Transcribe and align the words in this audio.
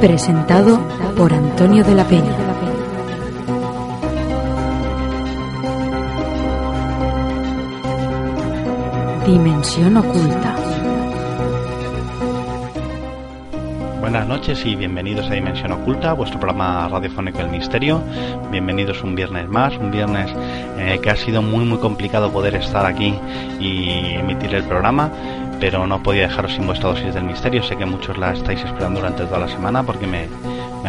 Presentado 0.00 0.78
por 1.16 1.32
Antonio 1.32 1.82
de 1.82 1.94
la 1.94 2.04
Peña. 2.04 2.36
Dimensión 9.26 9.96
oculta. 9.96 10.54
Buenas 14.00 14.28
noches 14.28 14.64
y 14.64 14.76
bienvenidos 14.76 15.26
a 15.26 15.34
Dimensión 15.34 15.72
Oculta, 15.72 16.12
vuestro 16.12 16.38
programa 16.38 16.88
radiofónico 16.88 17.40
El 17.40 17.48
Misterio. 17.48 18.00
Bienvenidos 18.52 19.02
un 19.02 19.14
viernes 19.14 19.48
más, 19.48 19.76
un 19.78 19.90
viernes 19.90 20.30
eh, 20.78 21.00
que 21.02 21.10
ha 21.10 21.16
sido 21.16 21.42
muy 21.42 21.64
muy 21.64 21.78
complicado 21.78 22.30
poder 22.30 22.54
estar 22.54 22.86
aquí 22.86 23.14
y 23.58 24.14
emitir 24.14 24.54
el 24.54 24.62
programa 24.64 25.10
pero 25.60 25.86
no 25.86 26.02
podía 26.02 26.28
dejaros 26.28 26.52
sin 26.52 26.66
vuestra 26.66 26.90
dosis 26.90 27.14
del 27.14 27.24
misterio. 27.24 27.62
Sé 27.62 27.76
que 27.76 27.86
muchos 27.86 28.16
la 28.18 28.32
estáis 28.32 28.62
esperando 28.62 29.00
durante 29.00 29.24
toda 29.24 29.40
la 29.40 29.48
semana 29.48 29.82
porque 29.82 30.06
me, 30.06 30.28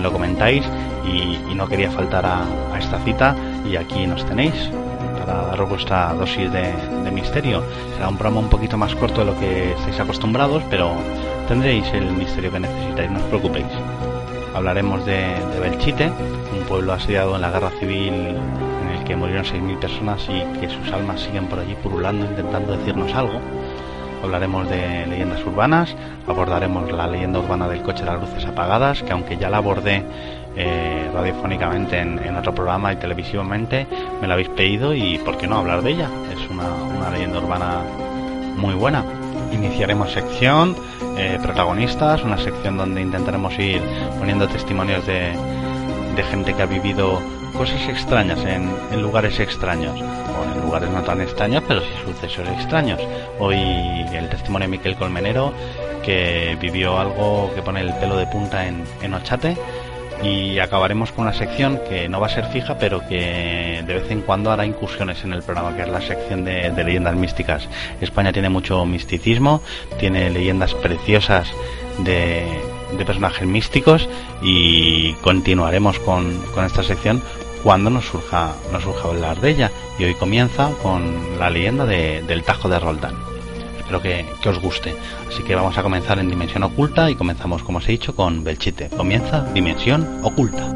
lo 0.02 0.12
comentáis 0.12 0.64
y, 1.06 1.38
no 1.56 1.68
quería 1.68 1.90
faltar 1.90 2.24
a, 2.24 2.44
esta 2.78 3.00
cita 3.00 3.36
y 3.68 3.78
aquí 3.78 4.06
nos 4.06 4.24
tenéis 4.26 4.70
para 5.18 5.48
daros 5.48 5.70
vuestra 5.70 6.14
dosis 6.14 6.52
de, 6.52 6.74
misterio. 7.12 7.64
Será 7.96 8.10
un 8.10 8.16
programa 8.16 8.42
un 8.42 8.50
poquito 8.50 8.78
más 8.78 8.94
corto 8.94 9.22
de 9.22 9.32
lo 9.32 9.40
que 9.40 9.72
estáis 9.72 10.00
acostumbrados, 10.00 10.62
pero 10.70 10.92
tendréis 11.48 11.92
el 11.94 12.12
misterio 12.12 12.52
que 12.52 12.60
necesitáis, 12.60 13.10
no 13.10 13.18
os 13.18 13.26
preocupéis. 13.26 13.66
Hablaremos 14.54 15.04
de, 15.04 15.34
de 15.52 15.60
Belchite, 15.60 16.12
un 16.56 16.64
pueblo 16.68 16.94
asediado 16.94 17.36
en 17.36 17.42
la 17.42 17.50
guerra 17.50 17.72
civil 17.80 18.14
en 18.14 18.90
el 18.96 19.04
que 19.04 19.16
murieron 19.16 19.46
6.000 19.46 19.80
personas 19.80 20.30
y 20.30 20.60
que 20.60 20.70
sus 20.70 20.94
almas 20.94 21.22
siguen 21.22 21.48
por 21.48 21.58
allí 21.58 21.76
purulando 21.82 22.24
intentando 22.26 22.78
decirnos 22.78 23.12
algo 23.16 23.42
hablaremos 24.28 24.70
de 24.70 25.08
leyendas 25.08 25.44
urbanas, 25.46 25.96
abordaremos 26.28 26.92
la 26.92 27.08
leyenda 27.08 27.40
urbana 27.40 27.68
del 27.70 27.82
coche 27.82 28.04
de 28.04 28.12
las 28.12 28.20
luces 28.20 28.46
apagadas, 28.46 29.02
que 29.02 29.14
aunque 29.14 29.38
ya 29.38 29.50
la 29.50 29.58
abordé 29.58 30.04
eh, 30.58 31.10
radiofónicamente 31.14 32.00
en, 32.00 32.36
otro 32.36 32.54
programa 32.54 32.92
y 32.92 32.98
televisivamente, 32.98 33.88
me 34.22 34.28
la 34.28 34.34
habéis 34.34 34.50
pedido 34.50 34.94
y 34.94 35.18
¿por 35.20 35.38
qué 35.38 35.48
no 35.48 35.58
hablar 35.58 35.82
de 35.82 35.92
ella? 35.92 36.10
Es 36.32 36.50
una, 36.50 37.10
leyenda 37.10 37.40
urbana 37.40 37.82
muy 38.58 38.74
buena. 38.74 39.04
Iniciaremos 39.54 40.12
sección, 40.12 40.76
eh, 41.18 41.40
protagonistas, 41.42 42.22
una 42.24 42.38
sección 42.38 42.76
donde 42.76 43.02
intentaremos 43.02 43.58
ir 43.58 43.82
poniendo 44.20 44.48
testimonios 44.50 45.08
de, 45.08 45.32
de 46.18 46.24
gente 46.24 46.54
que 46.54 46.62
ha 46.62 46.66
vivido 46.66 47.22
cosas 47.54 47.88
extrañas 47.90 48.40
en, 48.46 49.02
lugares 49.02 49.40
extraños, 49.40 50.00
o 50.00 50.44
en 50.44 50.62
lugares 50.62 50.90
no 50.90 51.02
tan 51.04 51.22
extraños, 51.22 51.64
pero 51.68 51.82
sí 51.82 51.88
sucesos 52.06 52.48
extraños. 52.50 53.00
Hoy 53.40 53.56
el 53.56 54.30
testimonio 54.30 54.68
de 54.68 54.72
Miquel 54.78 54.96
Colmenero, 54.96 55.54
que 56.04 56.58
vivió 56.60 57.00
algo 57.00 57.52
que 57.54 57.62
pone 57.62 57.82
el 57.82 57.94
pelo 57.96 58.18
de 58.18 58.28
punta 58.28 58.68
en, 58.68 58.84
en 59.02 59.14
Ochate, 59.14 59.58
y 60.24 60.60
acabaremos 60.60 61.12
con 61.12 61.26
una 61.26 61.34
sección 61.34 61.80
que 61.88 62.10
no 62.10 62.20
va 62.20 62.28
a 62.28 62.30
ser 62.30 62.46
fija, 62.46 62.78
pero 62.78 63.08
que 63.08 63.84
de 63.86 63.94
vez 63.94 64.10
en 64.10 64.22
cuando 64.22 64.52
hará 64.52 64.66
incursiones 64.66 65.24
en 65.24 65.34
el 65.34 65.44
programa, 65.44 65.76
que 65.76 65.84
es 65.84 65.90
la 65.90 66.02
sección 66.02 66.44
de, 66.44 66.72
leyendas 66.84 67.16
místicas. 67.16 67.68
España 68.02 68.34
tiene 68.34 68.50
mucho 68.50 68.86
misticismo, 68.86 69.62
tiene 70.00 70.30
leyendas 70.30 70.74
preciosas 70.74 71.52
de, 72.00 72.46
de 72.92 73.06
personajes 73.06 73.48
místicos 73.48 74.08
y 74.42 75.14
continuaremos 75.16 76.00
con, 76.00 76.38
con 76.54 76.66
esta 76.66 76.84
sección 76.84 77.22
cuando 77.64 77.90
nos 77.90 78.06
surja, 78.06 78.56
nos 78.72 78.84
surja 78.84 79.10
hablar 79.10 79.42
de 79.42 79.50
ella. 79.52 79.72
Y 80.00 80.06
hoy 80.06 80.14
comienza 80.14 80.70
con 80.82 81.38
la 81.40 81.50
leyenda 81.50 81.86
del 81.86 82.44
Tajo 82.44 82.70
de 82.70 82.80
Roldán. 82.80 83.16
Espero 83.78 84.02
que, 84.02 84.26
os 84.48 84.60
guste. 84.60 84.96
Así 85.28 85.44
que 85.44 85.56
vamos 85.56 85.78
a 85.78 85.84
comenzar 85.84 86.20
en 86.20 86.30
Dimensión 86.30 86.64
Oculta 86.64 87.10
y 87.10 87.16
comenzamos, 87.16 87.64
como 87.64 87.80
os 87.80 87.88
he 87.88 87.92
dicho, 87.92 88.16
con 88.16 88.44
Belchite. 88.44 88.90
Comienza 88.90 89.46
Dimensión 89.54 90.20
Oculta. 90.24 90.74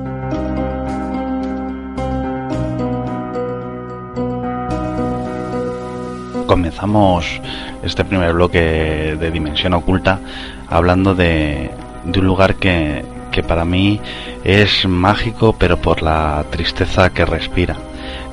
Comenzamos 6.48 7.40
este 7.84 8.04
primer 8.04 8.34
bloque 8.34 9.18
de 9.18 9.32
Dimensión 9.32 9.74
Oculta 9.74 10.20
hablando 10.68 11.16
de, 11.16 11.72
de 12.04 12.20
un 12.20 12.26
lugar 12.26 12.56
que, 12.56 13.04
que 13.32 13.44
para 13.44 13.66
mí 13.66 14.00
es 14.44 14.88
mágico, 14.88 15.56
pero 15.58 15.78
por 15.78 16.02
la 16.02 16.44
tristeza 16.50 17.10
que 17.12 17.26
respira. 17.26 17.78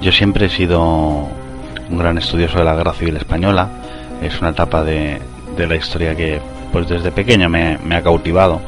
Yo 0.00 0.12
siempre 0.12 0.46
he 0.46 0.50
sido 0.50 1.28
un 1.90 1.98
gran 1.98 2.18
estudioso 2.18 2.58
de 2.58 2.64
la 2.64 2.74
Guerra 2.74 2.92
Civil 2.92 3.16
Española. 3.16 3.68
Es 4.22 4.40
una 4.40 4.50
etapa 4.50 4.82
de, 4.84 5.20
la 5.56 5.76
historia 5.76 6.14
que 6.14 6.40
pues 6.72 6.88
desde 6.88 7.10
pequeño 7.10 7.48
me, 7.48 7.78
ha 7.90 8.02
cautivado. 8.02 8.60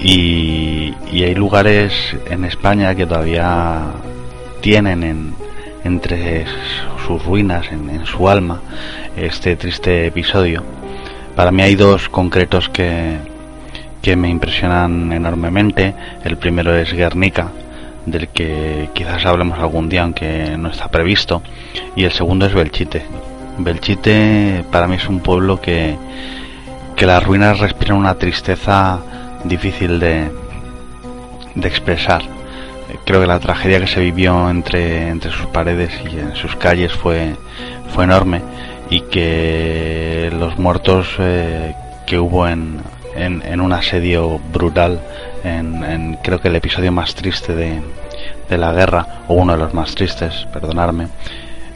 Y, 0.00 0.94
hay 1.12 1.34
lugares 1.34 1.92
en 2.28 2.44
España 2.44 2.94
que 2.94 3.06
todavía 3.06 3.82
tienen 4.60 5.02
en, 5.02 5.34
entre 5.84 6.44
sus 7.06 7.24
ruinas, 7.24 7.66
en 7.70 8.04
su 8.04 8.28
alma, 8.28 8.60
este 9.16 9.56
triste 9.56 10.06
episodio. 10.06 10.62
Para 11.36 11.50
mí 11.50 11.62
hay 11.62 11.74
dos 11.74 12.08
concretos 12.08 12.68
que, 12.68 13.16
que 14.04 14.16
me 14.16 14.28
impresionan 14.28 15.10
enormemente. 15.12 15.94
El 16.22 16.36
primero 16.36 16.76
es 16.76 16.92
Guernica, 16.92 17.48
del 18.04 18.28
que 18.28 18.90
quizás 18.92 19.24
hablemos 19.24 19.58
algún 19.58 19.88
día, 19.88 20.02
aunque 20.02 20.58
no 20.58 20.68
está 20.68 20.88
previsto. 20.88 21.40
Y 21.96 22.04
el 22.04 22.12
segundo 22.12 22.44
es 22.44 22.52
Belchite. 22.52 23.02
Belchite 23.56 24.62
para 24.70 24.86
mí 24.86 24.96
es 24.96 25.08
un 25.08 25.20
pueblo 25.20 25.58
que, 25.58 25.96
que 26.94 27.06
las 27.06 27.24
ruinas 27.24 27.60
respiran 27.60 27.96
una 27.96 28.16
tristeza 28.16 29.00
difícil 29.42 29.98
de, 29.98 30.30
de 31.54 31.66
expresar. 31.66 32.20
Creo 33.06 33.22
que 33.22 33.26
la 33.26 33.40
tragedia 33.40 33.80
que 33.80 33.86
se 33.86 34.00
vivió 34.00 34.50
entre, 34.50 35.08
entre 35.08 35.30
sus 35.30 35.46
paredes 35.46 35.98
y 36.12 36.18
en 36.18 36.36
sus 36.36 36.56
calles 36.56 36.92
fue, 36.92 37.36
fue 37.94 38.04
enorme 38.04 38.42
y 38.90 39.00
que 39.00 40.30
los 40.38 40.58
muertos 40.58 41.08
eh, 41.18 41.74
que 42.06 42.18
hubo 42.18 42.46
en, 42.46 42.82
en, 43.16 43.60
un 43.60 43.72
asedio 43.72 44.38
brutal, 44.52 45.00
en, 45.44 46.18
creo 46.22 46.40
que 46.40 46.48
el 46.48 46.56
episodio 46.56 46.92
más 46.92 47.14
triste 47.14 47.54
de, 47.54 47.80
de, 48.48 48.58
la 48.58 48.72
guerra, 48.72 49.24
o 49.28 49.34
uno 49.34 49.52
de 49.52 49.58
los 49.58 49.74
más 49.74 49.94
tristes, 49.94 50.46
perdonarme, 50.52 51.08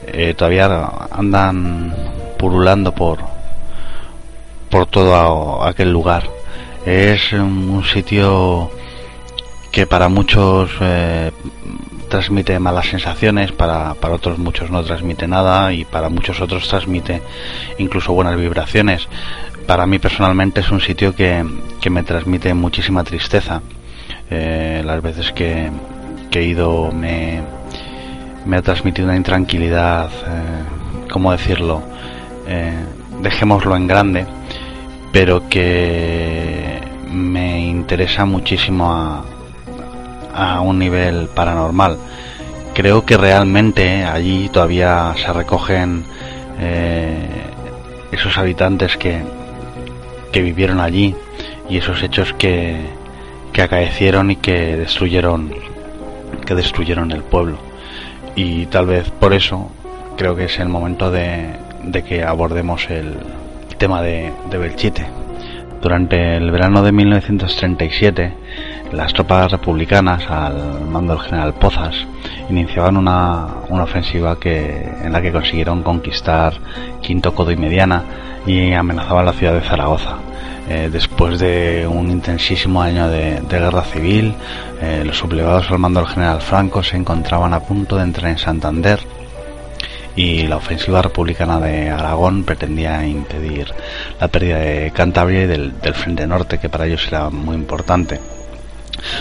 eh, 0.07 0.35
todavía 0.35 0.91
andan 1.11 1.95
purulando 2.39 2.93
por, 2.93 3.19
por 4.71 4.87
todo 4.87 5.65
aquel 5.65 5.93
lugar. 5.93 6.29
Es 6.87 7.33
un 7.33 7.85
sitio 7.85 8.71
que 9.71 9.87
para 9.87 10.09
muchos 10.09 10.71
eh, 10.81 11.31
transmite 12.09 12.59
malas 12.59 12.87
sensaciones, 12.87 13.53
para, 13.53 13.95
para 13.95 14.15
otros 14.15 14.39
muchos 14.39 14.71
no 14.71 14.83
transmite 14.83 15.29
nada 15.29 15.73
y 15.73 15.85
para 15.85 16.09
muchos 16.09 16.41
otros 16.41 16.67
transmite 16.69 17.21
incluso 17.79 18.15
buenas 18.15 18.37
vibraciones 18.37 19.09
para 19.69 19.87
mí 19.87 19.99
personalmente 19.99 20.61
es 20.61 20.71
un 20.71 20.81
sitio 20.81 21.15
que, 21.15 21.45
me 21.91 22.03
transmite 22.03 22.55
muchísima 22.55 23.05
tristeza. 23.05 23.61
Eh, 24.31 24.83
las 24.83 25.03
veces 25.03 25.31
que, 25.33 25.71
he 26.33 26.43
ido 26.43 26.91
me, 26.91 27.43
me, 28.47 28.57
ha 28.57 28.63
transmitido 28.63 29.09
una 29.09 29.17
intranquilidad, 29.17 30.07
eh, 30.07 31.11
¿cómo 31.11 31.33
decirlo? 31.33 31.83
Eh, 32.47 32.73
dejémoslo 33.21 33.77
en 33.77 33.87
grande, 33.87 34.27
pero 35.13 35.51
que 35.51 36.81
me 37.11 37.61
interesa 37.61 38.25
muchísimo 38.25 38.91
a, 38.91 39.23
a 40.35 40.61
un 40.63 40.79
nivel 40.79 41.29
paranormal. 41.29 41.99
Creo 42.73 43.05
que 43.05 43.19
realmente 43.19 44.07
allí 44.07 44.49
todavía 44.49 45.13
se 45.23 45.31
recogen 45.31 46.05
esos 48.11 48.37
habitantes 48.37 48.97
que, 48.97 49.23
que 50.33 50.43
vivieron 50.43 50.81
allí 50.81 51.15
y 51.69 51.79
esos 51.79 52.03
hechos 52.03 52.33
que, 52.35 52.77
que 53.53 53.63
acaecieron 53.63 54.31
y 54.31 54.37
que 54.37 54.77
destruyeron 54.77 55.55
que 56.47 56.55
destruyeron 56.55 57.11
el 57.13 57.23
pueblo 57.23 57.59
y 58.35 58.67
tal 58.67 58.87
vez 58.87 59.11
por 59.11 59.35
eso 59.35 59.71
creo 60.17 60.35
que 60.37 60.45
es 60.45 60.59
el 60.59 60.69
momento 60.69 61.11
de, 61.11 61.57
de 61.85 62.03
que 62.05 62.23
abordemos 62.25 62.89
el 62.91 63.17
tema 63.79 64.03
de, 64.03 64.33
de, 64.51 64.59
Belchite. 64.59 65.07
Durante 65.81 66.37
el 66.37 66.51
verano 66.51 66.83
de 66.83 66.91
1937 66.91 68.35
las 68.93 69.13
tropas 69.13 69.53
republicanas, 69.53 70.29
al 70.31 70.87
mando 70.87 71.15
del 71.15 71.23
general 71.23 71.55
Pozas, 71.55 71.95
iniciaban 72.49 72.97
una, 72.97 73.47
una 73.69 73.85
ofensiva 73.85 74.41
que, 74.41 74.89
en 75.03 75.13
la 75.13 75.21
que 75.21 75.31
consiguieron 75.31 75.83
conquistar 75.83 76.55
Quinto 77.03 77.35
Codo 77.35 77.53
y 77.53 77.57
Mediana 77.57 78.03
y 78.49 78.73
amenazaban 78.73 79.27
la 79.27 79.33
ciudad 79.33 79.55
de 79.55 79.61
Zaragoza. 79.61 80.17
Eh, 80.69 80.89
después 80.91 81.39
de 81.39 81.87
un 81.87 82.11
intensísimo 82.11 82.83
año 82.83 83.09
de, 83.09 83.41
guerra 83.49 83.85
civil, 83.85 84.35
eh, 84.83 85.03
los 85.05 85.17
sublevados 85.19 85.71
al 85.71 85.79
mando 85.79 86.01
del 86.01 86.09
general 86.09 86.41
Franco 86.41 86.83
se 86.83 86.97
encontraban 86.97 87.55
a 87.55 87.61
punto 87.61 87.97
de 87.97 88.03
entrar 88.03 88.31
en 88.31 88.39
Santander 88.39 89.01
y 90.17 90.47
la 90.47 90.57
ofensiva 90.57 91.01
republicana 91.01 91.61
de 91.61 91.91
Aragón 91.91 92.43
pretendía 92.43 93.07
impedir 93.07 93.73
la 94.21 94.29
pérdida 94.29 94.59
de 94.59 94.91
Cantabria 94.91 95.45
y 95.45 95.47
del 95.47 95.95
Frente 95.95 96.27
Norte, 96.27 96.59
que 96.59 96.69
para 96.69 96.87
ellos 96.87 97.07
era 97.07 97.31
muy 97.31 97.55
importante. 97.55 98.19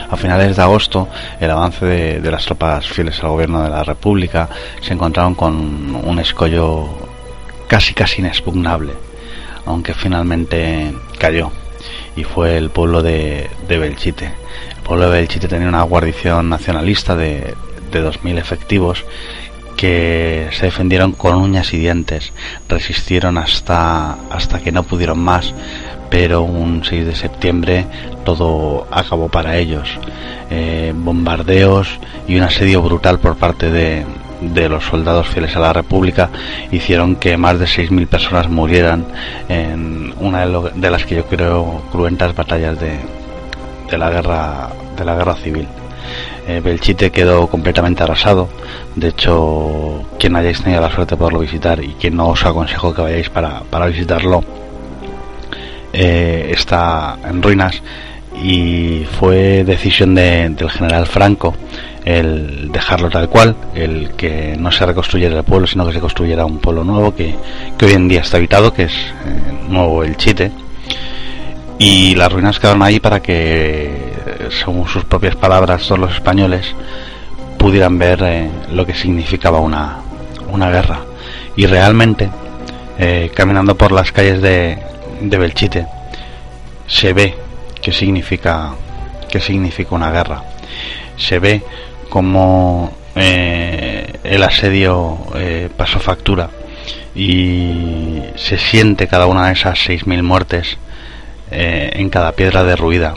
A 0.10 0.16
finales 0.16 0.56
de 0.56 0.62
agosto, 0.62 1.08
el 1.40 1.52
avance 1.52 1.86
de, 1.86 2.32
las 2.32 2.46
tropas 2.46 2.88
fieles 2.88 3.22
al 3.24 3.30
gobierno 3.30 3.62
de 3.62 3.70
la 3.70 3.84
República 3.84 4.50
se 4.82 4.94
encontraron 4.94 5.36
con 5.36 5.96
un 5.96 6.20
escollo 6.20 6.90
casi 7.68 7.94
casi 7.94 8.22
inexpugnable, 8.22 8.94
aunque 9.68 9.94
finalmente 9.94 10.94
cayó, 11.19 11.52
y 12.16 12.24
fue 12.24 12.58
el 12.58 12.69
pueblo 12.69 13.04
de, 13.04 13.50
Belchite. 13.68 14.25
El 14.25 14.84
pueblo 14.84 15.10
de 15.10 15.18
Belchite 15.19 15.48
tenía 15.48 15.68
una 15.68 15.84
guarnición 15.84 16.50
nacionalista 16.50 17.16
de, 17.16 17.54
de 17.92 18.04
2.000 18.04 18.38
efectivos 18.38 19.06
que 19.78 20.50
se 20.52 20.66
defendieron 20.66 21.12
con 21.12 21.36
uñas 21.36 21.72
y 21.74 21.78
dientes, 21.78 22.34
resistieron 22.68 23.38
hasta, 23.38 24.14
hasta 24.31 24.60
que 24.60 24.72
no 24.72 24.84
pudieron 24.84 25.19
más, 25.19 25.54
pero 26.10 26.42
un 26.42 26.84
6 26.84 27.06
de 27.06 27.16
septiembre 27.16 27.86
todo 28.25 28.88
acabó 28.92 29.30
para 29.30 29.58
ellos. 29.58 29.88
Eh, 30.50 30.94
bombardeos 30.96 32.00
y 32.28 32.38
un 32.38 32.44
asedio 32.44 32.81
brutal 32.81 33.19
por 33.19 33.38
parte 33.38 33.69
de, 33.69 34.06
de 34.42 34.69
los 34.69 34.84
soldados 34.84 35.28
fieles 35.28 35.56
a 35.56 35.60
la 35.60 35.74
República 35.74 36.30
hicieron 36.72 37.16
que 37.16 37.38
más 37.38 37.60
de 37.60 37.66
6.000 37.66 38.07
personas 38.07 38.50
murieran 38.50 39.06
en 39.50 40.13
una 40.19 40.45
de, 40.45 40.92
las 40.92 41.06
que 41.06 41.16
yo 41.16 41.25
creo 41.25 41.84
cruentas 41.92 42.36
batallas 42.36 42.80
de, 42.80 43.00
de 43.89 43.98
la 43.98 44.10
guerra 44.10 44.69
de 44.98 45.06
la 45.06 45.16
guerra 45.16 45.36
civil. 45.36 45.68
Eh, 46.48 46.62
Belchite 46.63 47.12
quedó 47.12 47.48
completamente 47.48 48.04
arrasado. 48.04 48.50
De 48.95 49.10
hecho, 49.10 50.06
quien 50.18 50.36
hayáis 50.36 50.62
tenido 50.62 50.81
la 50.81 50.90
suerte 50.90 51.16
de 51.16 51.19
poderlo 51.19 51.40
visitar 51.40 51.83
y 51.83 51.94
que 51.94 52.10
no 52.10 52.30
os 52.30 52.45
aconsejo 52.45 52.94
que 52.94 53.01
vayáis 53.01 53.30
para, 53.30 53.62
para 53.69 53.88
visitarlo, 53.88 54.44
eh, 55.94 56.51
está 56.54 57.18
en 57.28 57.42
ruinas 57.42 57.81
y 58.42 59.06
fue 59.19 59.63
decisión 59.63 60.16
del 60.16 60.69
general 60.69 61.06
Franco 61.06 61.56
el 62.07 62.71
dejarlo 62.71 63.09
tal 63.09 63.27
cual, 63.27 63.57
el 63.75 64.12
que 64.12 64.56
no 64.57 64.71
se 64.71 64.86
reconstruyera 64.86 65.38
el 65.38 65.44
pueblo, 65.44 65.68
sino 65.68 65.86
que 65.86 65.92
se 65.92 66.00
construyera 66.00 66.45
un 66.45 66.59
pueblo 66.59 66.86
nuevo 66.86 67.13
que, 67.13 67.36
hoy 67.81 67.92
en 67.92 68.07
día 68.07 68.21
está 68.21 68.38
habitado, 68.38 68.74
que 68.74 68.83
es 68.83 68.94
eh, 68.94 69.68
nuevo 69.68 70.06
el 70.06 70.15
Chite. 70.15 70.50
Y 71.77 72.15
las 72.15 72.31
ruinas 72.31 72.59
quedaron 72.59 72.81
ahí 72.81 73.01
para 73.01 73.21
que, 73.21 74.13
según 74.50 74.88
sus 74.88 75.04
propias 75.04 75.36
palabras, 75.36 75.86
todos 75.86 76.00
los 76.00 76.13
españoles 76.13 76.74
pudieran 77.57 78.00
ver 78.00 78.24
eh, 78.24 78.50
lo 78.71 78.86
que 78.86 78.95
significaba 78.95 79.59
una, 79.59 79.98
una 80.50 80.71
guerra. 80.71 81.01
Y 81.57 81.65
realmente, 81.65 82.30
caminando 83.36 83.75
por 83.75 83.92
las 83.92 84.13
calles 84.13 84.42
de, 84.42 84.77
de 85.21 85.38
Belchite 85.38 85.88
se 86.88 87.13
ve 87.13 87.36
qué 87.81 87.92
significa 87.92 88.71
qué 89.30 89.39
significa 89.39 89.94
una 89.94 90.09
guerra 90.09 90.42
se 91.18 91.39
ve 91.39 91.63
como 92.18 92.92
eh, 93.16 94.12
el 94.24 94.42
asedio 94.42 95.19
eh, 95.36 95.69
pasó 95.78 96.00
factura 96.00 96.50
y 97.14 98.24
se 98.36 98.58
siente 98.58 99.08
cada 99.08 99.28
una 99.28 99.46
de 99.46 99.54
esas 99.54 99.78
6.000 99.88 100.24
muertes 100.24 100.80
eh, 101.52 101.92
en 101.94 102.10
cada 102.10 102.31
piedra 102.31 102.64
derruida, 102.64 103.14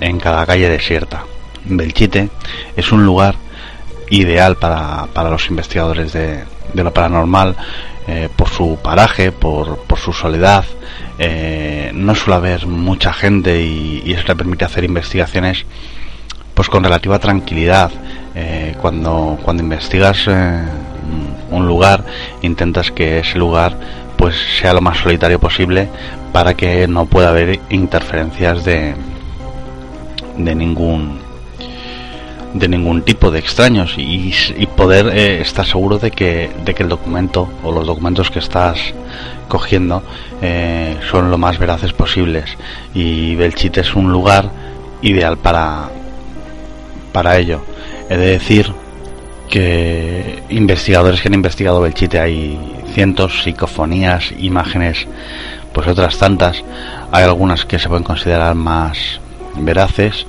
en 0.00 0.18
cada 0.18 0.44
calle 0.44 0.68
desierta. 0.68 1.22
Belchite 1.64 2.30
es 2.74 2.90
un 2.90 3.06
lugar 3.06 3.36
ideal 4.08 4.56
para, 4.56 5.06
para 5.14 5.30
los 5.30 5.48
investigadores 5.48 6.12
de, 6.12 6.42
de 6.74 6.82
lo 6.82 6.92
paranormal 6.92 7.54
eh, 8.08 8.28
por 8.34 8.48
su 8.48 8.76
paraje, 8.82 9.30
por, 9.30 9.84
por 9.84 10.00
su 10.00 10.12
soledad. 10.12 10.64
No 11.94 12.14
suele 12.16 12.34
haber 12.34 12.66
mucha 12.66 13.12
gente 13.12 13.62
y, 13.62 14.02
eso 14.12 14.24
le 14.26 14.34
permite 14.34 14.64
hacer 14.64 14.82
investigaciones 14.82 15.64
pues 16.60 16.68
con 16.68 16.84
relativa 16.84 17.18
tranquilidad. 17.18 17.90
Eh, 18.34 18.74
cuando, 18.82 19.38
cuando 19.42 19.62
investigas 19.62 20.26
un 20.26 21.66
lugar, 21.66 22.04
intentas 22.42 22.90
que 22.90 23.20
ese 23.20 23.38
lugar 23.38 23.74
pues 24.18 24.36
sea 24.60 24.74
lo 24.74 24.82
más 24.82 24.98
solitario 24.98 25.40
posible 25.40 25.88
para 26.34 26.52
que 26.52 26.86
no 26.86 27.06
pueda 27.06 27.30
haber 27.30 27.60
interferencias 27.70 28.62
de, 28.62 28.94
de 30.36 30.54
ningún 30.54 31.20
de 32.52 32.68
ningún 32.68 33.00
tipo 33.04 33.30
de 33.30 33.38
extraños 33.38 33.94
y, 33.96 34.34
poder 34.76 35.16
eh, 35.16 35.40
estar 35.40 35.64
seguro 35.64 35.98
de 35.98 36.10
que, 36.10 36.50
de 36.62 36.74
que 36.74 36.82
el 36.82 36.90
documento 36.90 37.48
o 37.64 37.72
los 37.72 37.86
documentos 37.86 38.30
que 38.30 38.40
estás 38.40 38.92
cogiendo 39.48 40.02
eh, 40.42 40.98
son 41.10 41.30
lo 41.30 41.38
más 41.38 41.58
veraces 41.58 41.94
posibles 41.94 42.58
y 42.92 43.34
Belchite 43.36 43.80
es 43.80 43.94
un 43.94 44.12
lugar 44.12 44.50
ideal 45.00 45.38
para, 45.38 45.88
para 47.12 47.38
ello. 47.38 47.60
He 48.08 48.16
de 48.16 48.26
decir 48.26 48.72
que 49.48 50.42
investigadores 50.48 51.20
que 51.20 51.28
han 51.28 51.34
investigado 51.34 51.80
Belchite 51.80 52.20
hay 52.20 52.58
cientos, 52.92 53.42
psicofonías, 53.42 54.32
imágenes, 54.38 55.06
pues 55.72 55.86
otras 55.88 56.18
tantas. 56.18 56.62
Hay 57.12 57.24
algunas 57.24 57.64
que 57.64 57.78
se 57.78 57.88
pueden 57.88 58.04
considerar 58.04 58.54
más 58.54 59.20
veraces, 59.56 60.26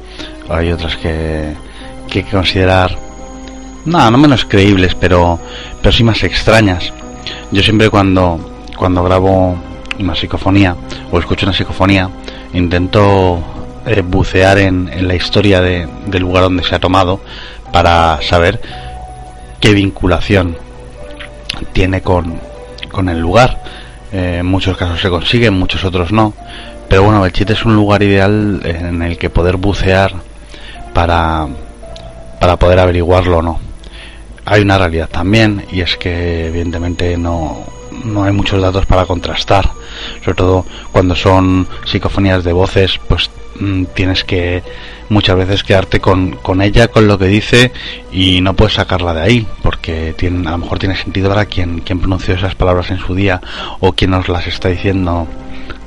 hay 0.49 0.71
otras 0.71 0.95
que 0.97 1.53
que 2.11 2.23
considerar, 2.25 2.95
no, 3.85 4.11
no 4.11 4.17
menos 4.17 4.45
creíbles, 4.45 4.93
pero, 4.93 5.39
pero 5.81 5.91
sí 5.91 6.03
más 6.03 6.21
extrañas. 6.23 6.93
Yo 7.51 7.63
siempre 7.63 7.89
cuando, 7.89 8.67
cuando 8.77 9.01
grabo 9.03 9.57
una 9.97 10.13
psicofonía 10.13 10.75
o 11.11 11.17
escucho 11.17 11.45
una 11.45 11.55
psicofonía, 11.55 12.09
intento 12.53 13.41
eh, 13.85 14.01
bucear 14.01 14.57
en, 14.57 15.07
la 15.07 15.15
historia 15.15 15.61
de, 15.61 15.87
del 16.07 16.21
lugar 16.21 16.43
donde 16.43 16.63
se 16.63 16.75
ha 16.75 16.79
tomado 16.79 17.19
para 17.71 18.21
saber 18.21 18.61
qué 19.59 19.73
vinculación 19.73 20.57
tiene 21.73 22.01
con, 22.01 22.39
con 22.91 23.09
el 23.09 23.19
lugar. 23.19 23.61
Eh, 24.11 24.37
en 24.39 24.45
muchos 24.45 24.77
casos 24.77 24.99
se 24.99 25.09
consigue, 25.09 25.47
en 25.47 25.57
muchos 25.57 25.83
otros 25.83 26.11
no. 26.11 26.33
Pero 26.89 27.03
bueno, 27.03 27.25
el 27.25 27.31
chiste 27.31 27.53
es 27.53 27.63
un 27.63 27.75
lugar 27.75 28.03
ideal 28.03 28.61
en 28.65 29.01
el 29.01 29.17
que 29.17 29.29
poder 29.29 29.55
bucear 29.55 30.13
para, 30.93 31.47
para 32.39 32.57
poder 32.57 32.79
averiguarlo 32.79 33.37
o 33.37 33.41
no. 33.41 33.59
Hay 34.45 34.61
una 34.61 34.77
realidad 34.77 35.07
también 35.09 35.65
y 35.71 35.81
es 35.81 35.95
que 35.95 36.47
evidentemente 36.47 37.17
no, 37.17 37.63
no 38.03 38.23
hay 38.23 38.33
muchos 38.33 38.61
datos 38.61 38.85
para 38.85 39.05
contrastar, 39.05 39.69
sobre 40.23 40.35
todo 40.35 40.65
cuando 40.91 41.15
son 41.15 41.67
psicofonías 41.85 42.43
de 42.43 42.53
voces, 42.53 42.99
pues 43.07 43.29
mm, 43.59 43.85
tienes 43.93 44.23
que 44.23 44.63
muchas 45.09 45.35
veces 45.35 45.63
quedarte 45.63 45.99
con, 45.99 46.37
con, 46.37 46.61
ella, 46.61 46.87
con 46.87 47.07
lo 47.07 47.17
que 47.17 47.25
dice 47.25 47.71
y 48.11 48.41
no 48.41 48.53
puedes 48.53 48.75
sacarla 48.75 49.13
de 49.13 49.21
ahí, 49.21 49.47
porque 49.61 50.15
a 50.19 50.51
lo 50.51 50.57
mejor 50.57 50.79
tiene 50.79 50.95
sentido 50.95 51.29
para 51.29 51.45
quien, 51.45 51.79
quien 51.79 51.99
pronunció 51.99 52.35
esas 52.35 52.55
palabras 52.55 52.91
en 52.91 52.99
su 52.99 53.13
día 53.13 53.41
o 53.79 53.93
quien 53.93 54.11
nos 54.11 54.29
las 54.29 54.47
está 54.47 54.69
diciendo 54.69 55.27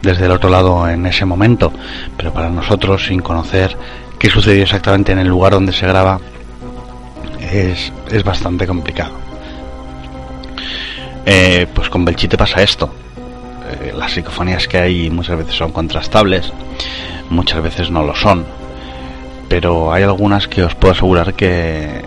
desde 0.03 0.27
el 0.27 0.33
otro 0.33 0.51
lado 0.51 0.89
en 0.89 1.07
ese 1.07 1.25
momento, 1.25 1.73
pero 2.17 2.33
para 2.33 2.51
nosotros 2.51 3.07
sin 3.07 3.21
conocer 3.21 3.77
qué 4.19 4.29
sucedió 4.29 4.63
exactamente 4.63 5.13
en 5.13 5.19
el 5.19 5.29
lugar 5.29 5.53
donde 5.53 5.73
se 5.73 5.87
graba, 5.87 6.21
es, 7.41 7.93
es 8.11 8.23
bastante 8.25 8.67
complicado. 8.67 9.25
Eh, 11.27 11.67
pues 11.75 11.89
con 11.89 12.05
Belchite 12.05 12.37
pasa 12.37 12.63
esto. 12.63 12.93
Eh, 13.81 13.93
las 13.97 14.13
psicofonías 14.13 14.69
que 14.69 14.79
hay 14.79 15.11
muchas 15.11 15.39
veces 15.39 15.55
son 15.55 15.73
contrastables, 15.73 16.53
muchas 17.31 17.63
veces 17.63 17.91
no 17.91 18.03
lo 18.03 18.15
son. 18.15 18.45
Pero 19.49 19.93
hay 19.93 20.03
algunas 20.03 20.49
que 20.49 20.63
os 20.63 20.75
puedo 20.75 20.93
asegurar 20.93 21.35
que, 21.35 22.05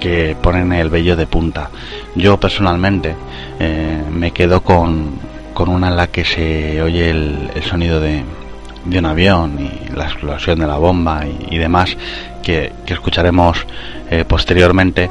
que 0.00 0.36
ponen 0.40 0.72
el 0.72 0.90
vello 0.90 1.16
de 1.16 1.26
punta. 1.26 1.70
Yo 2.14 2.38
personalmente 2.38 3.14
eh, 3.60 4.02
me 4.10 4.32
quedo 4.32 4.62
con, 4.62 5.18
con 5.54 5.68
una 5.68 5.88
en 5.88 5.96
la 5.96 6.08
que 6.08 6.24
se 6.24 6.82
oye 6.82 7.10
el, 7.10 7.50
el 7.54 7.62
sonido 7.62 8.00
de, 8.00 8.24
de 8.84 8.98
un 8.98 9.06
avión 9.06 9.58
y 9.58 9.94
la 9.94 10.04
explosión 10.04 10.58
de 10.58 10.66
la 10.66 10.76
bomba 10.76 11.24
y, 11.26 11.58
demás 11.58 11.96
que, 12.42 12.72
escucharemos 12.86 13.66
eh, 14.10 14.24
posteriormente 14.26 15.10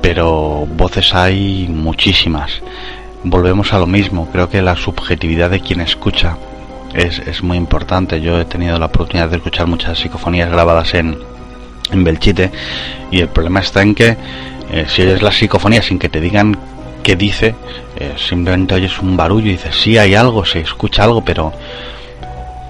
pero 0.00 0.66
voces 0.66 1.14
hay 1.14 1.66
muchísimas 1.68 2.62
volvemos 3.24 3.72
a 3.72 3.78
lo 3.78 3.86
mismo 3.86 4.28
creo 4.30 4.48
que 4.48 4.62
la 4.62 4.76
subjetividad 4.76 5.50
de 5.50 5.60
quien 5.60 5.80
escucha 5.80 6.36
es, 6.94 7.18
es 7.18 7.42
muy 7.42 7.56
importante. 7.56 8.20
Yo 8.20 8.40
he 8.40 8.44
tenido 8.44 8.78
la 8.78 8.86
oportunidad 8.86 9.28
de 9.28 9.36
escuchar 9.36 9.66
muchas 9.66 9.98
psicofonías 9.98 10.50
grabadas 10.50 10.94
en, 10.94 11.18
en 11.90 12.04
Belchite 12.04 12.50
y 13.10 13.20
el 13.20 13.28
problema 13.28 13.60
está 13.60 13.82
en 13.82 13.94
que 13.94 14.16
eh, 14.70 14.86
si 14.88 15.02
oyes 15.02 15.22
la 15.22 15.32
psicofonía 15.32 15.82
sin 15.82 15.98
que 15.98 16.08
te 16.08 16.20
digan 16.20 16.56
qué 17.02 17.16
dice, 17.16 17.54
eh, 17.96 18.14
simplemente 18.16 18.74
oyes 18.74 18.98
un 18.98 19.16
barullo 19.16 19.48
y 19.48 19.52
dices, 19.52 19.74
sí 19.74 19.96
hay 19.96 20.14
algo, 20.14 20.44
se 20.44 20.60
escucha 20.60 21.04
algo, 21.04 21.24
pero 21.24 21.52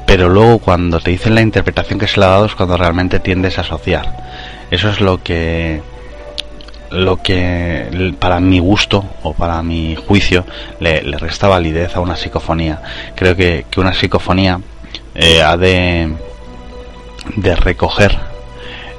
pero 0.06 0.30
luego 0.30 0.58
cuando 0.58 1.00
te 1.00 1.10
dicen 1.10 1.34
la 1.34 1.42
interpretación 1.42 1.98
que 1.98 2.08
se 2.08 2.18
le 2.18 2.24
ha 2.24 2.30
dado 2.30 2.46
es 2.46 2.54
cuando 2.54 2.78
realmente 2.78 3.20
tiendes 3.20 3.58
a 3.58 3.60
asociar. 3.60 4.06
Eso 4.70 4.88
es 4.88 5.02
lo 5.02 5.22
que 5.22 5.82
lo 6.90 7.22
que 7.22 8.14
para 8.18 8.40
mi 8.40 8.58
gusto 8.58 9.04
o 9.22 9.34
para 9.34 9.62
mi 9.62 9.96
juicio 9.96 10.44
le, 10.80 11.00
resta 11.00 11.48
validez 11.48 11.96
a 11.96 12.00
una 12.00 12.16
psicofonía. 12.16 12.82
Creo 13.14 13.36
que, 13.36 13.64
una 13.76 13.92
psicofonía 13.92 14.60
eh, 15.14 15.42
ha 15.42 15.56
de, 15.56 16.12
de 17.36 17.56
recoger 17.56 18.18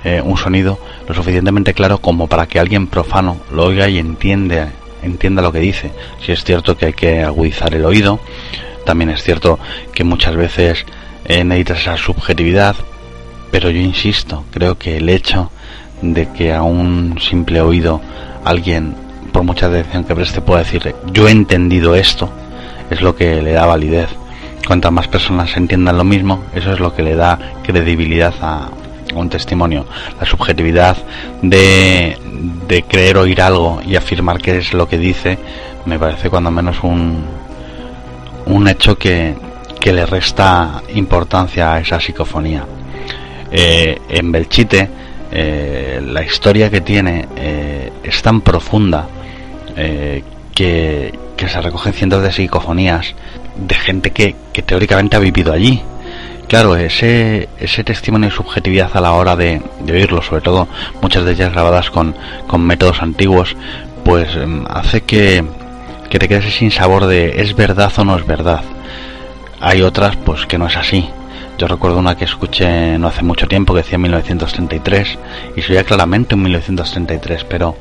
eh, 0.04 0.22
un 0.24 0.38
sonido 0.38 0.80
lo 1.08 1.14
suficientemente 1.14 1.74
claro 1.74 1.98
como 1.98 2.28
para 2.28 2.46
que 2.46 2.60
alguien 2.60 2.88
profano 2.88 3.38
lo 3.52 3.66
oiga 3.66 3.90
y 3.90 3.98
entiende, 3.98 4.68
entienda 5.02 5.42
lo 5.42 5.52
que 5.52 5.60
dice. 5.60 5.92
Si 6.24 6.32
es 6.32 6.44
cierto 6.44 6.78
que 6.78 6.88
hay 6.88 6.94
que 6.94 7.24
agudizar 7.24 7.74
el 7.74 7.84
oído, 7.84 8.20
también 8.86 9.10
es 9.10 9.24
cierto 9.24 9.60
que 9.94 10.04
muchas 10.04 10.36
veces 10.36 10.86
eh, 11.26 11.44
necesitas 11.44 11.82
esa 11.82 11.98
subjetividad, 11.98 12.76
pero 13.52 13.70
yo 13.72 13.80
insisto, 13.80 14.46
creo 14.52 14.78
que 14.78 14.98
el 14.98 15.10
hecho 15.10 15.52
de 16.02 16.30
que 16.30 16.54
a 16.54 16.64
un 16.64 17.18
simple 17.20 17.62
oído 17.62 18.02
alguien, 18.44 18.96
por 19.32 19.44
mucha 19.44 19.68
atención 19.68 20.04
que 20.04 20.16
preste, 20.16 20.42
pueda 20.42 20.60
decir 20.60 20.96
yo 21.12 21.28
he 21.28 21.32
entendido 21.32 21.96
esto, 21.96 22.30
es 22.90 23.02
lo 23.02 23.16
que 23.16 23.42
le 23.42 23.52
da 23.52 23.66
validez. 23.66 24.10
Cuantas 24.68 24.92
más 24.92 25.08
personas 25.08 25.56
entiendan 25.58 25.98
lo 25.98 26.04
mismo, 26.04 26.44
eso 26.54 26.72
es 26.72 26.80
lo 26.80 26.94
que 26.94 27.02
le 27.02 27.16
da 27.16 27.40
credibilidad 27.64 28.34
a 28.42 28.70
un 29.16 29.30
testimonio. 29.30 29.86
La 30.20 30.26
subjetividad 30.26 30.98
de, 31.42 32.18
de 32.68 32.84
creer 32.84 33.18
oír 33.18 33.42
algo 33.42 33.82
y 33.86 33.96
afirmar 33.96 34.40
que 34.40 34.58
es 34.58 34.74
lo 34.74 34.88
que 34.88 34.98
dice, 34.98 35.38
me 35.86 35.98
parece 35.98 36.30
cuando 36.30 36.52
menos 36.52 36.84
un, 36.84 37.24
un 38.46 38.68
hecho 38.68 38.98
que, 38.98 39.36
que 39.80 39.94
le 39.94 40.06
resta 40.06 40.84
importancia 40.94 41.74
a 41.74 41.80
esa 41.80 42.00
psicofonía. 42.00 42.66
Eh, 43.52 44.00
en 44.10 44.32
Belchite, 44.32 44.90
eh, 45.32 46.02
la 46.04 46.24
historia 46.24 46.70
que 46.70 46.82
tiene 46.82 47.28
eh, 47.36 47.92
es 48.04 48.22
tan 48.22 48.42
profunda 48.42 49.08
que, 50.56 51.14
se 51.38 51.62
recogen 51.62 51.94
cientos 51.94 52.22
de 52.22 52.32
psicofonías 52.34 53.16
de 53.56 53.76
gente 53.76 54.12
que, 54.12 54.36
teóricamente 54.66 55.16
ha 55.16 55.20
vivido 55.20 55.54
allí. 55.54 55.82
Claro, 56.48 56.76
ese, 56.76 57.48
ese 57.60 57.84
testimonio 57.84 58.30
y 58.30 58.32
subjetividad 58.32 58.90
a 58.94 59.02
la 59.02 59.14
hora 59.14 59.36
de, 59.36 59.62
oírlo, 59.88 60.22
sobre 60.22 60.42
todo 60.42 60.68
muchas 61.02 61.24
de 61.24 61.34
ellas 61.34 61.54
grabadas 61.54 61.92
con, 61.92 62.16
con 62.48 62.62
métodos 62.62 63.02
antiguos, 63.02 63.56
pues 64.04 64.36
em, 64.36 64.66
hace 64.68 65.02
que, 65.02 65.46
que 66.10 66.20
te 66.20 66.28
quedes 66.28 66.54
sin 66.56 66.72
sabor 66.72 67.06
de 67.06 67.42
es 67.42 67.56
verdad 67.56 67.92
o 67.98 68.04
no 68.04 68.18
es 68.18 68.26
verdad. 68.26 68.62
Hay 69.62 69.82
otras 69.82 70.16
pues 70.16 70.46
que 70.46 70.58
no 70.58 70.68
es 70.68 70.76
así. 70.76 71.08
Yo 71.60 71.68
recuerdo 71.68 72.00
una 72.00 72.16
que 72.16 72.24
escuché 72.24 72.98
no 72.98 73.10
hace 73.10 73.22
mucho 73.22 73.46
tiempo 73.46 73.74
que 73.74 73.82
decía 73.82 73.98
1933 73.98 75.20
y 75.58 75.62
se 75.62 75.74
oía 75.74 75.84
claramente 75.84 76.36
en 76.36 76.44
1933, 76.44 77.44
pero 77.44 77.76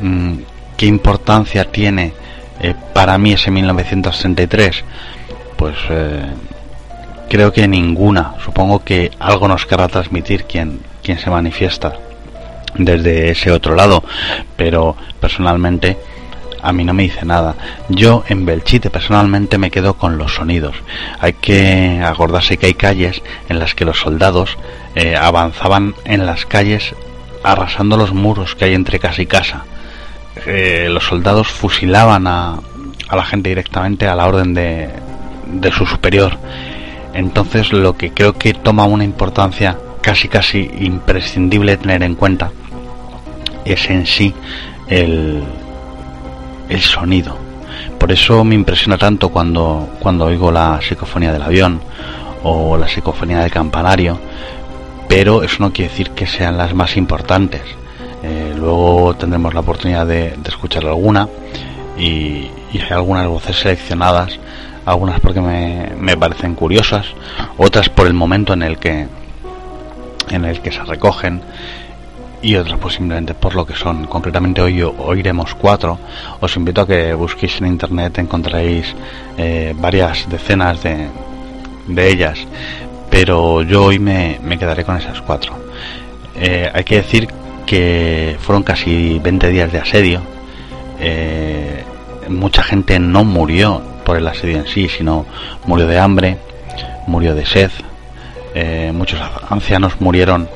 mm, 0.00 0.32
¿qué 0.76 0.86
importancia 0.86 1.64
tiene 1.70 2.12
eh, 2.60 2.74
para 2.92 3.16
mí 3.16 3.34
ese 3.34 3.52
1933? 3.52 4.82
Pues 5.56 5.76
eh, 5.90 6.24
creo 7.28 7.52
que 7.52 7.68
ninguna. 7.68 8.34
Supongo 8.44 8.82
que 8.82 9.12
algo 9.20 9.46
nos 9.46 9.64
querrá 9.64 9.86
transmitir 9.86 10.42
quien, 10.42 10.80
quien 11.00 11.20
se 11.20 11.30
manifiesta 11.30 11.92
desde 12.74 13.30
ese 13.30 13.52
otro 13.52 13.76
lado, 13.76 14.02
pero 14.56 14.96
personalmente 15.20 15.96
a 16.62 16.72
mí 16.72 16.84
no 16.84 16.94
me 16.94 17.04
dice 17.04 17.24
nada. 17.24 17.54
Yo 17.88 18.24
en 18.28 18.44
Belchite 18.44 18.90
personalmente 18.90 19.58
me 19.58 19.70
quedo 19.70 19.94
con 19.94 20.18
los 20.18 20.34
sonidos. 20.34 20.76
Hay 21.20 21.34
que 21.34 22.00
acordarse 22.04 22.56
que 22.56 22.66
hay 22.66 22.74
calles 22.74 23.22
en 23.48 23.58
las 23.58 23.74
que 23.74 23.84
los 23.84 23.98
soldados 23.98 24.56
eh, 24.94 25.16
avanzaban 25.16 25.94
en 26.04 26.26
las 26.26 26.46
calles 26.46 26.94
arrasando 27.42 27.96
los 27.96 28.12
muros 28.12 28.54
que 28.54 28.66
hay 28.66 28.74
entre 28.74 28.98
casa 28.98 29.22
y 29.22 29.26
casa. 29.26 29.64
Eh, 30.46 30.88
los 30.90 31.04
soldados 31.04 31.48
fusilaban 31.48 32.26
a, 32.26 32.58
a, 33.08 33.16
la 33.16 33.24
gente 33.24 33.48
directamente 33.48 34.06
a 34.06 34.14
la 34.14 34.26
orden 34.26 34.54
de, 34.54 34.88
de 35.46 35.72
su 35.72 35.86
superior. 35.86 36.36
Entonces 37.14 37.72
lo 37.72 37.96
que 37.96 38.12
creo 38.12 38.34
que 38.34 38.54
toma 38.54 38.84
una 38.84 39.04
importancia 39.04 39.78
casi 40.00 40.28
casi 40.28 40.70
imprescindible 40.80 41.76
tener 41.76 42.02
en 42.02 42.14
cuenta 42.14 42.50
es 43.64 43.90
en 43.90 44.06
sí 44.06 44.34
el, 44.88 45.42
el 46.68 46.80
sonido. 46.80 47.36
Por 47.98 48.12
eso 48.12 48.44
me 48.44 48.54
impresiona 48.54 48.98
tanto 48.98 49.28
cuando, 49.30 49.88
cuando 49.98 50.26
oigo 50.26 50.50
la 50.52 50.80
psicofonía 50.80 51.32
del 51.32 51.42
avión 51.42 51.80
o 52.42 52.76
la 52.76 52.88
psicofonía 52.88 53.40
del 53.40 53.50
campanario, 53.50 54.18
pero 55.08 55.42
eso 55.42 55.56
no 55.60 55.72
quiere 55.72 55.90
decir 55.90 56.10
que 56.10 56.26
sean 56.26 56.56
las 56.56 56.74
más 56.74 56.96
importantes. 56.96 57.62
Eh, 58.22 58.54
luego 58.56 59.14
tendremos 59.14 59.54
la 59.54 59.60
oportunidad 59.60 60.06
de, 60.06 60.34
escuchar 60.46 60.84
alguna 60.86 61.28
y, 61.96 62.50
hay 62.72 62.90
algunas 62.90 63.26
voces 63.26 63.56
seleccionadas, 63.56 64.38
algunas 64.84 65.20
porque 65.20 65.40
me, 65.40 65.90
me 65.98 66.16
parecen 66.16 66.54
curiosas, 66.54 67.06
otras 67.56 67.88
por 67.88 68.06
el 68.06 68.14
momento 68.14 68.52
en 68.52 68.62
el 68.62 68.78
que 68.78 69.08
en 70.30 70.44
el 70.44 70.60
que 70.60 70.70
se 70.70 70.82
recogen 70.84 71.40
y 72.42 72.54
otras 72.56 72.78
pues 72.78 72.94
simplemente 72.94 73.34
por 73.34 73.54
lo 73.54 73.66
que 73.66 73.74
son. 73.74 74.06
Concretamente 74.06 74.60
hoy 74.60 74.82
oiremos 74.82 75.54
cuatro. 75.54 75.98
Os 76.40 76.56
invito 76.56 76.82
a 76.82 76.86
que 76.86 77.14
busquéis 77.14 77.60
en 77.60 77.66
internet, 77.66 78.18
encontraréis 78.18 78.94
eh, 79.36 79.74
varias 79.76 80.28
decenas 80.28 80.82
de, 80.82 81.08
de, 81.86 82.08
ellas, 82.08 82.38
pero 83.10 83.62
yo 83.62 83.84
hoy 83.84 83.98
me, 83.98 84.38
me 84.42 84.58
quedaré 84.58 84.84
con 84.84 84.96
esas 84.96 85.20
cuatro. 85.20 85.52
Eh, 86.36 86.70
hay 86.72 86.84
que 86.84 86.96
decir 86.96 87.28
que 87.66 88.36
fueron 88.40 88.62
casi 88.62 89.18
20 89.18 89.48
días 89.48 89.72
de 89.72 89.78
asedio. 89.78 90.20
Eh, 91.00 91.84
mucha 92.28 92.62
gente 92.62 92.98
no 92.98 93.24
murió 93.24 93.82
por 94.04 94.16
el 94.16 94.26
asedio 94.26 94.58
en 94.58 94.66
sí, 94.66 94.88
sino 94.88 95.26
murió 95.66 95.86
de 95.86 95.98
hambre, 95.98 96.38
murió 97.06 97.34
de 97.34 97.44
sed. 97.44 97.70
muchos 98.92 99.20
ancianos 99.50 100.00
murieron 100.00 100.48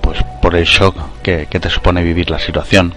pues 0.00 0.18
por 0.46 0.54
el 0.54 0.64
shock 0.64 0.94
que, 1.24 1.46
te 1.46 1.68
supone 1.68 2.04
vivir 2.04 2.30
la 2.30 2.38
situación. 2.38 2.94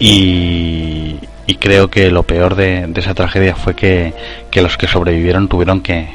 Y, 0.00 1.16
creo 1.60 1.88
que 1.88 2.10
lo 2.10 2.24
peor 2.24 2.56
de, 2.56 2.90
esa 2.96 3.14
tragedia 3.14 3.54
fue 3.54 3.76
que, 3.76 4.12
los 4.54 4.76
que 4.76 4.88
sobrevivieron 4.88 5.46
tuvieron 5.46 5.80
que, 5.80 6.08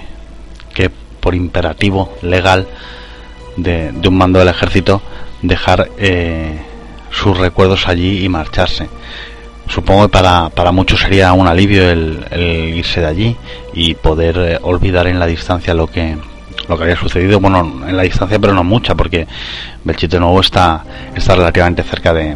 que 0.73 0.89
por 0.89 1.35
imperativo 1.35 2.17
legal 2.21 2.67
de, 3.55 3.93
un 4.05 4.17
mando 4.17 4.39
del 4.39 4.49
ejército, 4.49 5.01
dejar 5.41 5.87
eh, 5.97 6.59
sus 7.11 7.37
recuerdos 7.37 7.87
allí 7.87 8.25
y 8.25 8.27
marcharse. 8.27 8.89
Supongo 9.69 10.09
que 10.09 10.11
para, 10.11 10.49
para 10.49 10.73
muchos 10.73 10.99
sería 10.99 11.31
un 11.31 11.47
alivio 11.47 11.89
el, 11.89 12.75
irse 12.75 12.99
de 12.99 13.07
allí 13.07 13.37
y 13.73 13.93
poder 13.93 14.37
eh, 14.37 14.59
olvidar 14.63 15.07
en 15.07 15.17
la 15.17 15.27
distancia 15.27 15.73
lo 15.73 15.87
que, 15.87 16.17
lo 16.67 16.77
que 16.77 16.83
había 16.83 16.95
sucedido, 16.95 17.39
bueno, 17.39 17.83
en 17.87 17.95
la 17.95 18.03
distancia, 18.03 18.39
pero 18.39 18.53
no 18.53 18.63
mucha, 18.63 18.95
porque 18.95 19.27
Belchite 19.83 20.19
Nuevo 20.19 20.41
está, 20.41 20.83
está 21.15 21.35
relativamente 21.35 21.83
cerca 21.83 22.13
de, 22.13 22.35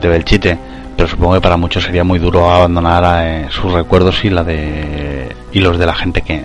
de 0.00 0.08
Belchite, 0.08 0.58
pero 0.96 1.08
supongo 1.08 1.34
que 1.34 1.40
para 1.40 1.56
muchos 1.56 1.84
sería 1.84 2.04
muy 2.04 2.18
duro 2.18 2.50
abandonar 2.50 3.24
eh, 3.24 3.46
sus 3.50 3.72
recuerdos 3.72 4.24
y 4.24 4.30
la 4.30 4.42
de 4.44 5.36
y 5.52 5.60
los 5.60 5.78
de 5.78 5.86
la 5.86 5.94
gente 5.94 6.22
que, 6.22 6.42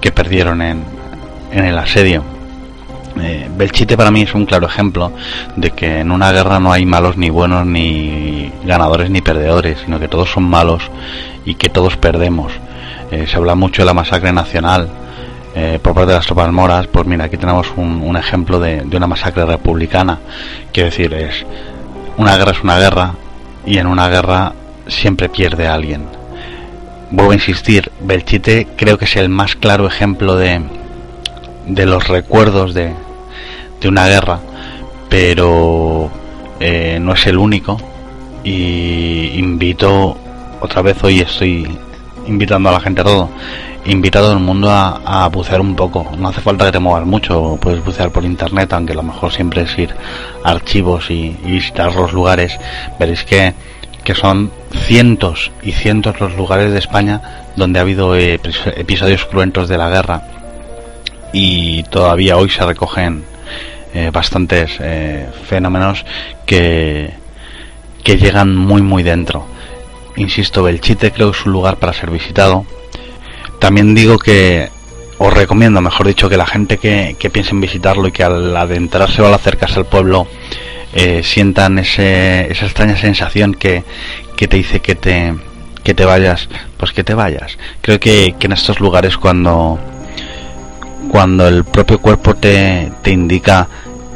que 0.00 0.12
perdieron 0.12 0.62
en, 0.62 0.82
en 1.52 1.64
el 1.64 1.78
asedio. 1.78 2.24
Eh, 3.20 3.48
Belchite 3.56 3.96
para 3.96 4.10
mí 4.10 4.22
es 4.22 4.34
un 4.34 4.44
claro 4.44 4.66
ejemplo 4.66 5.12
de 5.56 5.70
que 5.70 6.00
en 6.00 6.10
una 6.10 6.32
guerra 6.32 6.60
no 6.60 6.72
hay 6.72 6.84
malos 6.84 7.16
ni 7.16 7.30
buenos, 7.30 7.64
ni 7.66 8.52
ganadores 8.64 9.10
ni 9.10 9.22
perdedores, 9.22 9.78
sino 9.84 9.98
que 9.98 10.08
todos 10.08 10.30
son 10.30 10.44
malos 10.44 10.82
y 11.44 11.54
que 11.54 11.68
todos 11.68 11.96
perdemos. 11.96 12.52
Eh, 13.10 13.26
se 13.26 13.36
habla 13.36 13.54
mucho 13.54 13.82
de 13.82 13.86
la 13.86 13.94
masacre 13.94 14.32
nacional, 14.32 14.88
eh, 15.58 15.78
por 15.80 15.94
parte 15.94 16.10
de 16.10 16.18
las 16.18 16.26
tropas 16.26 16.52
moras, 16.52 16.86
pues 16.86 17.06
mira, 17.06 17.24
aquí 17.24 17.38
tenemos 17.38 17.72
un, 17.78 18.14
ejemplo 18.14 18.60
de, 18.60 18.84
una 18.94 19.06
masacre 19.06 19.46
republicana. 19.46 20.18
Quiero 20.70 20.90
decir, 20.90 21.14
es 21.14 21.46
una 22.18 22.36
guerra 22.36 22.52
es 22.52 22.62
una 22.62 22.78
guerra 22.78 23.14
y 23.64 23.78
en 23.78 23.86
una 23.86 24.06
guerra 24.10 24.52
siempre 24.86 25.30
pierde 25.30 25.66
alguien. 25.66 26.04
Vuelvo 27.10 27.32
a 27.32 27.36
insistir, 27.36 27.90
Belchite 28.00 28.68
creo 28.76 28.98
que 28.98 29.06
es 29.06 29.16
el 29.16 29.30
más 29.30 29.56
claro 29.56 29.86
ejemplo 29.86 30.36
de, 30.36 30.60
de 31.66 31.86
los 31.86 32.06
recuerdos 32.06 32.74
de, 32.74 32.92
de 33.80 33.88
una 33.88 34.08
guerra, 34.08 34.40
pero 35.08 36.10
eh, 36.60 36.98
no 37.00 37.14
es 37.14 37.26
el 37.26 37.38
único. 37.38 37.80
Y 38.44 39.38
invito, 39.38 40.18
otra 40.60 40.82
vez 40.82 41.02
hoy 41.02 41.20
estoy 41.20 41.66
invitando 42.26 42.68
a 42.68 42.72
la 42.72 42.80
gente 42.80 43.00
a 43.00 43.04
todo, 43.04 43.30
invito 43.86 44.18
a 44.18 44.22
todo 44.22 44.32
el 44.32 44.40
mundo 44.40 44.70
a, 44.70 45.28
bucear 45.28 45.60
un 45.60 45.74
poco. 45.74 46.10
No 46.18 46.28
hace 46.28 46.40
falta 46.40 46.66
que 46.66 46.72
te 46.72 46.78
muevas 46.78 47.06
mucho, 47.06 47.58
puedes 47.60 47.84
bucear 47.84 48.10
por 48.10 48.24
internet, 48.24 48.72
aunque 48.72 48.94
lo 48.94 49.02
mejor 49.02 49.32
siempre 49.32 49.62
es 49.62 49.78
ir 49.78 49.94
a 50.44 50.50
archivos 50.50 51.10
y, 51.10 51.36
visitar 51.44 51.94
los 51.94 52.12
lugares. 52.12 52.58
Veréis 52.98 53.24
que, 53.24 53.54
que 54.04 54.14
son 54.14 54.50
cientos 54.72 55.52
y 55.62 55.72
cientos 55.72 56.20
los 56.20 56.36
lugares 56.36 56.72
de 56.72 56.78
España 56.78 57.46
donde 57.56 57.78
ha 57.78 57.82
habido 57.82 58.14
episodios 58.16 59.24
cruentos 59.24 59.68
de 59.68 59.78
la 59.78 59.88
guerra 59.88 60.22
y 61.32 61.82
todavía 61.84 62.36
hoy 62.36 62.50
se 62.50 62.64
recogen 62.64 63.24
eh, 63.94 64.10
bastantes 64.12 64.76
eh, 64.80 65.28
fenómenos 65.46 66.04
que, 66.44 67.14
que 68.02 68.16
llegan 68.18 68.54
muy 68.54 68.82
muy 68.82 69.02
dentro. 69.02 69.46
Insisto, 70.16 70.62
Belchite 70.62 71.12
creo 71.12 71.30
que 71.30 71.38
es 71.38 71.46
un 71.46 71.52
lugar 71.52 71.76
para 71.76 71.92
ser 71.92 72.10
visitado. 72.10 72.64
También 73.66 73.96
digo 73.96 74.16
que 74.16 74.68
os 75.18 75.34
recomiendo, 75.34 75.80
mejor 75.80 76.06
dicho, 76.06 76.28
que 76.28 76.36
la 76.36 76.46
gente 76.46 76.78
que, 76.78 77.16
que 77.18 77.30
piense 77.30 77.50
en 77.50 77.60
visitarlo 77.60 78.06
y 78.06 78.12
que 78.12 78.22
al 78.22 78.56
adentrarse 78.56 79.20
o 79.22 79.26
al 79.26 79.34
acercarse 79.34 79.80
al 79.80 79.86
pueblo 79.86 80.28
eh, 80.94 81.24
sientan 81.24 81.80
esa 81.80 82.42
extraña 82.42 82.96
sensación 82.96 83.54
que, 83.54 83.82
te 84.36 84.56
dice 84.56 84.78
que 84.78 84.94
te, 84.94 86.04
vayas, 86.04 86.48
pues 86.76 86.92
que 86.92 87.02
te 87.02 87.14
vayas. 87.14 87.58
Creo 87.80 87.98
que, 87.98 88.36
en 88.40 88.52
estos 88.52 88.78
lugares 88.78 89.16
cuando, 89.16 89.80
cuando 91.10 91.48
el 91.48 91.64
propio 91.64 91.98
cuerpo 91.98 92.36
te, 92.36 92.92
indica 93.06 93.66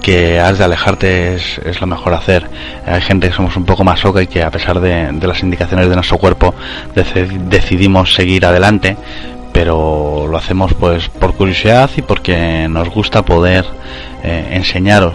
que 0.00 0.38
has 0.38 0.58
de 0.58 0.64
alejarte 0.64 1.34
es, 1.34 1.80
lo 1.80 1.88
mejor 1.88 2.14
hacer. 2.14 2.48
Hay 2.86 3.00
gente 3.00 3.28
que 3.28 3.34
somos 3.34 3.56
un 3.56 3.64
poco 3.64 3.82
más 3.82 4.04
oca 4.04 4.22
y 4.22 4.28
que 4.28 4.44
a 4.44 4.50
pesar 4.52 4.80
de 4.80 5.26
las 5.26 5.42
indicaciones 5.42 5.88
de 5.88 5.96
nuestro 5.96 6.18
cuerpo 6.18 6.54
decidimos 6.94 8.14
seguir 8.14 8.46
adelante, 8.46 8.96
pero 9.52 10.26
lo 10.28 10.36
hacemos 10.36 10.74
pues 10.74 11.08
por 11.08 11.34
curiosidad 11.34 11.90
y 11.96 12.02
porque 12.02 12.66
nos 12.68 12.88
gusta 12.88 13.24
poder 13.24 13.64
eh, 14.22 14.48
enseñaros 14.52 15.14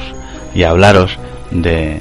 y 0.54 0.64
hablaros 0.64 1.18
de, 1.52 2.00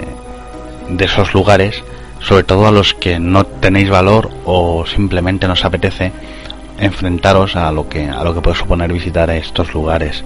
esos 0.99 1.35
lugares, 1.35 1.83
sobre 2.21 2.45
todo 2.45 2.67
a 2.67 2.73
los 2.73 2.95
que 2.95 3.19
no 3.19 3.45
tenéis 3.45 3.91
valor 3.91 4.31
o 4.45 4.85
simplemente 4.87 5.49
nos 5.49 5.65
apetece 5.65 6.13
enfrentaros 6.79 7.55
a 7.57 7.71
lo 7.71 7.89
que 7.89 8.09
a 8.09 8.25
lo 8.25 8.35
que 8.35 8.41
puede 8.41 8.57
suponer 8.57 8.93
visitar 8.93 9.31
estos 9.31 9.75
lugares. 9.75 10.25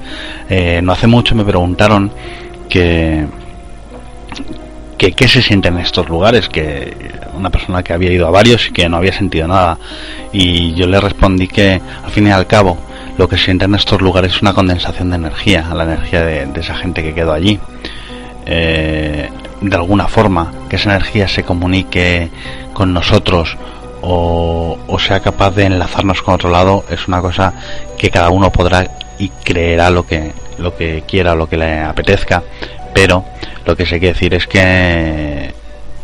Eh, 0.48 0.80
no 0.82 0.92
hace 0.92 1.06
mucho 1.06 1.34
me 1.34 1.44
preguntaron 1.44 2.10
que 2.68 3.26
que 4.98 5.12
qué 5.12 5.28
se 5.28 5.40
siente 5.40 5.68
en 5.68 5.78
estos 5.78 6.08
lugares, 6.08 6.48
que 6.48 7.12
una 7.34 7.50
persona 7.50 7.82
que 7.82 7.92
había 7.92 8.12
ido 8.12 8.26
a 8.26 8.30
varios 8.30 8.66
y 8.68 8.72
que 8.72 8.88
no 8.88 8.96
había 8.96 9.12
sentido 9.12 9.46
nada. 9.46 9.78
Y 10.32 10.74
yo 10.74 10.86
le 10.86 11.00
respondí 11.00 11.46
que 11.46 11.80
al 12.04 12.10
fin 12.10 12.26
y 12.26 12.30
al 12.32 12.46
cabo 12.46 12.76
lo 13.16 13.28
que 13.28 13.38
se 13.38 13.46
siente 13.46 13.64
en 13.64 13.74
estos 13.76 14.02
lugares 14.02 14.34
es 14.34 14.42
una 14.42 14.52
condensación 14.52 15.10
de 15.10 15.16
energía, 15.16 15.68
la 15.72 15.84
energía 15.84 16.24
de, 16.24 16.48
esa 16.60 16.74
gente 16.74 17.02
que 17.02 17.14
quedó 17.14 17.32
allí. 17.32 17.58
Eh, 18.44 19.30
de 19.60 19.76
alguna 19.76 20.08
forma, 20.08 20.52
que 20.68 20.76
esa 20.76 20.90
energía 20.90 21.28
se 21.28 21.44
comunique 21.44 22.30
con 22.72 22.92
nosotros 22.92 23.56
o, 24.02 24.78
o 24.86 24.98
sea 24.98 25.20
capaz 25.20 25.50
de 25.52 25.64
enlazarnos 25.64 26.22
con 26.22 26.34
otro 26.34 26.50
lado 26.50 26.84
es 26.88 27.08
una 27.08 27.20
cosa 27.20 27.52
que 27.98 28.10
cada 28.10 28.30
uno 28.30 28.52
podrá 28.52 28.88
y 29.18 29.28
creerá 29.28 29.90
lo 29.90 30.06
que, 30.06 30.32
lo 30.58 30.76
que 30.76 31.02
quiera, 31.06 31.34
lo 31.34 31.48
que 31.48 31.56
le 31.56 31.80
apetezca, 31.80 32.42
pero 32.95 33.25
lo 33.64 33.76
que 33.76 33.87
se 33.87 33.99
quiere 33.99 34.14
decir 34.14 34.35
es 34.35 34.47
que, 34.47 35.52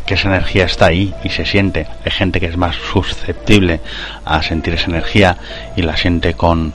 que 0.05 0.13
esa 0.13 0.29
energía 0.29 0.65
está 0.65 0.87
ahí 0.87 1.13
y 1.23 1.29
se 1.29 1.45
siente. 1.45 1.87
Hay 2.05 2.11
gente 2.11 2.39
que 2.39 2.47
es 2.47 2.57
más 2.57 2.75
susceptible 2.75 3.79
a 4.23 4.43
sentir 4.43 4.73
esa 4.73 4.89
energía 4.89 5.37
y 5.75 5.81
la 5.81 5.97
siente 5.97 6.33
con, 6.33 6.73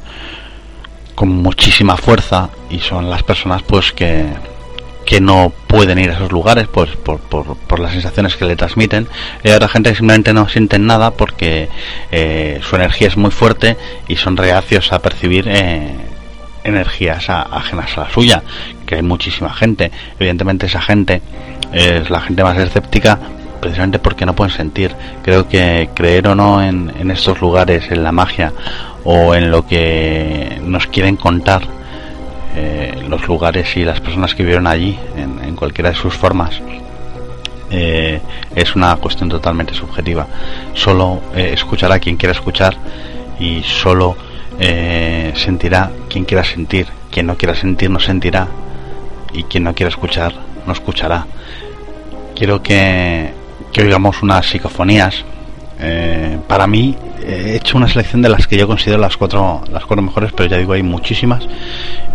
con 1.15 1.29
muchísima 1.29 1.97
fuerza 1.97 2.51
y 2.71 2.81
son 2.81 3.11
las 3.11 3.23
personas 3.23 3.63
pues 3.63 3.93
que, 3.93 4.27
que 5.05 5.21
no 5.21 5.53
pueden 5.67 5.99
ir 5.99 6.11
a 6.11 6.15
esos 6.15 6.33
lugares 6.33 6.69
pues 6.69 6.91
por, 6.97 7.21
por, 7.21 7.57
por 7.57 7.81
las 7.81 7.93
sensaciones 7.93 8.37
que 8.37 8.45
le 8.45 8.57
transmiten 8.57 9.09
y 9.43 9.49
hay 9.49 9.55
otra 9.55 9.69
gente 9.69 9.91
que 9.91 9.97
simplemente 9.97 10.33
no 10.33 10.49
sienten 10.49 10.87
nada 10.87 11.11
porque 11.11 11.69
eh, 12.11 12.61
su 12.63 12.77
energía 12.77 13.09
es 13.09 13.17
muy 13.17 13.31
fuerte 13.31 13.77
y 14.09 14.17
son 14.17 14.37
reacios 14.37 14.93
a 14.93 15.01
percibir 15.01 15.49
eh, 15.49 15.97
energías 16.65 17.29
ajenas 17.29 17.97
a 17.97 18.03
la 18.03 18.11
suya, 18.11 18.43
que 18.91 18.97
hay 18.97 19.03
muchísima 19.03 19.51
gente. 19.55 19.93
Evidentemente 20.19 20.67
esa 20.67 20.83
gente 20.83 21.23
es 21.73 22.11
la 22.11 22.21
gente 22.21 22.43
más 22.43 22.59
escéptica 22.59 23.21
precisamente 23.61 24.01
porque 24.01 24.27
no 24.27 24.35
pueden 24.35 24.53
sentir. 24.53 24.91
Creo 25.23 25.49
que 25.49 25.91
creer 25.95 26.27
o 26.27 26.35
no 26.35 26.61
en, 26.61 27.09
estos 27.13 27.41
lugares, 27.41 27.89
en 27.93 28.03
la 28.03 28.11
magia 28.11 28.53
o 29.05 29.35
en 29.37 29.53
lo 29.53 29.65
que 29.65 30.59
nos 30.65 30.89
quieren 30.89 31.17
contar 31.17 31.63
eh, 32.57 33.05
los 33.09 33.29
lugares 33.29 33.77
y 33.77 33.85
las 33.85 34.01
personas 34.01 34.35
que 34.35 34.43
vivieron 34.43 34.67
allí, 34.67 34.99
en, 35.17 35.55
cualquiera 35.55 35.91
de 35.91 35.97
sus 35.97 36.15
formas, 36.15 36.61
eh, 37.71 38.21
es 38.57 38.75
una 38.75 38.97
cuestión 38.97 39.29
totalmente 39.29 39.73
subjetiva. 39.73 40.27
Solo 40.75 41.21
eh, 41.37 41.53
escuchará 41.55 42.01
quien 42.01 42.17
quiera 42.17 42.33
escuchar 42.33 42.77
y 43.39 43.63
solo 43.63 44.17
sentirá 45.35 45.91
quien 46.11 46.27
quiera 46.27 46.45
sentir, 46.45 46.87
quien 47.11 47.27
no 47.27 47.35
quiera 47.35 47.55
sentir 47.55 47.89
no 47.89 47.99
sentirá 47.99 48.47
y 49.33 49.45
quien 49.45 49.65
no 49.65 49.75
quiera 49.75 49.89
escuchar 49.89 50.35
no 50.67 50.73
escuchará. 50.73 51.27
Quiero 52.35 52.63
que, 52.63 53.33
que 53.73 53.83
oigamos 53.83 54.23
unas 54.23 54.47
psicofonías. 54.47 55.25
Eh, 55.79 56.39
para 56.47 56.67
mí 56.67 56.97
he 57.23 57.57
hecho 57.57 57.79
una 57.79 57.89
selección 57.89 58.21
de 58.21 58.29
las 58.29 58.47
que 58.47 58.57
yo 58.57 58.67
considero 58.67 58.99
las 58.99 59.17
cuatro 59.17 59.63
las 59.73 59.85
cuatro 59.87 60.03
mejores, 60.03 60.31
pero 60.33 60.49
ya 60.49 60.59
digo 60.59 60.75
hay 60.75 60.83
muchísimas 60.83 61.47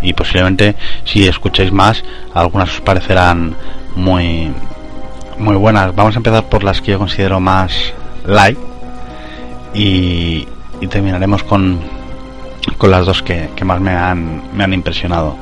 y 0.02 0.12
posiblemente 0.12 0.76
si 1.04 1.26
escucháis 1.26 1.72
más 1.72 2.04
algunas 2.32 2.70
os 2.70 2.80
parecerán 2.80 3.56
muy 3.96 4.52
muy 5.38 5.56
buenas. 5.56 5.94
Vamos 5.96 6.14
a 6.14 6.18
empezar 6.18 6.44
por 6.44 6.62
las 6.62 6.80
que 6.80 6.92
yo 6.92 6.98
considero 6.98 7.40
más 7.40 7.92
light 8.24 8.58
y, 9.74 10.46
y 10.80 10.86
terminaremos 10.88 11.42
con 11.42 11.80
con 12.78 12.90
las 12.90 13.06
dos 13.06 13.22
que, 13.22 13.48
más 13.64 13.80
me 13.80 13.92
han, 13.92 14.42
me 14.54 14.64
han 14.64 14.72
impresionado. 14.72 15.36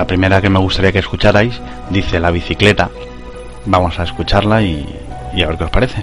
La 0.00 0.06
primera 0.06 0.40
que 0.40 0.48
me 0.48 0.58
gustaría 0.58 0.92
que 0.92 1.00
escucharais 1.00 1.60
dice 1.90 2.20
La 2.20 2.30
bicicleta. 2.30 2.88
Vamos 3.66 3.98
a 3.98 4.04
escucharla 4.04 4.62
y, 4.62 4.86
a 5.34 5.46
ver 5.46 5.58
qué 5.58 5.64
os 5.64 5.70
parece. 5.70 6.02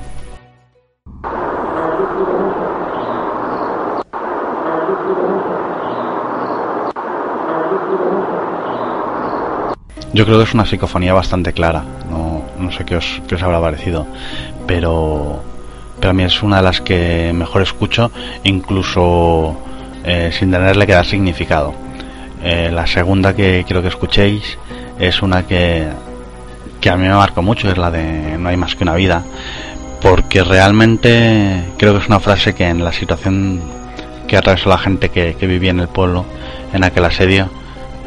Yo 10.14 10.26
creo 10.26 10.38
que 10.38 10.44
es 10.44 10.54
una 10.54 10.68
psicofonía 10.68 11.16
bastante 11.16 11.52
clara. 11.52 11.84
No, 12.12 12.72
sé 12.72 12.86
qué 12.86 12.98
os, 12.98 13.20
qué 13.28 13.34
os 13.34 13.42
habrá 13.42 13.60
parecido. 13.60 14.06
Pero, 14.68 15.42
pero 16.00 16.12
a 16.12 16.14
mí 16.14 16.22
es 16.22 16.44
una 16.44 16.58
de 16.58 16.62
las 16.62 16.82
que 16.82 17.32
mejor 17.34 17.64
escucho. 17.64 18.12
Incluso 18.44 19.58
eh, 20.04 20.30
sin 20.32 20.52
tenerle 20.52 20.86
que 20.86 20.94
dar 20.94 21.08
significado. 21.08 21.87
Eh, 22.50 22.72
la 22.72 22.88
segunda 22.88 23.36
que 23.36 23.66
quiero 23.68 23.82
que 23.82 23.90
escuchéis 23.90 24.58
es 24.98 25.22
una 25.22 25.46
que, 25.46 25.86
que 26.80 26.90
a 26.90 26.96
mí 26.96 27.06
me 27.06 27.14
marcó 27.14 27.42
mucho, 27.42 27.70
es 27.70 27.78
la 27.78 27.92
de 27.92 28.38
No 28.38 28.48
hay 28.48 28.56
más 28.56 28.74
que 28.74 28.86
una 28.86 28.96
vida, 28.96 29.26
porque 30.02 30.46
realmente 30.46 31.66
creo 31.78 31.92
que 31.92 32.00
es 32.00 32.08
una 32.08 32.22
frase 32.22 32.56
que 32.56 32.66
en 32.66 32.86
la 32.86 32.94
situación 32.94 33.60
que 34.30 34.38
atravesó 34.38 34.70
la 34.70 34.78
gente 34.78 35.10
que, 35.10 35.36
vivía 35.42 35.72
en 35.72 35.82
el 35.82 35.90
pueblo 35.90 36.24
en 36.72 36.86
aquel 36.86 37.04
asedio, 37.04 37.50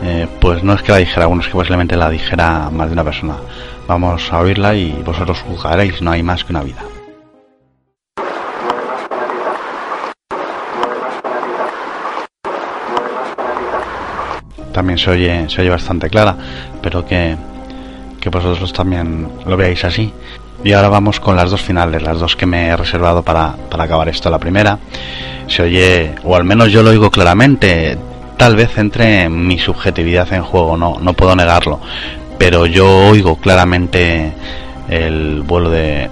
eh, 0.02 0.26
pues 0.40 0.64
no 0.64 0.72
es 0.72 0.80
que 0.80 0.92
la 0.92 0.98
dijera 0.98 1.28
uno, 1.28 1.42
es 1.42 1.48
que 1.48 1.52
posiblemente 1.52 1.94
la 1.98 2.08
dijera 2.08 2.70
más 2.70 2.86
de 2.86 2.94
una 2.94 3.04
persona. 3.04 3.36
Vamos 3.86 4.32
a 4.32 4.40
oírla 4.40 4.74
y 4.74 5.02
vosotros 5.04 5.42
juzgaréis, 5.42 6.00
no 6.00 6.12
hay 6.12 6.22
más 6.22 6.44
que 6.44 6.52
una 6.54 6.62
vida. 6.62 6.82
También 14.80 14.98
se 14.98 15.10
oye, 15.10 15.44
se 15.50 15.60
oye 15.60 15.68
bastante 15.68 16.08
clara, 16.08 16.34
pero 16.80 17.04
que, 17.04 17.36
que 18.18 18.30
vosotros 18.30 18.72
también 18.72 19.28
lo 19.44 19.54
veáis 19.54 19.84
así. 19.84 20.10
Y 20.64 20.72
ahora 20.72 20.88
vamos 20.88 21.20
con 21.20 21.36
las 21.36 21.50
dos 21.50 21.60
finales, 21.60 22.02
las 22.02 22.18
dos 22.18 22.34
que 22.34 22.46
me 22.46 22.68
he 22.68 22.76
reservado 22.78 23.22
para, 23.22 23.56
para 23.68 23.84
acabar 23.84 24.08
esto. 24.08 24.30
La 24.30 24.38
primera 24.38 24.78
se 25.48 25.62
oye, 25.64 26.14
o 26.24 26.34
al 26.34 26.44
menos 26.44 26.72
yo 26.72 26.82
lo 26.82 26.88
oigo 26.88 27.10
claramente, 27.10 27.98
tal 28.38 28.56
vez 28.56 28.78
entre 28.78 29.28
mi 29.28 29.58
subjetividad 29.58 30.32
en 30.32 30.44
juego, 30.44 30.78
no, 30.78 30.96
no 30.98 31.12
puedo 31.12 31.36
negarlo, 31.36 31.78
pero 32.38 32.64
yo 32.64 33.10
oigo 33.10 33.36
claramente 33.36 34.32
el 34.88 35.42
vuelo 35.42 35.68
de, 35.68 36.08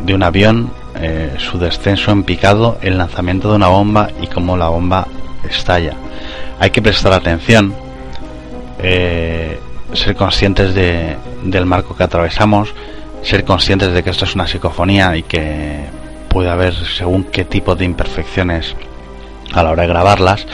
de 0.00 0.14
un 0.14 0.22
avión, 0.22 0.72
eh, 0.98 1.34
su 1.36 1.58
descenso 1.58 2.10
en 2.10 2.22
picado, 2.22 2.78
el 2.80 2.96
lanzamiento 2.96 3.50
de 3.50 3.56
una 3.56 3.68
bomba 3.68 4.08
y 4.22 4.28
cómo 4.28 4.56
la 4.56 4.68
bomba 4.68 5.06
estalla 5.46 5.94
hay 6.62 6.70
que 6.70 6.80
prestar 6.80 7.12
atención, 7.12 7.74
eh, 8.82 9.58
ser 9.92 10.16
conscientes 10.16 10.74
de, 10.74 11.16
del 11.44 11.66
marco 11.66 11.96
que 11.96 12.02
atravesamos, 12.02 12.74
ser 13.22 13.44
conscientes 13.44 13.92
de 13.92 14.02
que 14.02 14.10
esto 14.10 14.24
es 14.24 14.34
una 14.34 14.46
psicofonía 14.46 15.16
y 15.16 15.22
que 15.22 15.84
puede 16.28 16.50
haber 16.50 16.74
según 16.74 17.24
qué 17.24 17.44
tipo 17.44 17.74
de 17.74 17.84
imperfecciones 17.84 18.74
a 19.52 19.62
la 19.62 19.70
hora 19.70 19.82
de 19.82 19.88
grabarlas, 19.88 20.46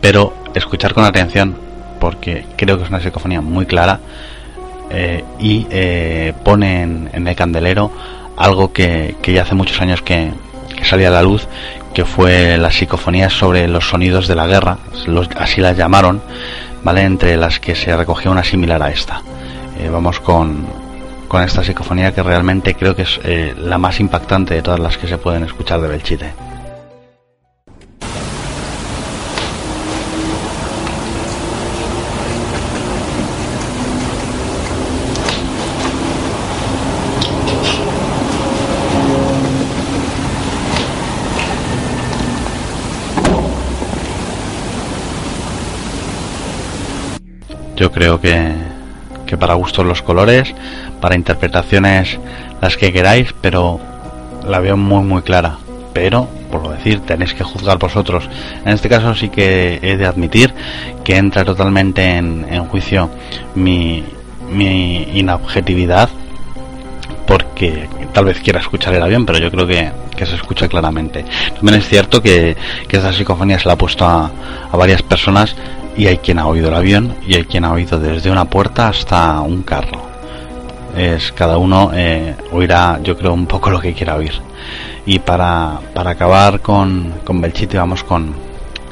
pero 0.00 0.32
escuchar 0.54 0.94
con 0.94 1.04
atención 1.04 1.56
porque 1.98 2.44
creo 2.56 2.78
que 2.78 2.84
es 2.84 2.88
una 2.88 3.00
psicofonía 3.00 3.40
muy 3.40 3.66
clara 3.66 4.00
eh, 4.90 5.24
y 5.38 5.66
eh, 5.70 6.32
pone 6.44 6.82
en, 6.82 7.28
el 7.28 7.36
candelero 7.36 7.90
algo 8.36 8.72
que, 8.72 9.16
ya 9.22 9.42
hace 9.42 9.54
muchos 9.54 9.80
años 9.80 10.02
que, 10.02 10.30
salía 10.82 11.08
a 11.08 11.10
la 11.10 11.22
luz, 11.22 11.48
que 11.92 12.04
fue 12.04 12.56
las 12.56 12.76
psicofonías 12.76 13.32
sobre 13.32 13.66
los 13.66 13.88
sonidos 13.88 14.28
de 14.28 14.36
la 14.36 14.46
guerra, 14.46 14.78
así 15.36 15.60
las 15.60 15.76
llamaron, 15.76 16.22
¿vale? 16.82 17.02
Entre 17.02 17.36
las 17.36 17.60
que 17.60 17.74
se 17.74 17.96
recogía 17.96 18.30
una 18.30 18.44
similar 18.44 18.82
a 18.82 18.90
esta. 18.90 19.22
Eh, 19.78 19.88
vamos 19.88 20.20
con, 20.20 20.66
con 21.28 21.42
esta 21.42 21.62
psicofonía 21.62 22.12
que 22.14 22.22
realmente 22.22 22.74
creo 22.74 22.96
que 22.96 23.02
es 23.02 23.20
la 23.58 23.78
más 23.78 24.00
impactante 24.00 24.54
de 24.54 24.62
todas 24.62 24.80
las 24.80 24.98
que 24.98 25.06
se 25.06 25.18
pueden 25.18 25.44
escuchar 25.44 25.80
de 25.80 25.88
Belchite. 25.88 26.47
Yo 47.78 47.92
creo 47.92 48.20
que, 48.20 48.52
que 49.24 49.36
para 49.36 49.54
gustos 49.54 49.86
los 49.86 50.02
colores, 50.02 50.52
para 51.00 51.14
interpretaciones 51.14 52.18
las 52.60 52.76
que 52.76 52.92
queráis, 52.92 53.32
pero 53.40 53.78
la 54.44 54.58
veo 54.58 54.76
muy 54.76 55.04
muy 55.04 55.22
clara. 55.22 55.58
Pero, 55.92 56.28
por 56.50 56.68
decir, 56.68 57.00
tenéis 57.00 57.34
que 57.34 57.44
juzgar 57.44 57.78
vosotros. 57.78 58.28
En 58.64 58.72
este 58.72 58.88
caso 58.88 59.14
sí 59.14 59.28
que 59.28 59.78
he 59.80 59.96
de 59.96 60.06
admitir 60.06 60.52
que 61.04 61.16
entra 61.16 61.44
totalmente 61.44 62.16
en, 62.16 62.46
en 62.50 62.64
juicio 62.64 63.10
mi, 63.54 64.04
mi 64.50 65.02
inobjetividad 65.14 66.08
porque 67.28 67.88
tal 68.14 68.24
vez 68.24 68.40
quiera 68.40 68.58
escuchar 68.58 68.94
el 68.94 69.02
avión, 69.02 69.26
pero 69.26 69.38
yo 69.38 69.50
creo 69.50 69.66
que, 69.66 69.92
que 70.16 70.24
se 70.24 70.34
escucha 70.34 70.66
claramente. 70.66 71.26
También 71.54 71.78
es 71.78 71.86
cierto 71.86 72.22
que, 72.22 72.56
que 72.88 72.96
esta 72.96 73.12
psicofonía 73.12 73.58
se 73.58 73.66
la 73.68 73.74
ha 73.74 73.78
puesto 73.78 74.06
a, 74.06 74.30
a 74.72 74.76
varias 74.76 75.02
personas 75.02 75.54
y 75.98 76.06
hay 76.06 76.18
quien 76.18 76.38
ha 76.38 76.46
oído 76.46 76.68
el 76.68 76.74
avión 76.74 77.16
y 77.26 77.34
hay 77.34 77.44
quien 77.44 77.64
ha 77.64 77.72
oído 77.72 77.98
desde 77.98 78.30
una 78.30 78.44
puerta 78.44 78.88
hasta 78.88 79.40
un 79.40 79.64
carro. 79.64 80.00
Es 80.96 81.32
cada 81.32 81.58
uno 81.58 81.90
eh, 81.92 82.36
oirá, 82.52 83.00
yo 83.02 83.18
creo, 83.18 83.34
un 83.34 83.46
poco 83.46 83.68
lo 83.68 83.80
que 83.80 83.92
quiera 83.92 84.14
oír. 84.14 84.32
Y 85.06 85.18
para, 85.18 85.80
para 85.92 86.10
acabar 86.10 86.60
con, 86.60 87.14
con 87.24 87.40
Belchite, 87.40 87.76
vamos 87.76 88.04
con, 88.04 88.32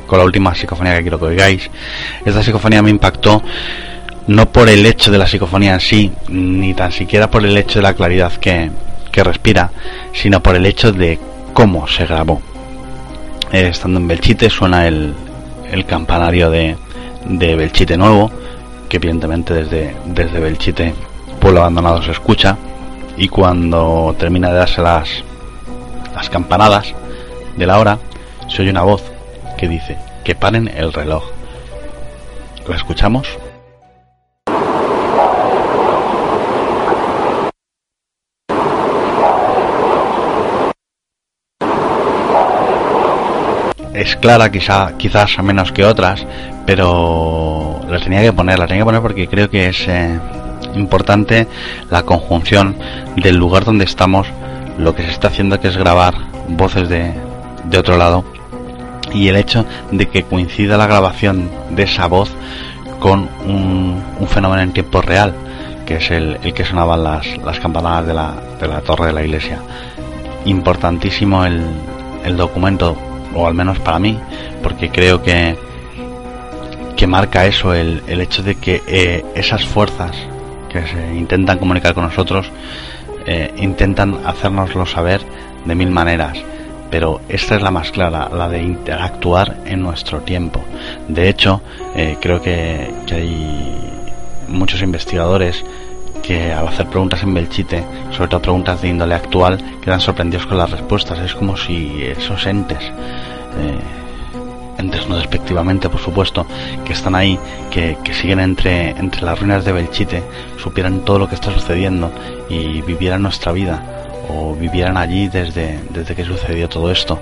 con 0.04 0.18
la 0.18 0.24
última 0.24 0.52
psicofonía 0.52 0.96
que 0.96 1.02
quiero 1.02 1.20
que 1.20 1.26
oigáis. 1.26 1.70
Esta 2.24 2.42
psicofonía 2.42 2.82
me 2.82 2.90
impactó 2.90 3.40
no 4.26 4.50
por 4.50 4.68
el 4.68 4.84
hecho 4.84 5.12
de 5.12 5.18
la 5.18 5.28
psicofonía 5.28 5.74
en 5.74 5.80
sí, 5.80 6.12
ni 6.28 6.74
tan 6.74 6.90
siquiera 6.90 7.30
por 7.30 7.44
el 7.46 7.56
hecho 7.56 7.78
de 7.78 7.84
la 7.84 7.94
claridad 7.94 8.32
que, 8.32 8.68
que 9.12 9.22
respira, 9.22 9.70
sino 10.12 10.42
por 10.42 10.56
el 10.56 10.66
hecho 10.66 10.90
de 10.90 11.20
cómo 11.52 11.86
se 11.86 12.04
grabó. 12.04 12.42
Eh, 13.52 13.68
estando 13.68 14.00
en 14.00 14.08
Belchite 14.08 14.50
suena 14.50 14.88
el, 14.88 15.14
el 15.70 15.86
campanario 15.86 16.50
de, 16.50 16.76
de 17.28 17.56
Belchite 17.56 17.96
Nuevo, 17.96 18.30
que 18.88 18.98
evidentemente 18.98 19.54
desde, 19.54 19.96
desde 20.06 20.40
Belchite, 20.40 20.94
pueblo 21.40 21.60
abandonado, 21.60 22.02
se 22.02 22.12
escucha, 22.12 22.56
y 23.16 23.28
cuando 23.28 24.14
termina 24.18 24.50
de 24.50 24.56
darse 24.56 24.82
las, 24.82 25.24
las 26.14 26.30
campanadas 26.30 26.94
de 27.56 27.66
la 27.66 27.78
hora, 27.78 27.98
se 28.48 28.62
oye 28.62 28.70
una 28.70 28.82
voz 28.82 29.02
que 29.56 29.68
dice 29.68 29.96
que 30.24 30.34
paren 30.34 30.68
el 30.68 30.92
reloj. 30.92 31.24
¿La 32.68 32.76
escuchamos? 32.76 33.28
Es 44.06 44.14
clara 44.16 44.52
quizá, 44.52 44.96
quizás 44.96 45.36
menos 45.42 45.72
que 45.72 45.84
otras, 45.84 46.24
pero 46.64 47.80
la 47.88 47.98
tenía 47.98 48.22
que 48.22 48.32
poner, 48.32 48.56
la 48.56 48.66
tenía 48.68 48.82
que 48.82 48.84
poner 48.84 49.02
porque 49.02 49.26
creo 49.26 49.50
que 49.50 49.68
es 49.70 49.88
eh, 49.88 50.20
importante 50.76 51.48
la 51.90 52.04
conjunción 52.04 52.76
del 53.16 53.36
lugar 53.36 53.64
donde 53.64 53.84
estamos, 53.84 54.28
lo 54.78 54.94
que 54.94 55.02
se 55.02 55.10
está 55.10 55.26
haciendo 55.26 55.58
que 55.58 55.68
es 55.68 55.76
grabar 55.76 56.14
voces 56.48 56.88
de, 56.88 57.14
de 57.64 57.78
otro 57.78 57.96
lado 57.96 58.24
y 59.12 59.26
el 59.26 59.34
hecho 59.34 59.66
de 59.90 60.08
que 60.08 60.22
coincida 60.22 60.76
la 60.76 60.86
grabación 60.86 61.50
de 61.70 61.82
esa 61.82 62.06
voz 62.06 62.30
con 63.00 63.28
un, 63.44 64.00
un 64.20 64.28
fenómeno 64.28 64.62
en 64.62 64.72
tiempo 64.72 65.02
real, 65.02 65.34
que 65.84 65.96
es 65.96 66.12
el, 66.12 66.38
el 66.44 66.54
que 66.54 66.64
sonaban 66.64 67.02
las, 67.02 67.26
las 67.38 67.58
campanadas 67.58 68.06
de 68.06 68.14
la, 68.14 68.34
de 68.60 68.68
la 68.68 68.80
torre 68.82 69.06
de 69.06 69.12
la 69.12 69.24
iglesia. 69.24 69.58
Importantísimo 70.44 71.44
el, 71.44 71.64
el 72.24 72.36
documento 72.36 72.96
o 73.36 73.46
al 73.46 73.54
menos 73.54 73.78
para 73.78 73.98
mí, 73.98 74.18
porque 74.62 74.90
creo 74.90 75.22
que, 75.22 75.56
que 76.96 77.06
marca 77.06 77.46
eso, 77.46 77.74
el, 77.74 78.02
el 78.06 78.20
hecho 78.20 78.42
de 78.42 78.56
que 78.56 78.82
eh, 78.86 79.24
esas 79.34 79.64
fuerzas 79.64 80.16
que 80.70 80.86
se 80.86 81.14
intentan 81.14 81.58
comunicar 81.58 81.94
con 81.94 82.04
nosotros, 82.04 82.50
eh, 83.26 83.52
intentan 83.58 84.20
hacernoslo 84.24 84.86
saber 84.86 85.20
de 85.64 85.74
mil 85.74 85.90
maneras, 85.90 86.38
pero 86.90 87.20
esta 87.28 87.56
es 87.56 87.62
la 87.62 87.70
más 87.70 87.90
clara, 87.90 88.28
la 88.32 88.48
de 88.48 88.62
interactuar 88.62 89.58
en 89.66 89.82
nuestro 89.82 90.20
tiempo. 90.20 90.64
De 91.08 91.28
hecho, 91.28 91.60
eh, 91.94 92.16
creo 92.20 92.40
que, 92.40 92.90
que 93.06 93.14
hay 93.14 93.90
muchos 94.48 94.80
investigadores 94.82 95.64
que 96.26 96.52
al 96.52 96.66
hacer 96.66 96.86
preguntas 96.86 97.22
en 97.22 97.32
Belchite, 97.32 97.84
sobre 98.10 98.28
todo 98.28 98.42
preguntas 98.42 98.82
de 98.82 98.88
índole 98.88 99.14
actual, 99.14 99.58
quedan 99.80 100.00
sorprendidos 100.00 100.46
con 100.46 100.58
las 100.58 100.70
respuestas. 100.70 101.20
Es 101.20 101.34
como 101.34 101.56
si 101.56 102.02
esos 102.02 102.44
entes, 102.46 102.82
eh, 102.82 103.78
entes 104.78 105.08
no 105.08 105.16
despectivamente, 105.16 105.88
por 105.88 106.00
supuesto, 106.00 106.44
que 106.84 106.94
están 106.94 107.14
ahí, 107.14 107.38
que, 107.70 107.96
siguen 108.12 108.40
entre, 108.40 108.90
entre 108.90 109.22
las 109.22 109.38
ruinas 109.38 109.64
de 109.64 109.72
Belchite, 109.72 110.22
supieran 110.58 111.04
todo 111.04 111.20
lo 111.20 111.28
que 111.28 111.36
está 111.36 111.52
sucediendo 111.52 112.10
y 112.48 112.82
vivieran 112.82 113.22
nuestra 113.22 113.52
vida, 113.52 113.82
o 114.28 114.54
vivieran 114.54 114.96
allí 114.96 115.28
desde, 115.28 115.78
desde 115.90 116.16
que 116.16 116.24
sucedió 116.24 116.68
todo 116.68 116.90
esto. 116.90 117.20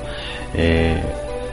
Eh, 0.54 0.98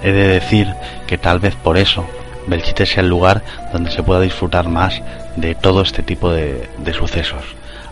he 0.02 0.12
de 0.12 0.28
decir 0.28 0.74
que 1.06 1.18
tal 1.18 1.40
vez 1.40 1.56
por 1.56 1.78
eso 1.78 2.06
Belchite 2.48 2.86
sea 2.86 3.04
el 3.04 3.10
lugar 3.10 3.44
donde 3.72 3.92
se 3.92 4.04
pueda 4.04 4.22
disfrutar 4.22 4.68
más 4.68 5.02
de 5.36 5.56
todo 5.56 5.82
este 5.82 6.04
tipo 6.04 6.32
de, 6.32 6.70
sucesos. 6.94 7.44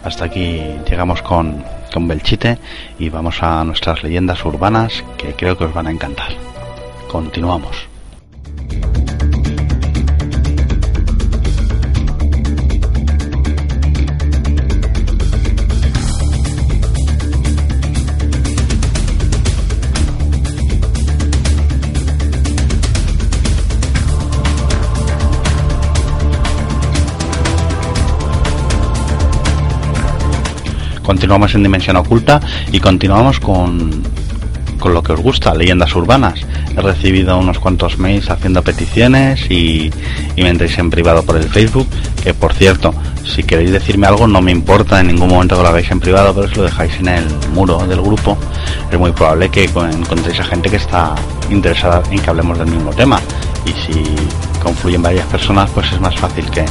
Hasta 0.04 0.26
aquí 0.26 0.62
llegamos 0.90 1.22
con, 1.22 1.64
con 1.94 2.08
Belchite 2.08 2.58
y 2.98 3.10
vamos 3.10 3.42
a 3.42 3.64
nuestras 3.64 4.04
leyendas 4.04 4.44
urbanas 4.46 5.04
que 5.18 5.34
creo 5.34 5.58
que 5.58 5.66
os 5.66 5.74
van 5.74 5.88
a 5.88 5.92
encantar. 5.92 6.30
Continuamos. 7.10 7.88
Continuamos 31.10 31.56
en 31.56 31.63
Dimensión 31.63 31.95
Oculta 31.95 32.39
y 32.72 32.80
continuamos 32.80 33.39
con, 33.39 34.04
con 34.78 34.93
lo 34.93 35.02
que 35.02 35.13
os 35.13 35.19
gusta, 35.19 35.56
leyendas 35.56 35.95
urbanas. 35.95 36.45
He 36.78 36.80
recibido 36.82 37.36
unos 37.36 37.58
cuantos 37.58 37.98
mails 37.98 38.30
haciendo 38.30 38.62
peticiones 38.62 39.50
y, 39.50 39.91
y 40.36 40.43
me 40.43 40.50
entréis 40.50 40.78
en 40.78 40.91
privado 40.91 41.24
por 41.24 41.38
el 41.38 41.45
Facebook, 41.45 41.88
que 42.24 42.36
por 42.36 42.54
cierto, 42.54 42.93
si 43.26 43.41
queréis 43.41 43.72
decirme 43.72 44.06
algo 44.06 44.28
no 44.28 44.39
me 44.39 44.52
importa 44.52 45.00
en 45.00 45.08
ningún 45.08 45.30
momento 45.30 45.56
que 45.58 45.63
lo 45.63 45.69
hagáis 45.69 45.89
en 45.89 46.00
privado, 46.00 46.32
pero 46.36 46.48
si 46.48 46.56
lo 46.58 46.63
dejáis 46.65 46.93
en 47.00 47.08
el 47.08 47.26
muro 47.56 47.80
del 47.88 48.02
grupo, 48.02 48.38
es 48.91 49.00
muy 49.00 49.12
probable 49.12 49.50
que 49.50 49.63
encontréis 49.63 50.39
a 50.39 50.43
gente 50.43 50.69
que 50.69 50.76
está 50.76 51.15
interesada 51.50 52.04
en 52.12 52.19
que 52.19 52.30
hablemos 52.30 52.60
del 52.60 52.67
mismo 52.67 52.91
tema. 52.91 53.19
Y 53.65 53.72
si 53.72 54.04
confluyen 54.62 55.02
varias 55.02 55.26
personas, 55.26 55.72
pues 55.72 55.91
es 55.91 56.00
más 56.00 56.15
fácil 56.19 56.48
que, 56.52 56.65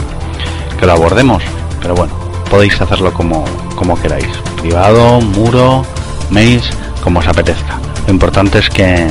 que 0.78 0.86
lo 0.86 0.92
abordemos. 0.92 1.42
Pero 1.80 1.96
bueno, 1.96 2.27
podéis 2.48 2.80
hacerlo 2.80 3.12
como, 3.12 3.44
como 3.76 4.00
queráis. 4.00 4.28
Privado, 4.60 5.20
muro, 5.20 5.84
mails, 6.30 6.68
como 7.02 7.20
os 7.20 7.28
apetezca. 7.28 7.78
Lo 8.06 8.12
importante 8.12 8.58
es 8.58 8.68
que, 8.68 9.06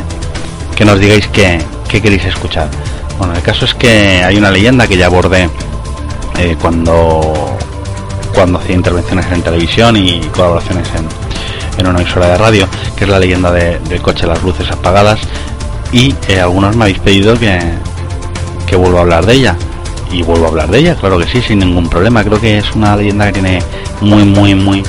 que 0.76 0.86
nos 0.86 1.00
digáis 1.00 1.28
qué, 1.28 1.64
queréis 1.88 2.26
escuchar. 2.26 2.70
Bueno, 3.18 3.34
el 3.34 3.42
caso 3.42 3.66
es 3.66 3.74
que 3.74 4.24
hay 4.24 4.38
una 4.38 4.52
leyenda 4.52 4.88
que 4.88 4.98
ya 4.98 5.08
abordé 5.08 5.50
eh, 6.38 6.56
cuando, 6.62 7.58
cuando 8.34 8.60
hacía 8.60 8.76
intervenciones 8.76 9.26
en 9.32 9.42
televisión 9.42 9.98
y 9.98 10.20
colaboraciones 10.28 10.88
en, 10.96 11.08
en 11.80 11.88
una 11.88 12.02
emisora 12.02 12.28
de 12.28 12.38
radio, 12.38 12.68
que 12.96 13.06
es 13.06 13.10
la 13.10 13.20
leyenda 13.20 13.52
del 13.52 14.02
coche 14.02 14.28
las 14.28 14.44
luces 14.44 14.70
apagadas. 14.72 15.20
y 15.92 16.14
eh, 16.28 16.40
algunos 16.40 16.76
me 16.76 16.86
habéis 16.86 17.00
pedido 17.00 17.38
que, 17.40 17.60
que 18.68 18.76
vuelva 18.76 19.00
a 19.00 19.02
hablar 19.02 19.26
de 19.26 19.34
ella 19.34 19.56
y 20.12 20.24
vuelvo 20.24 20.46
a 20.46 20.50
hablar 20.50 20.70
de 20.70 20.80
ella, 20.80 20.96
claro 20.96 21.18
que 21.18 21.28
sí, 21.28 21.42
sin 21.42 21.60
ningún 21.60 21.90
problema. 21.90 22.24
Creo 22.24 22.40
que 22.40 22.58
es 22.58 22.76
una 22.76 22.96
leyenda 22.96 23.28
que 23.28 23.34
tiene 23.34 23.60
muy, 24.02 24.24
muy, 24.24 24.56
muy 24.56 24.84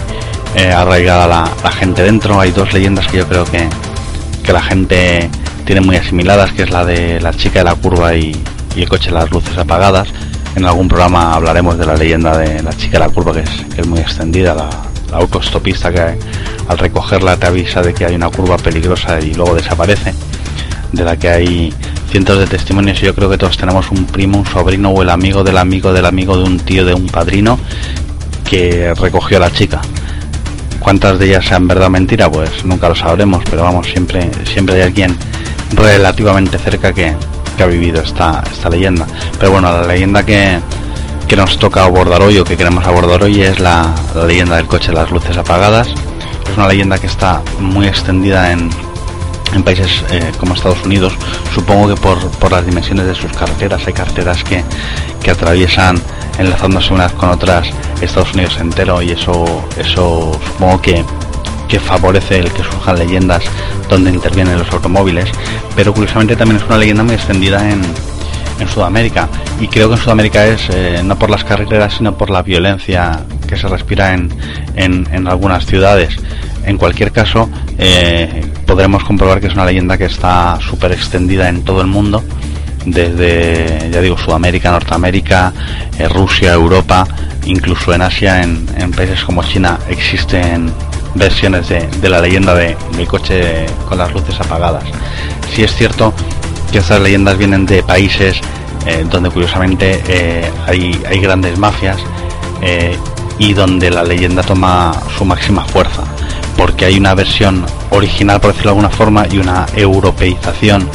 eh, 0.54 0.72
arraigada 0.72 1.26
la, 1.26 1.70
gente 1.70 2.02
dentro. 2.02 2.40
Hay 2.40 2.50
dos 2.50 2.72
leyendas 2.72 3.06
que 3.08 3.18
yo 3.18 3.26
creo 3.26 3.44
que, 3.44 3.68
que 4.42 4.52
la 4.52 4.62
gente 4.62 5.30
tiene 5.64 5.80
muy 5.80 5.96
asimiladas, 5.96 6.52
que 6.52 6.62
es 6.62 6.70
la 6.70 6.84
de 6.84 7.20
la 7.20 7.32
chica 7.32 7.60
de 7.60 7.64
la 7.64 7.74
curva 7.74 8.14
y, 8.14 8.36
el 8.76 8.88
coche 8.88 9.10
las 9.10 9.30
luces 9.30 9.58
apagadas. 9.58 10.08
En 10.54 10.64
algún 10.64 10.86
programa 10.86 11.34
hablaremos 11.34 11.76
de 11.78 11.86
la 11.86 11.94
leyenda 11.94 12.36
de 12.38 12.62
la 12.62 12.72
chica 12.72 12.98
de 12.98 13.06
la 13.06 13.08
curva, 13.08 13.32
que 13.32 13.40
es, 13.40 13.50
que 13.74 13.80
es 13.80 13.86
muy 13.86 13.98
extendida, 13.98 14.54
la, 14.54 14.70
la 15.10 15.18
autostopista 15.18 15.92
que 15.92 16.16
al 16.68 16.78
recogerla 16.78 17.36
te 17.36 17.46
avisa 17.46 17.82
de 17.82 17.92
que 17.94 18.04
hay 18.04 18.14
una 18.14 18.30
curva 18.30 18.56
peligrosa 18.56 19.20
y 19.20 19.34
luego 19.34 19.54
desaparece, 19.54 20.14
de 20.92 21.04
la 21.04 21.16
que 21.16 21.28
hay 21.28 21.74
cientos 22.10 22.38
de 22.38 22.46
testimonios 22.46 23.02
y 23.02 23.06
yo 23.06 23.14
creo 23.14 23.30
que 23.30 23.38
todos 23.38 23.56
tenemos 23.56 23.90
un 23.90 24.06
primo, 24.06 24.38
un 24.38 24.46
sobrino 24.46 24.90
o 24.90 25.02
el 25.02 25.10
amigo 25.10 25.44
del 25.44 25.58
amigo 25.58 25.92
del 25.92 26.06
amigo 26.06 26.36
de 26.36 26.44
un 26.44 26.58
tío, 26.58 26.84
de 26.84 26.94
un 26.94 27.06
padrino 27.06 27.58
que 28.48 28.94
recogió 28.94 29.36
a 29.36 29.40
la 29.40 29.50
chica. 29.50 29.80
¿Cuántas 30.80 31.18
de 31.18 31.26
ellas 31.26 31.44
sean 31.44 31.68
verdad 31.68 31.88
o 31.88 31.90
mentira? 31.90 32.30
Pues 32.30 32.64
nunca 32.64 32.88
lo 32.88 32.94
sabremos, 32.94 33.42
pero 33.50 33.62
vamos, 33.62 33.88
siempre, 33.88 34.30
siempre 34.44 34.76
hay 34.76 34.82
alguien 34.82 35.14
relativamente 35.74 36.56
cerca 36.58 36.92
que, 36.92 37.14
ha 37.60 37.66
vivido 37.66 38.00
esta, 38.00 38.44
esta 38.50 38.70
leyenda. 38.70 39.04
Pero 39.38 39.50
bueno, 39.50 39.70
la 39.72 39.84
leyenda 39.84 40.24
que, 40.24 40.60
que 41.26 41.34
nos 41.34 41.58
toca 41.58 41.84
abordar 41.84 42.22
hoy 42.22 42.38
o 42.38 42.44
que 42.44 42.56
queremos 42.56 42.86
abordar 42.86 43.24
hoy 43.24 43.42
es 43.42 43.58
la, 43.58 43.92
la 44.14 44.24
leyenda 44.24 44.56
del 44.56 44.66
coche 44.66 44.88
de 44.88 44.94
las 44.94 45.10
luces 45.10 45.36
apagadas. 45.36 45.88
Es 45.88 46.56
una 46.56 46.68
leyenda 46.68 46.98
que 46.98 47.08
está 47.08 47.42
muy 47.58 47.88
extendida 47.88 48.52
en, 48.52 48.70
en 49.54 49.62
países 49.62 50.04
eh, 50.10 50.32
como 50.38 50.54
Estados 50.54 50.82
Unidos, 50.84 51.14
supongo 51.54 51.88
que 51.88 52.00
por, 52.00 52.30
por, 52.32 52.52
las 52.52 52.64
dimensiones 52.66 53.06
de 53.06 53.14
sus 53.14 53.32
carreteras, 53.32 53.86
hay 53.86 53.92
carreteras 53.92 54.44
que, 54.44 54.62
que, 55.22 55.30
atraviesan 55.30 56.00
enlazándose 56.38 56.92
unas 56.92 57.12
con 57.12 57.30
otras 57.30 57.68
Estados 58.00 58.32
Unidos 58.34 58.58
entero 58.58 59.02
y 59.02 59.10
eso, 59.10 59.44
eso 59.78 60.38
supongo 60.46 60.80
que, 60.80 61.04
que 61.68 61.80
favorece 61.80 62.38
el 62.38 62.50
que 62.52 62.62
surjan 62.62 62.98
leyendas 62.98 63.42
donde 63.88 64.10
intervienen 64.10 64.58
los 64.58 64.70
automóviles, 64.72 65.30
pero 65.74 65.92
curiosamente 65.92 66.36
también 66.36 66.60
es 66.60 66.66
una 66.66 66.78
leyenda 66.78 67.02
muy 67.02 67.14
extendida 67.14 67.68
en, 67.68 67.82
en 68.60 68.68
Sudamérica. 68.68 69.28
Y 69.60 69.68
creo 69.68 69.88
que 69.88 69.94
en 69.94 70.00
Sudamérica 70.00 70.46
es 70.46 70.68
eh, 70.70 71.02
no 71.04 71.18
por 71.18 71.30
las 71.30 71.44
carreteras 71.44 71.94
sino 71.94 72.16
por 72.16 72.30
la 72.30 72.42
violencia 72.42 73.20
que 73.46 73.56
se 73.56 73.68
respira 73.68 74.14
en, 74.14 74.30
en, 74.76 75.06
en 75.12 75.26
algunas 75.26 75.66
ciudades 75.66 76.16
en 76.68 76.76
cualquier 76.76 77.12
caso, 77.12 77.48
eh, 77.78 78.44
podremos 78.66 79.02
comprobar 79.02 79.40
que 79.40 79.46
es 79.46 79.54
una 79.54 79.64
leyenda 79.64 79.96
que 79.96 80.04
está 80.04 80.58
súper 80.60 80.92
extendida 80.92 81.48
en 81.48 81.62
todo 81.62 81.80
el 81.80 81.86
mundo, 81.86 82.22
desde, 82.84 83.88
ya 83.90 84.02
digo, 84.02 84.18
Sudamérica, 84.18 84.70
Norteamérica, 84.70 85.54
eh, 85.98 86.08
Rusia, 86.08 86.52
Europa, 86.52 87.06
incluso 87.46 87.94
en 87.94 88.02
Asia, 88.02 88.42
en, 88.42 88.66
países 88.94 89.24
como 89.24 89.42
China, 89.44 89.78
existen 89.88 90.70
versiones 91.14 91.68
de, 91.68 92.08
la 92.08 92.20
leyenda 92.20 92.54
de, 92.54 92.76
del 92.94 93.06
coche 93.06 93.64
con 93.88 93.96
las 93.96 94.12
luces 94.12 94.38
apagadas. 94.38 94.84
Si 95.54 95.62
es 95.62 95.74
cierto 95.74 96.12
que 96.70 96.78
estas 96.78 97.00
leyendas 97.00 97.38
vienen 97.38 97.64
de 97.64 97.82
países 97.82 98.40
eh, 98.86 99.06
donde 99.10 99.30
curiosamente 99.30 100.02
hay, 100.66 100.92
grandes 101.20 101.58
mafias 101.58 101.96
y 103.38 103.52
donde 103.54 103.90
la 103.90 104.02
leyenda 104.04 104.42
toma 104.42 104.92
su 105.16 105.24
máxima 105.24 105.64
fuerza 105.64 106.04
porque 106.58 106.86
hay 106.86 106.98
una 106.98 107.14
versión 107.14 107.64
original, 107.90 108.40
por 108.40 108.50
decirlo 108.50 108.72
de 108.72 108.78
alguna 108.78 108.90
forma, 108.90 109.26
y 109.30 109.38
una 109.38 109.64
europeización 109.76 110.90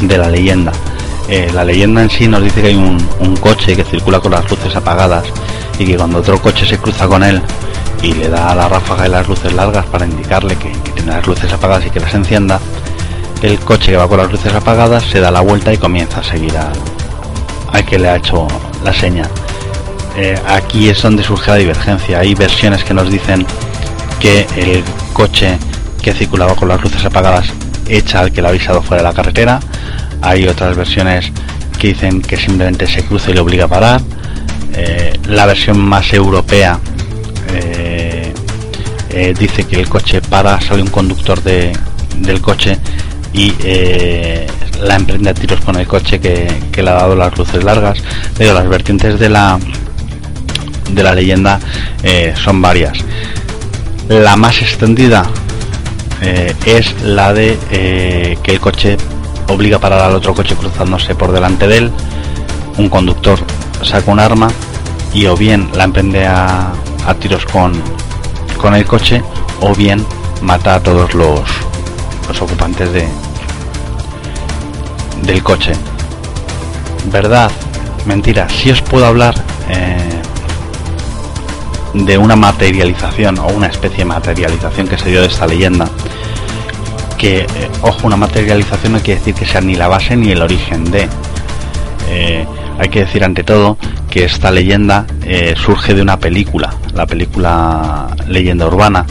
de 0.00 0.18
la 0.18 0.30
leyenda. 0.30 0.72
Eh, 1.28 1.50
la 1.52 1.64
leyenda 1.64 2.02
en 2.02 2.08
sí 2.08 2.26
nos 2.26 2.42
dice 2.42 2.62
que 2.62 2.68
hay 2.68 2.76
un, 2.76 2.98
coche 3.40 3.76
que 3.76 3.84
circula 3.84 4.20
con 4.20 4.32
las 4.32 4.50
luces 4.50 4.74
apagadas 4.74 5.24
y 5.78 5.84
que 5.84 5.96
cuando 5.96 6.18
otro 6.18 6.40
coche 6.40 6.64
se 6.64 6.78
cruza 6.78 7.06
con 7.06 7.22
él 7.22 7.42
y 8.02 8.14
le 8.14 8.30
da 8.30 8.54
la 8.54 8.68
ráfaga 8.68 9.02
de 9.02 9.10
las 9.10 9.28
luces 9.28 9.52
largas 9.52 9.84
para 9.86 10.06
indicarle 10.06 10.56
que, 10.56 10.70
tiene 10.94 11.12
las 11.12 11.26
luces 11.26 11.52
apagadas 11.52 11.84
y 11.86 11.90
que 11.90 12.00
las 12.00 12.14
encienda, 12.14 12.58
el 13.42 13.58
coche 13.58 13.92
que 13.92 13.98
va 13.98 14.08
con 14.08 14.16
las 14.16 14.32
luces 14.32 14.54
apagadas 14.54 15.04
se 15.04 15.20
da 15.20 15.30
la 15.30 15.40
vuelta 15.40 15.74
y 15.74 15.76
comienza 15.76 16.20
a 16.20 16.24
seguir 16.24 16.54
al, 16.56 17.84
que 17.84 17.98
le 17.98 18.08
ha 18.08 18.16
hecho 18.16 18.48
la 18.82 18.94
seña. 18.94 19.28
Eh, 20.16 20.40
aquí 20.48 20.88
es 20.88 21.02
donde 21.02 21.22
surge 21.22 21.50
la 21.50 21.56
divergencia. 21.58 22.20
Hay 22.20 22.34
versiones 22.34 22.82
que 22.82 22.94
nos 22.94 23.10
dicen 23.10 23.44
que 24.24 24.46
el 24.56 24.82
coche 25.12 25.58
que 26.00 26.14
circulaba 26.14 26.56
con 26.56 26.66
las 26.66 26.80
luces 26.80 27.04
apagadas 27.04 27.44
echa 27.86 28.20
al 28.20 28.32
que 28.32 28.40
le 28.40 28.46
ha 28.46 28.50
avisado 28.52 28.80
fuera 28.80 29.02
de 29.02 29.08
la 29.10 29.14
carretera. 29.14 29.60
Hay 30.22 30.48
otras 30.48 30.74
versiones 30.74 31.30
que 31.78 31.88
dicen 31.88 32.22
que 32.22 32.38
simplemente 32.38 32.86
se 32.86 33.04
cruza 33.04 33.30
y 33.30 33.34
le 33.34 33.40
obliga 33.40 33.66
a 33.66 33.68
parar. 33.68 34.00
Eh, 34.72 35.12
la 35.28 35.44
versión 35.44 35.78
más 35.78 36.10
europea 36.14 36.80
eh, 37.52 38.32
eh, 39.10 39.34
dice 39.38 39.64
que 39.64 39.78
el 39.78 39.90
coche 39.90 40.22
para, 40.22 40.58
sale 40.58 40.80
un 40.80 40.88
conductor 40.88 41.42
de, 41.42 41.76
del 42.20 42.40
coche 42.40 42.78
y 43.34 43.52
la 44.80 44.96
emprende 44.96 45.28
a 45.28 45.34
tiros 45.34 45.60
con 45.60 45.76
el 45.76 45.86
coche 45.86 46.18
que, 46.18 46.82
le 46.82 46.90
ha 46.90 46.94
dado 46.94 47.14
las 47.14 47.36
luces 47.36 47.62
largas. 47.62 47.98
Pero 48.38 48.54
las 48.54 48.66
vertientes 48.70 49.20
de 49.20 49.28
la 49.28 49.58
de 50.90 51.02
la 51.02 51.14
leyenda 51.14 51.60
son 52.42 52.62
varias. 52.62 53.04
La 54.08 54.36
más 54.36 54.60
extendida 54.60 55.24
eh, 56.20 56.54
es 56.66 57.00
la 57.02 57.32
de 57.32 57.58
eh, 57.70 58.38
que 58.42 58.52
el 58.52 58.60
coche 58.60 58.98
obliga 59.48 59.78
a 59.78 59.80
parar 59.80 60.00
al 60.00 60.14
otro 60.14 60.34
coche 60.34 60.54
cruzándose 60.54 61.14
por 61.14 61.32
delante 61.32 61.66
de 61.66 61.78
él. 61.78 61.92
Un 62.76 62.88
conductor 62.88 63.38
saca 63.82 64.10
un 64.10 64.20
arma 64.20 64.48
y 65.14 65.26
o 65.26 65.36
bien 65.36 65.70
la 65.74 65.84
emprende 65.84 66.26
a, 66.26 66.72
tiros 67.18 67.46
con, 67.46 67.72
con 68.60 68.74
el 68.74 68.84
coche 68.84 69.22
o 69.60 69.74
bien 69.74 70.04
mata 70.42 70.74
a 70.74 70.80
todos 70.80 71.14
los, 71.14 71.40
los 72.28 72.42
ocupantes 72.42 72.92
de, 72.92 73.08
del 75.22 75.42
coche. 75.42 75.72
¿Verdad? 77.10 77.50
Mentira. 78.04 78.48
Si 78.48 78.70
os 78.70 78.82
puedo 78.82 79.06
hablar 79.06 79.34
eh, 79.68 80.22
de 81.94 82.18
una 82.18 82.36
materialización 82.36 83.38
o 83.38 83.46
una 83.48 83.68
especie 83.68 83.98
de 83.98 84.04
materialización 84.06 84.88
que 84.88 84.98
se 84.98 85.10
dio 85.10 85.20
de 85.20 85.28
esta 85.28 85.46
leyenda. 85.46 85.88
Que, 87.16 87.40
eh, 87.40 87.46
ojo, 87.82 88.06
una 88.06 88.16
materialización 88.16 88.92
no 88.92 88.98
quiere 89.00 89.20
decir 89.20 89.34
que 89.34 89.46
sea 89.46 89.60
ni 89.60 89.76
la 89.76 89.88
base 89.88 90.16
ni 90.16 90.30
el 90.32 90.42
origen 90.42 90.90
de. 90.90 91.08
Eh, 92.08 92.46
hay 92.78 92.88
que 92.88 93.00
decir 93.00 93.24
ante 93.24 93.44
todo 93.44 93.78
que 94.10 94.24
esta 94.24 94.50
leyenda 94.50 95.06
eh, 95.22 95.54
surge 95.56 95.94
de 95.94 96.02
una 96.02 96.18
película, 96.18 96.74
la 96.92 97.06
película 97.06 98.08
Leyenda 98.28 98.66
Urbana, 98.66 99.06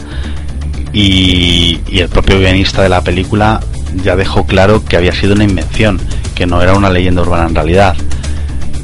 y, 0.92 1.80
y 1.88 1.98
el 1.98 2.08
propio 2.08 2.38
guionista 2.38 2.82
de 2.82 2.90
la 2.90 3.00
película 3.00 3.60
ya 4.02 4.16
dejó 4.16 4.46
claro 4.46 4.84
que 4.84 4.96
había 4.96 5.12
sido 5.12 5.34
una 5.34 5.44
invención, 5.44 6.00
que 6.34 6.46
no 6.46 6.60
era 6.62 6.74
una 6.74 6.90
leyenda 6.90 7.22
urbana 7.22 7.48
en 7.48 7.54
realidad. 7.54 7.96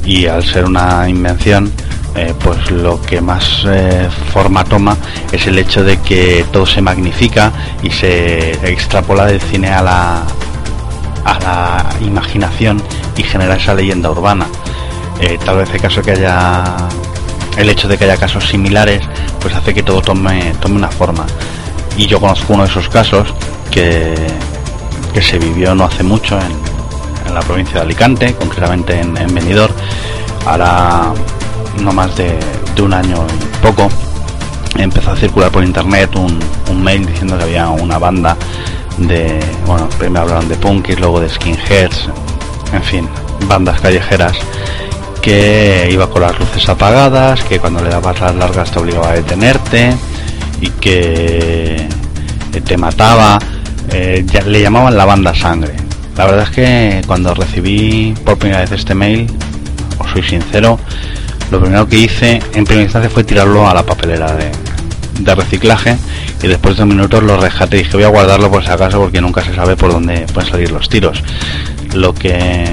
Y 0.05 0.25
al 0.25 0.43
ser 0.43 0.65
una 0.65 1.07
invención, 1.09 1.71
eh, 2.13 2.33
pues 2.43 2.69
lo 2.71 3.01
que 3.01 3.21
más 3.21 3.63
eh, 3.65 4.09
forma 4.33 4.63
toma 4.65 4.97
es 5.31 5.47
el 5.47 5.57
hecho 5.57 5.83
de 5.83 5.97
que 6.01 6.45
todo 6.51 6.65
se 6.65 6.81
magnifica 6.81 7.51
y 7.81 7.89
se 7.89 8.51
extrapola 8.69 9.25
del 9.25 9.39
cine 9.39 9.69
a 9.69 9.81
la, 9.81 10.23
a 11.23 11.39
la 11.39 12.05
imaginación 12.05 12.81
y 13.15 13.23
genera 13.23 13.55
esa 13.55 13.73
leyenda 13.73 14.11
urbana. 14.11 14.45
Eh, 15.21 15.39
tal 15.45 15.57
vez 15.57 15.69
el 15.73 15.81
caso 15.81 16.01
que 16.01 16.11
haya 16.11 16.63
el 17.57 17.69
hecho 17.69 17.87
de 17.87 17.97
que 17.97 18.05
haya 18.05 18.17
casos 18.17 18.47
similares 18.47 19.03
pues 19.39 19.53
hace 19.53 19.73
que 19.73 19.83
todo 19.83 20.01
tome, 20.01 20.53
tome 20.59 20.75
una 20.75 20.89
forma. 20.89 21.25
Y 21.95 22.07
yo 22.07 22.19
conozco 22.19 22.53
uno 22.53 22.63
de 22.63 22.69
esos 22.69 22.89
casos 22.89 23.33
que, 23.69 24.15
que 25.13 25.21
se 25.21 25.39
vivió 25.39 25.75
no 25.75 25.85
hace 25.85 26.03
mucho 26.03 26.37
en, 26.37 26.51
en 27.27 27.33
la 27.33 27.41
provincia 27.41 27.75
de 27.75 27.81
Alicante, 27.81 28.33
concretamente 28.33 28.99
en, 28.99 29.15
en 29.15 29.33
Benidorm. 29.33 29.73
Ahora 30.45 31.13
no 31.79 31.91
más 31.91 32.15
de, 32.15 32.37
un 32.81 32.93
año 32.93 33.27
y 33.39 33.63
poco, 33.63 33.89
empezó 34.75 35.11
a 35.11 35.15
circular 35.15 35.51
por 35.51 35.63
internet 35.63 36.15
un, 36.15 36.83
mail 36.83 37.05
diciendo 37.05 37.37
que 37.37 37.43
había 37.43 37.69
una 37.69 37.99
banda 37.99 38.35
de, 38.97 39.39
bueno, 39.67 39.87
primero 39.99 40.21
hablaron 40.21 40.49
de 40.49 40.55
punkis, 40.55 40.99
luego 40.99 41.19
de 41.19 41.29
skinheads, 41.29 42.09
en 42.73 42.81
fin, 42.81 43.09
bandas 43.47 43.79
callejeras 43.81 44.35
que 45.21 45.87
iba 45.91 46.09
con 46.09 46.23
las 46.23 46.39
luces 46.39 46.67
apagadas, 46.67 47.43
que 47.43 47.59
cuando 47.59 47.83
le 47.83 47.89
dabas 47.89 48.19
las 48.19 48.35
largas 48.35 48.71
te 48.71 48.79
obligaba 48.79 49.09
a 49.09 49.13
detenerte 49.13 49.93
y 50.59 50.69
que 50.69 51.87
te 52.65 52.77
mataba, 52.77 53.37
eh, 53.91 54.25
le 54.45 54.61
llamaban 54.61 54.97
la 54.97 55.05
banda 55.05 55.35
sangre. 55.35 55.75
La 56.17 56.25
verdad 56.25 56.43
es 56.43 56.49
que 56.49 57.01
cuando 57.07 57.33
recibí 57.33 58.13
por 58.25 58.37
primera 58.37 58.61
vez 58.61 58.71
este 58.71 58.95
mail, 58.95 59.27
os 59.99 60.09
soy 60.11 60.23
sincero, 60.23 60.79
lo 61.51 61.59
primero 61.59 61.87
que 61.87 61.97
hice 61.97 62.41
en 62.53 62.63
primera 62.63 62.83
instancia 62.83 63.09
fue 63.09 63.23
tirarlo 63.23 63.67
a 63.67 63.73
la 63.73 63.83
papelera 63.83 64.33
de, 64.33 64.51
reciclaje 65.35 65.97
y 66.41 66.47
después 66.47 66.77
de 66.77 66.85
minutos 66.85 67.21
lo 67.21 67.37
rescaté 67.37 67.77
y 67.77 67.83
dije 67.83 67.95
voy 67.95 68.05
a 68.05 68.07
guardarlo 68.07 68.49
por 68.49 68.63
si 68.63 68.71
acaso 68.71 68.99
porque 68.99 69.21
nunca 69.21 69.43
se 69.43 69.53
sabe 69.53 69.75
por 69.75 69.91
dónde 69.91 70.25
pueden 70.33 70.49
salir 70.49 70.71
los 70.71 70.89
tiros. 70.89 71.21
Lo 71.93 72.13
que 72.13 72.65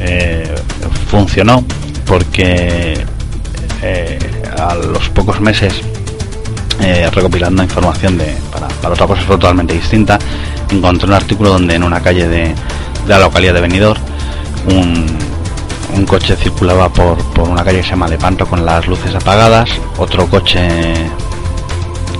eh, 0.00 0.54
funcionó 1.10 1.64
porque 2.06 3.02
eh, 3.82 4.18
a 4.56 4.74
los 4.76 5.08
pocos 5.08 5.40
meses 5.40 5.74
eh, 6.80 7.10
recopilando 7.12 7.62
información 7.62 8.16
de, 8.16 8.34
para, 8.52 8.92
otra 8.92 9.06
cosa 9.06 9.22
totalmente 9.26 9.74
distinta 9.74 10.18
encontré 10.70 11.08
un 11.08 11.14
artículo 11.14 11.50
donde 11.50 11.74
en 11.74 11.82
una 11.82 12.00
calle 12.00 12.28
de, 12.28 12.54
la 13.08 13.18
localidad 13.18 13.54
de 13.54 13.60
Benidorm 13.60 14.00
un, 14.68 15.29
un 15.94 16.06
coche 16.06 16.36
circulaba 16.36 16.88
por, 16.88 17.18
por, 17.32 17.48
una 17.48 17.64
calle 17.64 17.78
que 17.78 17.84
se 17.84 17.90
llama 17.90 18.08
Lepanto 18.08 18.46
con 18.46 18.64
las 18.64 18.86
luces 18.86 19.14
apagadas 19.14 19.68
otro 19.98 20.26
coche 20.26 20.68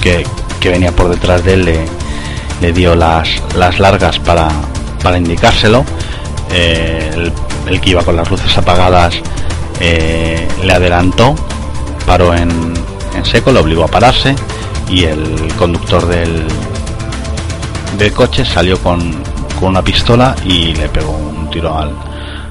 que, 0.00 0.24
venía 0.64 0.92
por 0.92 1.08
detrás 1.08 1.44
de 1.44 1.54
él 1.54 1.84
le, 2.60 2.72
dio 2.72 2.94
las, 2.94 3.28
las 3.56 3.78
largas 3.78 4.18
para, 4.18 4.48
para 5.02 5.18
indicárselo. 5.18 5.84
El, 6.52 7.32
el, 7.66 7.80
que 7.80 7.90
iba 7.90 8.02
con 8.02 8.16
las 8.16 8.28
luces 8.30 8.56
apagadas 8.58 9.14
eh, 9.80 10.48
le 10.62 10.72
adelantó, 10.72 11.34
paró 12.06 12.34
en, 12.34 12.74
en 13.14 13.24
seco, 13.24 13.52
le 13.52 13.60
obligó 13.60 13.84
a 13.84 13.88
pararse 13.88 14.34
y 14.88 15.04
el 15.04 15.52
conductor 15.56 16.06
del, 16.06 16.46
del 17.96 18.12
coche 18.12 18.44
salió 18.44 18.78
con, 18.82 19.22
con 19.58 19.70
una 19.70 19.82
pistola 19.82 20.34
y 20.44 20.74
le 20.74 20.88
pegó 20.88 21.12
un 21.12 21.48
tiro 21.50 21.78
al, 21.78 21.94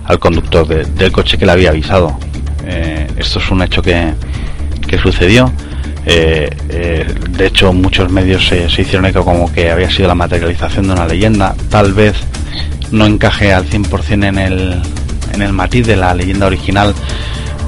al 0.09 0.17
conductor 0.17 0.67
del 0.67 1.11
coche 1.11 1.37
que 1.37 1.45
le 1.45 1.51
había 1.51 1.69
avisado. 1.69 2.17
Eh, 2.65 3.07
esto 3.15 3.37
es 3.37 3.51
un 3.51 3.61
hecho 3.61 3.83
que, 3.83 4.11
que 4.87 4.97
sucedió. 4.97 5.51
Eh, 6.05 6.49
de 7.29 7.45
hecho, 7.45 7.71
muchos 7.73 8.11
medios 8.11 8.47
se, 8.47 8.65
hicieron 8.65 9.05
eco 9.05 9.23
como 9.23 9.53
que 9.53 9.69
había 9.69 9.89
sido 9.91 10.07
la 10.07 10.15
materialización 10.15 10.87
de 10.87 10.93
una 10.93 11.05
leyenda. 11.05 11.55
Tal 11.69 11.93
vez 11.93 12.15
no 12.91 13.05
encaje 13.05 13.53
al 13.53 13.69
100% 13.69 14.27
en 14.27 14.39
el, 14.39 14.81
en 15.31 15.41
el 15.43 15.53
matiz 15.53 15.85
de 15.85 15.95
la 15.95 16.15
leyenda 16.15 16.47
original, 16.47 16.95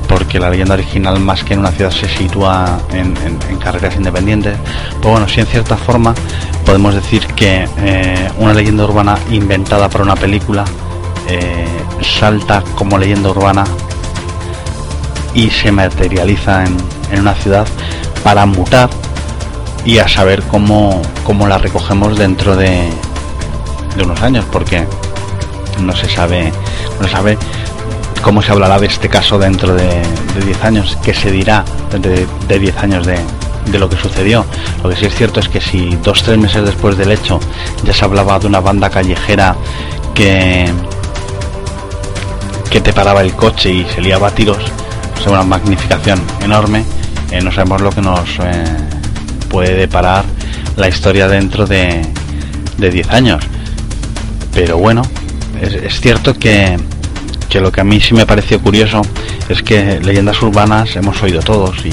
porque 0.10 0.40
la 0.40 0.50
leyenda 0.50 0.74
original 0.74 1.20
más 1.20 1.44
que 1.44 1.54
en 1.54 1.60
una 1.60 1.70
ciudad 1.70 1.92
se 1.92 2.10
sitúa 2.10 2.80
en, 2.92 3.14
carreras 3.60 3.96
independientes. 3.96 4.56
Pues 5.00 5.12
bueno, 5.12 5.30
sí 5.30 5.42
en 5.42 5.46
cierta 5.46 5.78
forma 5.78 6.16
podemos 6.66 6.96
decir 6.96 7.28
que 7.36 7.68
eh, 7.78 8.30
una 8.40 8.56
leyenda 8.56 8.86
urbana 8.86 9.16
inventada 9.30 9.88
para 9.90 10.04
una 10.04 10.16
película 10.16 10.66
eh, 11.28 11.66
salta 12.02 12.64
como 12.76 12.98
leyenda 12.98 13.30
urbana 13.30 13.64
y 15.34 15.50
se 15.50 15.72
materializa 15.72 16.66
en, 16.66 16.78
en, 17.12 17.20
una 17.20 17.34
ciudad 17.36 17.68
para 18.24 18.46
mutar 18.46 18.90
y 19.86 19.98
a 19.98 20.08
saber 20.08 20.44
cómo, 20.44 21.02
cómo 21.24 21.48
la 21.48 21.58
recogemos 21.58 22.18
dentro 22.18 22.56
de, 22.56 22.90
de 23.96 24.04
unos 24.04 24.22
años, 24.22 24.46
porque 24.52 24.86
no 25.82 25.96
se 25.96 26.10
sabe, 26.10 26.52
no 27.00 27.08
se 27.08 27.12
sabe 27.14 27.38
cómo 28.22 28.42
se 28.42 28.52
hablará 28.52 28.80
de 28.80 28.88
este 28.88 29.10
caso 29.10 29.40
dentro 29.40 29.74
de 29.74 30.02
10 30.46 30.64
años, 30.64 30.98
qué 31.04 31.14
se 31.14 31.32
dirá 31.32 31.66
de 31.92 32.60
10 32.60 32.78
años 32.78 33.06
de, 33.06 33.20
de, 33.72 33.80
lo 33.80 33.90
que 33.90 33.98
sucedió. 33.98 34.46
Lo 34.84 34.90
que 34.90 34.96
sí 34.96 35.06
es 35.06 35.16
cierto 35.16 35.40
es 35.40 35.50
que 35.50 35.60
si 35.60 35.96
dos 36.04 36.24
tres 36.24 36.38
meses 36.38 36.64
después 36.64 36.98
del 36.98 37.12
hecho 37.12 37.40
ya 37.84 37.94
se 37.94 38.06
hablaba 38.06 38.40
de 38.40 38.48
una 38.48 38.60
banda 38.60 38.90
callejera 38.90 39.56
que 40.14 40.70
que 42.72 42.80
te 42.80 42.94
paraba 42.94 43.22
el 43.22 43.34
coche 43.34 43.72
y 43.72 43.86
se 43.86 44.02
liaba 44.02 44.30
a 44.30 44.32
tiros, 44.32 44.64
es 45.20 45.28
una 45.28 45.44
magnificación 45.44 46.20
enorme. 46.42 46.84
Eh, 47.30 47.42
no 47.42 47.52
sabemos 47.52 47.82
lo 47.82 47.92
que 47.92 48.02
nos 48.02 48.28
eh, 48.40 48.64
puede 49.50 49.76
deparar 49.76 50.24
la 50.78 50.88
historia 50.88 51.28
dentro 51.28 51.68
de, 51.68 52.02
de 52.78 52.90
10 52.90 53.10
años. 53.10 53.44
Pero 54.54 54.78
bueno, 54.78 55.02
es, 55.62 56.00
cierto 56.00 56.34
que, 56.34 56.78
lo 57.54 57.72
que 57.72 57.82
a 57.82 57.84
mí 57.84 58.00
sí 58.00 58.14
me 58.14 58.26
pareció 58.26 58.60
curioso 58.62 59.02
es 59.50 59.62
que 59.62 60.00
leyendas 60.00 60.42
urbanas 60.42 60.96
hemos 60.96 61.22
oído 61.22 61.42
todos 61.42 61.86
y, 61.86 61.92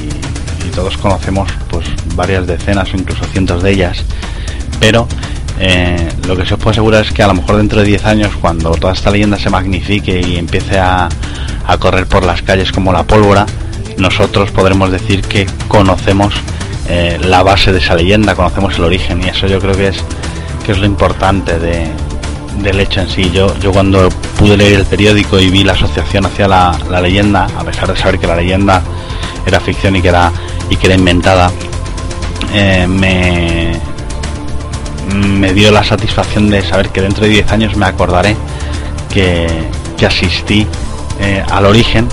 todos 0.75 0.97
conocemos 0.97 1.51
pues 1.71 1.87
varias 2.15 2.47
decenas 2.47 2.95
o 2.95 2.97
incluso 2.97 3.25
cientos 3.25 3.65
de 3.65 3.73
ellas, 3.73 4.05
pero 4.79 5.09
eh, 5.61 6.09
lo 6.27 6.37
que 6.37 6.47
se 6.47 6.55
os 6.55 6.61
puedo 6.61 6.71
asegurar 6.71 7.05
es 7.05 7.13
que 7.13 7.23
a 7.23 7.27
lo 7.27 7.35
mejor 7.35 7.57
dentro 7.57 7.81
de 7.81 7.87
10 7.87 8.05
años, 8.05 8.33
cuando 8.41 8.71
toda 8.73 8.93
esta 8.93 9.11
leyenda 9.11 9.39
se 9.39 9.51
magnifique 9.51 10.21
y 10.21 10.37
empiece 10.37 10.79
a, 10.79 11.09
correr 11.79 12.07
por 12.07 12.25
las 12.25 12.41
calles 12.43 12.73
como 12.73 12.93
la 12.93 13.03
pólvora, 13.03 13.45
nosotros 13.99 14.51
podremos 14.51 14.91
decir 14.91 15.23
que 15.23 15.47
conocemos 15.69 16.33
eh, 16.89 17.19
la 17.23 17.43
base 17.43 17.73
de 17.73 17.79
esa 17.79 17.95
leyenda, 17.95 18.35
conocemos 18.35 18.79
el 18.79 18.85
origen 18.85 19.23
y 19.23 19.29
eso 19.29 19.47
yo 19.47 19.61
creo 19.61 19.75
que 19.75 19.89
es, 19.89 20.03
que 20.65 20.73
es 20.73 20.79
lo 20.79 20.87
importante 20.87 21.59
de, 21.59 21.89
del 22.63 22.81
hecho 22.81 23.01
en 23.01 23.09
sí. 23.09 23.31
Yo, 23.33 23.55
yo 23.59 23.73
cuando 23.73 24.09
pude 24.39 24.57
leer 24.57 24.81
el 24.81 24.87
periódico 24.87 25.39
y 25.39 25.51
vi 25.51 25.65
la 25.65 25.73
asociación 25.73 26.27
hacia 26.27 26.49
la, 26.49 27.01
leyenda, 27.03 27.47
a 27.59 27.65
pesar 27.65 27.93
de 27.93 27.97
saber 27.99 28.19
que 28.19 28.27
la 28.27 28.37
leyenda 28.37 28.83
era 29.47 29.61
ficción 29.61 29.97
y 29.97 30.03
que 30.03 30.09
era, 30.09 30.33
y 30.71 30.77
que 30.77 30.87
era 30.87 30.95
inventada, 30.97 31.51
eh, 32.55 32.87
me, 32.89 33.73
me 35.15 35.53
dio 35.53 35.71
la 35.71 35.85
satisfacción 35.85 36.51
de 36.51 36.63
saber 36.63 36.91
que 36.91 37.01
dentro 37.01 37.25
de 37.25 37.31
10 37.31 37.53
años 37.53 37.77
me 37.77 37.87
acordaré 37.87 38.37
que, 39.13 39.47
que 39.97 40.07
asistí 40.07 40.67
eh, 41.21 41.43
al 41.51 41.67
origen 41.67 42.09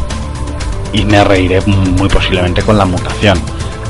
y 0.93 1.05
me 1.05 1.23
reiré 1.23 1.61
muy 1.61 2.09
posiblemente 2.09 2.61
con 2.61 2.77
la 2.77 2.85
mutación. 2.85 3.39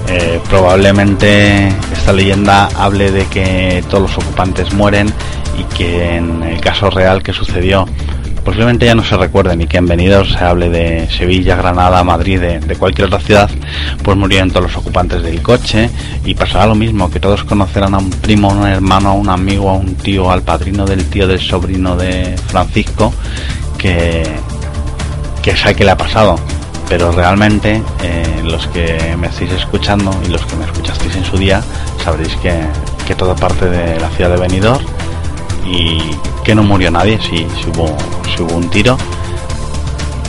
Eh, 0.07 0.39
probablemente 0.49 1.67
esta 1.91 2.13
leyenda 2.13 2.69
hable 2.77 3.11
de 3.11 3.25
que 3.25 3.83
todos 3.89 4.03
los 4.03 4.17
ocupantes 4.17 4.71
mueren 4.73 5.11
y 5.57 5.63
que 5.75 6.15
en 6.15 6.43
el 6.43 6.61
caso 6.61 6.89
real 6.89 7.23
que 7.23 7.33
sucedió 7.33 7.87
posiblemente 8.45 8.85
ya 8.85 8.93
no 8.93 9.03
se 9.03 9.17
recuerde 9.17 9.57
ni 9.57 9.65
que 9.65 9.77
en 9.77 9.87
venidos 9.87 10.31
se 10.31 10.37
hable 10.37 10.69
de 10.69 11.09
Sevilla, 11.09 11.55
Granada, 11.55 12.03
Madrid, 12.03 12.39
de, 12.39 12.75
cualquier 12.75 13.07
otra 13.07 13.19
ciudad, 13.19 13.49
pues 14.03 14.15
murieron 14.15 14.49
todos 14.51 14.67
los 14.67 14.77
ocupantes 14.77 15.23
del 15.23 15.41
coche 15.41 15.89
y 16.23 16.35
pasará 16.35 16.67
lo 16.67 16.75
mismo, 16.75 17.09
que 17.09 17.19
todos 17.19 17.43
conocerán 17.43 17.95
a 17.95 17.97
un 17.97 18.11
primo, 18.11 18.51
a 18.51 18.53
un 18.53 18.67
hermano, 18.67 19.09
a 19.09 19.13
un 19.13 19.29
amigo, 19.29 19.69
a 19.69 19.73
un 19.73 19.95
tío, 19.95 20.31
al 20.31 20.43
padrino 20.43 20.85
del 20.85 21.05
tío 21.09 21.27
del 21.27 21.39
sobrino 21.39 21.97
de 21.97 22.35
Francisco, 22.47 23.11
que, 23.79 24.23
que 25.41 25.57
sabe 25.57 25.75
que 25.75 25.83
le 25.83 25.91
ha 25.91 25.97
pasado. 25.97 26.35
Pero 26.87 27.11
realmente 27.11 27.81
eh, 28.03 28.41
los 28.43 28.67
que 28.67 29.15
me 29.17 29.25
estáis 29.25 29.53
escuchando 29.53 30.15
y 30.23 30.29
los 30.29 30.45
que 30.45 30.55
me 30.55 30.65
escuchasteis 30.65 31.15
en 31.15 31.25
su 31.25 31.35
día 31.35 31.63
sabréis 32.03 32.35
que, 32.35 32.53
que 33.07 33.15
toda 33.15 33.35
parte 33.35 33.67
de 33.67 33.99
la 33.99 34.09
ciudad 34.09 34.29
de 34.29 34.37
Benidorm 34.37 34.85
y 35.65 35.99
que 36.43 36.53
no 36.55 36.63
murió 36.63 36.91
nadie, 36.91 37.19
si, 37.21 37.45
hubo, 37.69 37.95
un 38.53 38.69
tiro. 38.69 38.97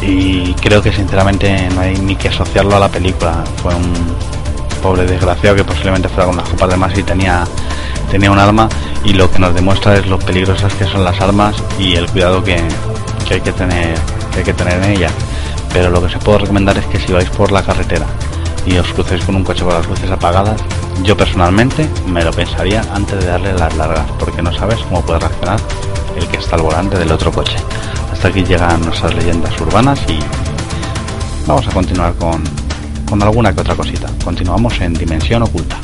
Y 0.03 0.53
creo 0.55 0.83
que 0.83 0.92
sinceramente 0.92 1.68
no 1.75 1.81
hay 1.81 1.96
ni 1.96 2.16
que 2.16 2.29
asociarlo 2.29 2.77
a 2.77 2.81
la 2.81 2.88
película. 2.88 3.44
Fue 3.62 3.75
un 3.75 3.92
pobre 4.83 5.05
desgraciado 5.05 5.57
que 5.57 5.64
posiblemente 5.64 6.09
fuera 6.09 6.27
con 6.27 6.37
las 6.37 6.49
copas 6.49 6.70
de 6.70 6.77
más 6.77 6.96
y 6.96 7.03
tenía, 7.03 7.44
tenía 8.11 8.31
un 8.31 8.38
arma 8.38 8.68
y 9.05 9.14
lo 9.14 9.31
que 9.31 9.38
nos 9.38 9.55
demuestra 9.55 9.96
es 9.96 10.07
lo 10.07 10.18
peligrosas 10.18 10.72
que 10.75 10.85
son 10.85 11.05
las 11.05 11.20
armas 11.20 11.57
y 11.79 11.94
el 11.94 12.07
cuidado 12.07 12.42
que, 12.42 12.57
hay 13.31 13.40
que 13.40 13.53
tener 13.53 13.94
que 14.33 14.38
hay 14.38 14.44
que 14.44 14.55
tener 14.55 14.83
en 14.83 14.90
ellas. 14.92 15.12
Pero 15.72 15.90
lo 15.90 16.03
que 16.03 16.11
se 16.11 16.18
puedo 16.18 16.38
recomendar 16.38 16.79
es 16.79 16.87
que 16.87 16.99
si 16.99 17.12
vais 17.12 17.29
por 17.31 17.53
la 17.53 17.62
carretera 17.62 18.07
y 18.66 18.76
os 18.79 18.92
crucéis 18.92 19.24
con 19.24 19.37
un 19.37 19.44
coche 19.44 19.64
con 19.64 19.74
las 19.74 19.87
luces 19.87 20.11
apagadas, 20.11 20.61
yo 21.02 21.16
personalmente 21.16 21.88
me 22.07 22.24
lo 22.24 22.33
pensaría 22.33 22.83
antes 22.92 23.18
de 23.20 23.26
darle 23.26 23.52
las 23.55 23.74
largas, 23.76 24.07
porque 24.18 24.42
no 24.42 24.52
sabes 24.52 24.81
cómo 24.88 25.02
puede 25.02 25.20
reaccionar 25.20 25.61
el 26.16 26.26
que 26.26 26.38
está 26.38 26.57
al 26.57 26.62
volante 26.62 26.98
del 26.98 27.12
otro 27.12 27.31
coche. 27.31 27.57
Hasta 28.12 28.29
aquí 28.29 28.42
llegan 28.42 28.81
nuestras 28.81 29.14
leyendas 29.14 29.59
urbanas 29.61 30.00
y 30.09 30.18
vamos 31.46 31.66
a 31.68 31.70
continuar 31.70 32.14
con, 32.14 32.42
con 33.09 33.22
alguna 33.22 33.55
que 33.55 33.61
otra 33.61 33.74
cosita. 33.74 34.09
Continuamos 34.24 34.81
en 34.81 34.94
Dimensión 34.94 35.42
Oculta. 35.42 35.76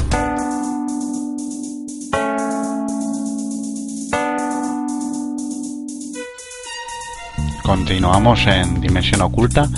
Continuamos 7.62 8.46
en 8.46 8.80
Dimensión 8.80 9.22
Oculta 9.22 9.68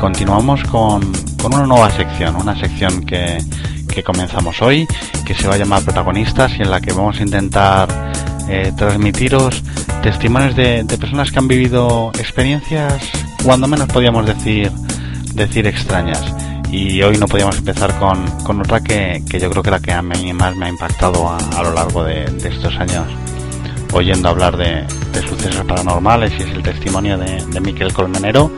continuamos 0.00 0.62
con, 0.64 1.12
con 1.40 1.54
una 1.54 1.66
nueva 1.66 1.90
sección, 1.90 2.36
una 2.36 2.58
sección 2.58 3.04
que, 3.04 3.38
que 3.88 4.02
comenzamos 4.02 4.60
hoy, 4.62 4.86
que 5.24 5.34
se 5.34 5.48
va 5.48 5.54
a 5.54 5.58
llamar 5.58 5.82
Protagonistas 5.82 6.52
y 6.58 6.62
en 6.62 6.70
la 6.70 6.80
que 6.80 6.92
vamos 6.92 7.18
a 7.18 7.22
intentar 7.22 7.88
eh, 8.48 8.72
transmitiros 8.76 9.62
testimonios 10.02 10.54
de, 10.54 10.84
personas 10.98 11.32
que 11.32 11.38
han 11.38 11.48
vivido 11.48 12.10
experiencias, 12.18 13.10
cuando 13.44 13.66
menos 13.66 13.88
podíamos 13.88 14.26
decir, 14.26 14.70
decir 15.34 15.66
extrañas. 15.66 16.22
Y 16.70 17.02
hoy 17.02 17.16
no 17.16 17.26
podíamos 17.26 17.58
empezar 17.58 17.98
con, 17.98 18.24
con 18.44 18.60
otra 18.60 18.80
que, 18.80 19.22
que, 19.28 19.40
yo 19.40 19.50
creo 19.50 19.62
que 19.62 19.70
la 19.70 19.80
que 19.80 19.92
a 19.92 20.02
mí 20.02 20.32
más 20.32 20.54
me 20.54 20.66
ha 20.66 20.68
impactado 20.68 21.28
a, 21.28 21.62
lo 21.62 21.72
largo 21.72 22.04
de, 22.04 22.24
estos 22.24 22.76
años 22.76 23.06
oyendo 23.92 24.28
hablar 24.28 24.56
de, 24.56 24.86
sucesos 25.28 25.64
paranormales 25.66 26.32
y 26.38 26.42
es 26.42 26.50
el 26.50 26.62
testimonio 26.62 27.18
de, 27.18 27.44
de 27.44 27.60
Miquel 27.60 27.92
Colmenero 27.92 28.50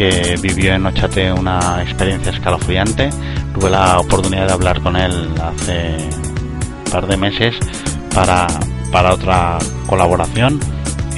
que 0.00 0.38
vivió 0.40 0.72
en 0.72 0.86
Ochate 0.86 1.30
una 1.30 1.82
experiencia 1.82 2.32
escalofriante. 2.32 3.10
Tuve 3.52 3.68
la 3.68 3.98
oportunidad 4.00 4.46
de 4.46 4.52
hablar 4.54 4.80
con 4.80 4.96
él 4.96 5.28
hace 5.38 5.98
par 6.90 7.06
de 7.06 7.18
meses 7.18 7.54
para, 8.14 8.46
para 8.90 9.12
otra 9.12 9.58
colaboración 9.86 10.58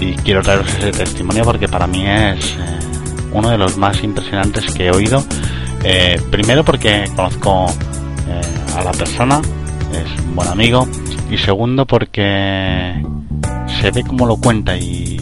y 0.01 0.15
quiero 0.15 0.43
traeros 0.43 0.67
ese 0.75 0.91
testimonio 0.91 1.45
porque 1.45 1.69
para 1.69 1.87
mí 1.87 2.05
es 2.05 2.57
eh, 2.57 2.79
uno 3.33 3.51
de 3.51 3.59
los 3.59 3.77
más 3.77 4.03
impresionantes 4.03 4.75
que 4.75 4.87
he 4.87 4.91
oído. 4.91 5.23
Eh, 5.85 6.21
primero 6.33 6.65
porque 6.65 7.05
conozco 7.15 7.67
eh, 8.29 8.77
a 8.77 8.83
la 8.83 8.91
persona, 8.91 9.41
es 9.93 10.25
un 10.25 10.35
buen 10.35 10.49
amigo, 10.49 10.89
y 11.31 11.39
segundo 11.39 11.87
porque 11.87 13.01
se 13.81 13.93
ve 13.93 14.03
como 14.03 14.27
lo 14.27 14.39
cuenta 14.39 14.77
y, 14.77 15.21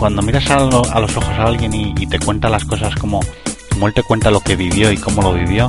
cuando 0.00 0.22
miras 0.22 0.50
a, 0.50 0.60
los 0.60 1.16
ojos 1.16 1.38
a 1.38 1.44
alguien 1.44 1.74
y, 1.74 2.06
te 2.06 2.18
cuenta 2.18 2.48
las 2.48 2.64
cosas 2.64 2.94
como, 2.94 3.20
como 3.70 3.86
él 3.86 3.92
te 3.92 4.02
cuenta 4.02 4.30
lo 4.30 4.40
que 4.40 4.56
vivió 4.56 4.90
y 4.90 4.96
cómo 4.96 5.20
lo 5.20 5.34
vivió, 5.34 5.68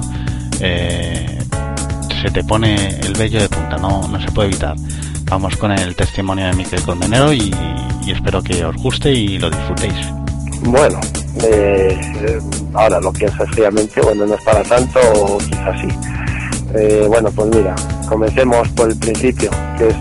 se 0.58 2.32
te 2.32 2.42
pone 2.46 2.98
el 3.02 3.14
vello 3.14 3.42
de 3.42 3.50
punta, 3.50 3.76
no, 3.76 4.08
no 4.08 4.22
se 4.22 4.32
puede 4.32 4.48
evitar. 4.48 4.78
Vamos 5.26 5.58
con 5.58 5.74
el 5.74 5.98
testimonio 5.98 6.46
de 6.46 6.54
Miquel 6.54 6.82
Colmenero 6.82 7.34
y, 7.34 7.54
y 8.06 8.12
espero 8.12 8.42
que 8.42 8.64
os 8.64 8.76
guste 8.78 9.12
y 9.12 9.38
lo 9.38 9.50
disfrutéis. 9.50 9.94
Bueno, 10.62 11.02
eh, 11.44 12.40
ahora 12.74 13.02
lo 13.02 13.12
piensas 13.12 13.50
fríamente, 13.50 14.00
bueno, 14.00 14.26
no 14.26 14.36
es 14.36 14.42
para 14.44 14.64
tanto, 14.64 15.00
o 15.14 15.38
quizás 15.40 15.82
sí. 15.82 15.88
Eh, 16.76 17.06
bueno, 17.06 17.30
pues 17.32 17.54
mira, 17.54 17.76
comencemos 18.08 18.70
por 18.70 18.90
el 18.90 18.98
principio, 18.98 19.52
que 19.78 19.90
es 19.90 19.96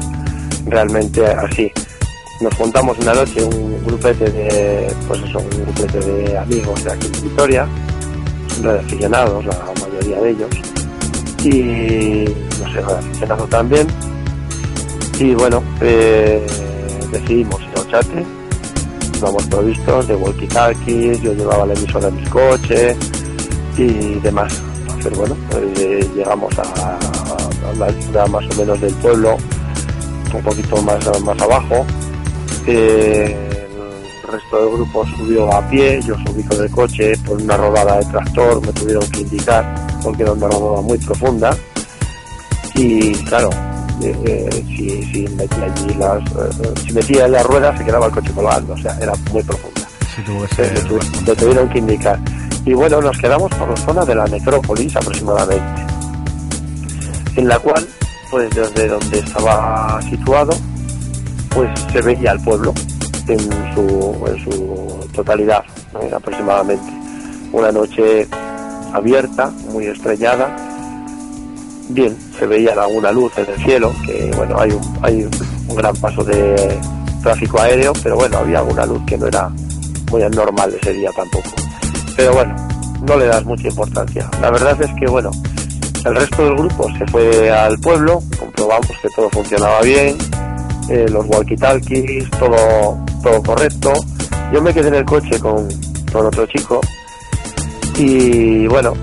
realmente 0.66 1.26
así. 1.26 1.72
Nos 2.40 2.54
juntamos 2.54 2.96
una 2.98 3.12
noche 3.12 3.44
un 3.44 3.84
grupete 3.84 4.30
de, 4.30 4.90
pues 5.06 5.20
eso, 5.20 5.40
un 5.40 5.62
grupete 5.62 6.00
de 6.00 6.38
amigos 6.38 6.82
de 6.84 6.92
aquí 6.92 7.06
en 7.06 7.22
Victoria, 7.22 7.68
aficionados, 8.80 9.44
la 9.44 9.58
mayoría 9.78 10.20
de 10.22 10.30
ellos, 10.30 10.50
y 11.44 12.24
no 12.58 12.72
sé, 12.72 12.80
aficionados 12.80 13.50
también. 13.50 13.86
Y 15.18 15.34
bueno, 15.34 15.62
eh, 15.82 16.46
decidimos 17.12 17.60
ir 17.60 17.76
a 17.76 17.80
Ochate, 17.82 18.24
íbamos 19.18 19.46
provistos 19.48 20.08
de 20.08 20.16
walkie-talkies, 20.16 21.20
yo 21.20 21.34
llevaba 21.34 21.66
la 21.66 21.74
emisora 21.74 22.08
en 22.08 22.16
mis 22.16 22.28
coches 22.30 22.96
y 23.76 24.14
demás. 24.20 24.62
Entonces, 24.86 25.18
bueno, 25.18 25.36
pues, 25.50 26.14
llegamos 26.14 26.58
a, 26.58 26.98
la 27.78 27.86
altura 27.86 28.26
más 28.28 28.44
o 28.50 28.58
menos 28.58 28.80
del 28.80 28.94
pueblo, 28.94 29.36
un 30.34 30.42
poquito 30.42 30.80
más, 30.80 31.20
más 31.22 31.38
abajo. 31.42 31.84
Eh, 32.66 33.36
el 34.24 34.32
resto 34.32 34.60
del 34.60 34.74
grupo 34.76 35.06
subió 35.06 35.52
a 35.52 35.68
pie, 35.68 36.00
yo 36.02 36.14
subí 36.26 36.42
con 36.44 36.62
el 36.62 36.70
coche 36.70 37.12
por 37.26 37.40
una 37.40 37.56
rodada 37.56 37.98
de 37.98 38.04
tractor, 38.06 38.64
me 38.64 38.72
tuvieron 38.72 39.10
que 39.10 39.20
indicar 39.20 39.74
porque 40.02 40.22
era 40.22 40.32
una 40.32 40.48
rodada 40.48 40.82
muy 40.82 40.98
profunda. 40.98 41.56
Y 42.74 43.12
claro, 43.24 43.50
eh, 44.02 44.64
si, 44.66 45.02
si, 45.04 45.28
metía 45.34 45.64
allí 45.64 45.94
las, 45.94 46.22
eh, 46.22 46.74
si 46.86 46.92
metía 46.92 47.26
en 47.26 47.32
la 47.32 47.42
rueda 47.42 47.76
se 47.76 47.84
quedaba 47.84 48.06
el 48.06 48.12
coche 48.12 48.32
colgando, 48.32 48.74
o 48.74 48.78
sea, 48.78 48.96
era 49.00 49.12
muy 49.32 49.42
profunda. 49.42 49.80
Sí, 50.14 51.34
tuvieron 51.34 51.68
que 51.68 51.78
indicar. 51.78 52.18
Y 52.64 52.74
bueno, 52.74 53.00
nos 53.00 53.16
quedamos 53.18 53.50
por 53.52 53.70
la 53.70 53.76
zona 53.76 54.04
de 54.04 54.14
la 54.14 54.26
necrópolis 54.26 54.94
aproximadamente, 54.94 55.82
en 57.36 57.48
la 57.48 57.58
cual, 57.58 57.86
pues 58.30 58.50
desde 58.54 58.88
donde 58.88 59.18
estaba 59.18 60.00
situado, 60.02 60.52
pues 61.54 61.68
se 61.92 62.00
veía 62.02 62.32
el 62.32 62.40
pueblo 62.40 62.72
en 63.28 63.38
su, 63.74 64.26
en 64.26 64.44
su 64.44 65.08
totalidad, 65.14 65.64
aproximadamente. 66.14 66.92
Una 67.52 67.72
noche 67.72 68.28
abierta, 68.92 69.50
muy 69.72 69.86
estrellada, 69.86 70.56
bien, 71.88 72.16
se 72.38 72.46
veía 72.46 72.72
alguna 72.72 73.12
luz 73.12 73.32
en 73.38 73.46
el 73.48 73.64
cielo, 73.64 73.92
que 74.04 74.30
bueno, 74.36 74.58
hay 74.58 74.70
un, 74.70 74.98
hay 75.02 75.28
un 75.68 75.76
gran 75.76 75.94
paso 75.96 76.24
de 76.24 76.78
tráfico 77.22 77.60
aéreo, 77.60 77.92
pero 78.02 78.16
bueno, 78.16 78.38
había 78.38 78.58
alguna 78.60 78.86
luz 78.86 79.02
que 79.06 79.18
no 79.18 79.26
era 79.26 79.48
muy 80.10 80.22
normal 80.30 80.74
ese 80.80 80.92
día 80.92 81.10
tampoco. 81.14 81.50
Pero 82.16 82.34
bueno, 82.34 82.54
no 83.06 83.16
le 83.16 83.26
das 83.26 83.44
mucha 83.44 83.68
importancia. 83.68 84.28
La 84.40 84.50
verdad 84.50 84.80
es 84.80 84.90
que 84.98 85.06
bueno, 85.06 85.30
el 86.04 86.16
resto 86.16 86.44
del 86.44 86.56
grupo 86.56 86.88
se 86.98 87.06
fue 87.06 87.50
al 87.50 87.78
pueblo, 87.78 88.22
comprobamos 88.38 88.90
que 89.02 89.08
todo 89.14 89.28
funcionaba 89.30 89.80
bien, 89.82 90.16
eh, 90.90 91.06
los 91.08 91.24
walkie-talkies, 91.26 92.28
todo, 92.38 92.98
todo 93.22 93.42
correcto. 93.42 93.92
Yo 94.52 94.60
me 94.60 94.74
quedé 94.74 94.88
en 94.88 94.94
el 94.94 95.04
coche 95.04 95.38
con, 95.38 95.68
con 96.12 96.26
otro 96.26 96.46
chico 96.46 96.80
y 97.96 98.66
bueno, 98.66 98.94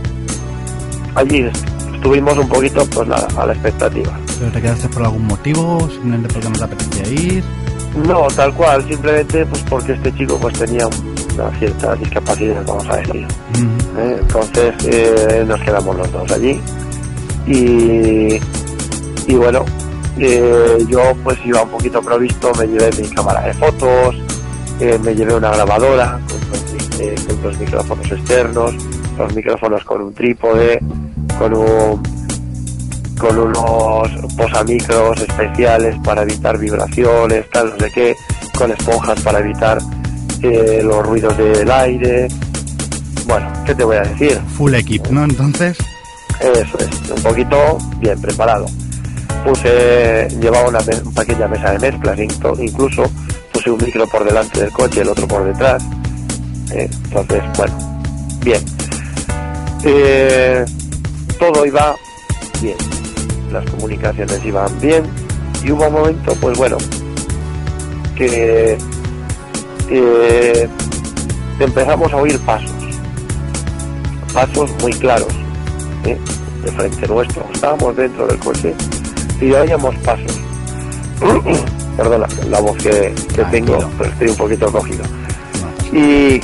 allí 1.16 1.50
estuvimos 1.96 2.38
un 2.38 2.50
poquito 2.50 2.86
pues 2.88 3.08
nada, 3.08 3.28
a 3.38 3.46
la 3.46 3.54
expectativa. 3.54 4.20
¿Pero 4.40 4.52
te 4.52 4.62
quedaste 4.62 4.90
por 4.90 5.04
algún 5.04 5.26
motivo? 5.28 5.80
¿Simplemente 5.90 6.28
porque 6.34 6.50
no 6.50 6.58
te 6.58 6.64
apetecía 6.64 7.08
ir? 7.08 7.44
No, 8.06 8.28
tal 8.36 8.54
cual, 8.54 8.88
simplemente 8.88 9.46
pues 9.46 9.64
porque 9.70 9.94
este 9.94 10.14
chico 10.16 10.38
pues 10.40 10.60
tenía 10.60 10.88
una 11.36 11.52
cierta 11.58 11.96
discapacidad, 11.96 12.64
vamos 12.66 12.88
a 12.90 12.98
decir. 12.98 13.28
¿Eh? 13.98 14.18
Entonces 14.20 14.76
eh, 14.86 15.46
nos 15.48 15.62
quedamos 15.62 15.96
los 15.96 16.12
dos 16.12 16.32
allí 16.32 16.60
y, 17.48 18.40
y 19.28 19.36
bueno, 19.36 19.64
eh, 20.20 20.86
yo 20.88 21.02
pues 21.24 21.38
iba 21.46 21.64
un 21.64 21.70
poquito 21.70 22.02
provisto, 22.02 22.52
me 22.56 22.68
llevé 22.68 22.90
mi 23.02 23.08
cámara 23.10 23.42
de 23.42 23.54
fotos, 23.54 24.16
me 24.80 25.16
llevé 25.16 25.36
una 25.36 25.52
grabadora 25.52 26.20
con 26.30 27.18
con 27.28 27.42
dos 27.42 27.60
micrófonos 27.60 28.12
externos, 28.12 28.76
los 29.18 29.36
micrófonos 29.36 29.84
con 29.84 30.02
un 30.02 30.14
trípode, 30.14 30.80
con 31.38 31.54
un 31.54 32.18
con 33.18 33.38
unos 33.38 34.10
posamicros 34.36 35.20
especiales 35.22 35.96
para 36.04 36.22
evitar 36.22 36.58
vibraciones, 36.58 37.50
tal, 37.50 37.72
no 37.72 37.80
sé 37.80 37.92
qué, 37.94 38.16
con 38.58 38.72
esponjas 38.72 39.20
para 39.22 39.40
evitar 39.40 39.80
eh, 40.42 40.82
los 40.84 41.06
ruidos 41.06 41.38
del 41.38 41.70
aire. 41.70 42.28
Bueno, 43.26 43.52
¿qué 43.66 43.76
te 43.76 43.84
voy 43.84 43.98
a 43.98 44.02
decir? 44.02 44.40
Full 44.56 44.74
equip, 44.76 45.08
¿no? 45.08 45.24
Entonces. 45.24 45.78
Eso 46.40 46.78
es, 46.80 47.10
un 47.10 47.24
poquito 47.24 47.78
bien 48.00 48.22
preparado. 48.22 48.68
Puse, 49.44 50.28
llevaba 50.42 50.68
una, 50.68 50.80
pequeña 50.80 51.48
mesa 51.48 51.72
de 51.72 51.80
mezclas, 51.80 52.20
incluso 52.60 53.04
puse 53.54 53.72
un 53.72 53.78
micro 53.84 54.06
por 54.08 54.26
delante 54.26 54.60
del 54.60 54.72
coche, 54.72 55.02
el 55.02 55.10
otro 55.10 55.28
por 55.28 55.46
detrás. 55.46 55.84
Eh, 56.72 56.90
entonces, 57.06 57.44
bueno, 57.56 57.78
bien. 58.44 58.62
Eh, 59.84 60.66
todo 61.40 61.66
iba 61.66 61.96
bien, 62.62 62.78
las 63.52 63.66
comunicaciones 63.72 64.44
iban 64.44 64.80
bien. 64.82 65.04
Y 65.64 65.72
hubo 65.72 65.88
un 65.88 65.94
momento, 65.94 66.36
pues 66.42 66.58
bueno, 66.58 66.78
que 68.16 68.78
eh, 69.90 70.70
empezamos 71.60 72.12
a 72.14 72.18
oír 72.18 72.40
pasos, 72.40 72.72
pasos 74.34 74.72
muy 74.82 74.92
claros, 74.94 75.34
de 76.04 76.72
frente 76.72 77.08
nuestro, 77.08 77.46
estábamos 77.54 77.96
dentro 77.96 78.28
del 78.28 78.40
coche 78.40 78.74
y 79.42 79.52
oíamos 79.52 79.96
pasos. 79.98 80.40
Perdona, 81.98 82.28
la 82.50 82.60
voz 82.60 82.78
que, 82.78 83.14
tengo, 83.52 83.80
pero 83.98 84.10
estoy 84.12 84.28
un 84.30 84.36
poquito 84.36 84.72
cogido. 84.72 85.04
Y, 85.92 86.42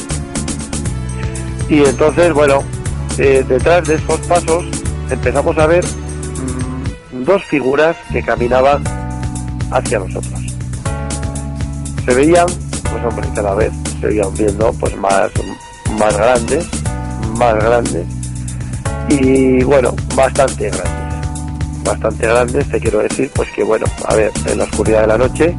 y 1.70 1.84
entonces, 1.86 2.34
bueno, 2.34 2.64
eh, 3.20 3.46
detrás 3.48 3.88
de 3.88 3.96
esos 3.96 4.20
pasos 4.22 4.66
empezamos 5.12 5.58
a 5.60 5.68
ver 5.68 5.86
mm, 5.86 7.24
dos 7.24 7.44
figuras 7.44 7.96
que 8.12 8.24
caminaban 8.24 8.84
hacia 9.72 10.00
nosotros. 10.00 10.42
Se 12.06 12.14
veían, 12.16 12.48
pues 12.90 13.06
hombre, 13.06 13.28
cada 13.36 13.54
vez 13.54 13.72
se 14.02 14.08
veían 14.08 14.34
viendo 14.34 14.74
pues 14.74 14.96
más, 14.98 15.30
más 16.00 16.18
grandes, 16.18 16.68
más 17.38 17.56
grandes 17.56 18.08
y 19.10 19.64
bueno, 19.64 19.94
bastante 20.16 20.70
grandes. 20.70 21.03
Bastante 21.84 22.28
grandes, 22.28 22.70
te 22.70 22.80
quiero 22.80 23.00
decir, 23.00 23.30
pues 23.36 23.50
que 23.52 23.64
bueno, 23.64 23.86
a 24.06 24.16
ver, 24.16 24.32
en 24.46 24.58
la 24.58 24.64
oscuridad 24.64 25.02
de 25.02 25.08
la 25.08 25.18
noche, 25.18 25.56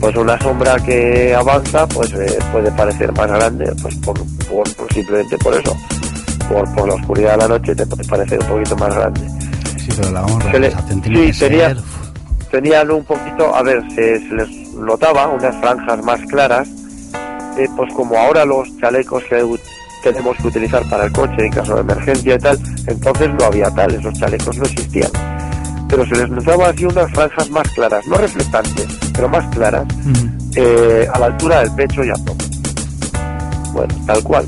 pues 0.00 0.16
una 0.16 0.38
sombra 0.40 0.76
que 0.76 1.34
avanza, 1.34 1.86
pues 1.88 2.12
eh, 2.12 2.38
puede 2.52 2.70
parecer 2.72 3.12
más 3.12 3.28
grande, 3.28 3.72
pues 3.80 3.94
por, 3.96 4.18
simplemente 4.92 5.38
por 5.38 5.54
eso 5.54 5.76
por, 6.48 6.74
por 6.74 6.88
la 6.88 6.94
oscuridad 6.94 7.32
de 7.32 7.36
la 7.38 7.48
noche 7.48 7.74
te 7.74 7.86
puede 7.86 8.04
parecer 8.04 8.40
un 8.40 8.46
poquito 8.46 8.76
más 8.76 8.94
grande. 8.94 9.20
Sí, 9.78 9.88
pero 9.96 10.10
la 10.10 10.24
honra, 10.24 10.58
le, 10.58 10.70
sí, 11.32 11.46
tenían 12.50 12.90
un 12.90 13.04
poquito, 13.04 13.54
a 13.54 13.62
ver, 13.62 13.82
se, 13.94 14.20
les 14.20 14.48
notaba 14.74 15.28
unas 15.28 15.54
franjas 15.60 16.02
más 16.04 16.20
claras, 16.28 16.68
eh, 17.56 17.68
pues 17.76 17.92
como 17.94 18.16
ahora 18.16 18.44
los 18.44 18.68
chalecos 18.78 19.24
que 19.24 19.42
tenemos 20.02 20.36
que 20.36 20.48
utilizar 20.48 20.88
para 20.88 21.04
el 21.04 21.12
coche 21.12 21.46
en 21.46 21.52
caso 21.52 21.74
de 21.74 21.80
emergencia 21.80 22.34
y 22.34 22.38
tal, 22.38 22.58
entonces 22.86 23.30
no 23.38 23.44
había 23.44 23.70
tal, 23.70 23.94
esos 23.94 24.14
chalecos 24.14 24.56
no 24.56 24.64
existían. 24.64 25.10
Pero 25.88 26.06
se 26.06 26.16
les 26.16 26.30
notaba 26.30 26.68
así 26.68 26.84
unas 26.84 27.10
franjas 27.12 27.50
más 27.50 27.68
claras, 27.70 28.06
no 28.06 28.16
reflectantes, 28.16 28.86
pero 29.12 29.28
más 29.28 29.44
claras, 29.54 29.86
eh, 30.56 31.08
a 31.12 31.18
la 31.18 31.26
altura 31.26 31.60
del 31.60 31.74
pecho 31.74 32.04
y 32.04 32.10
a 32.10 32.14
todo. 32.14 32.36
Bueno, 33.72 33.94
tal 34.06 34.22
cual 34.22 34.46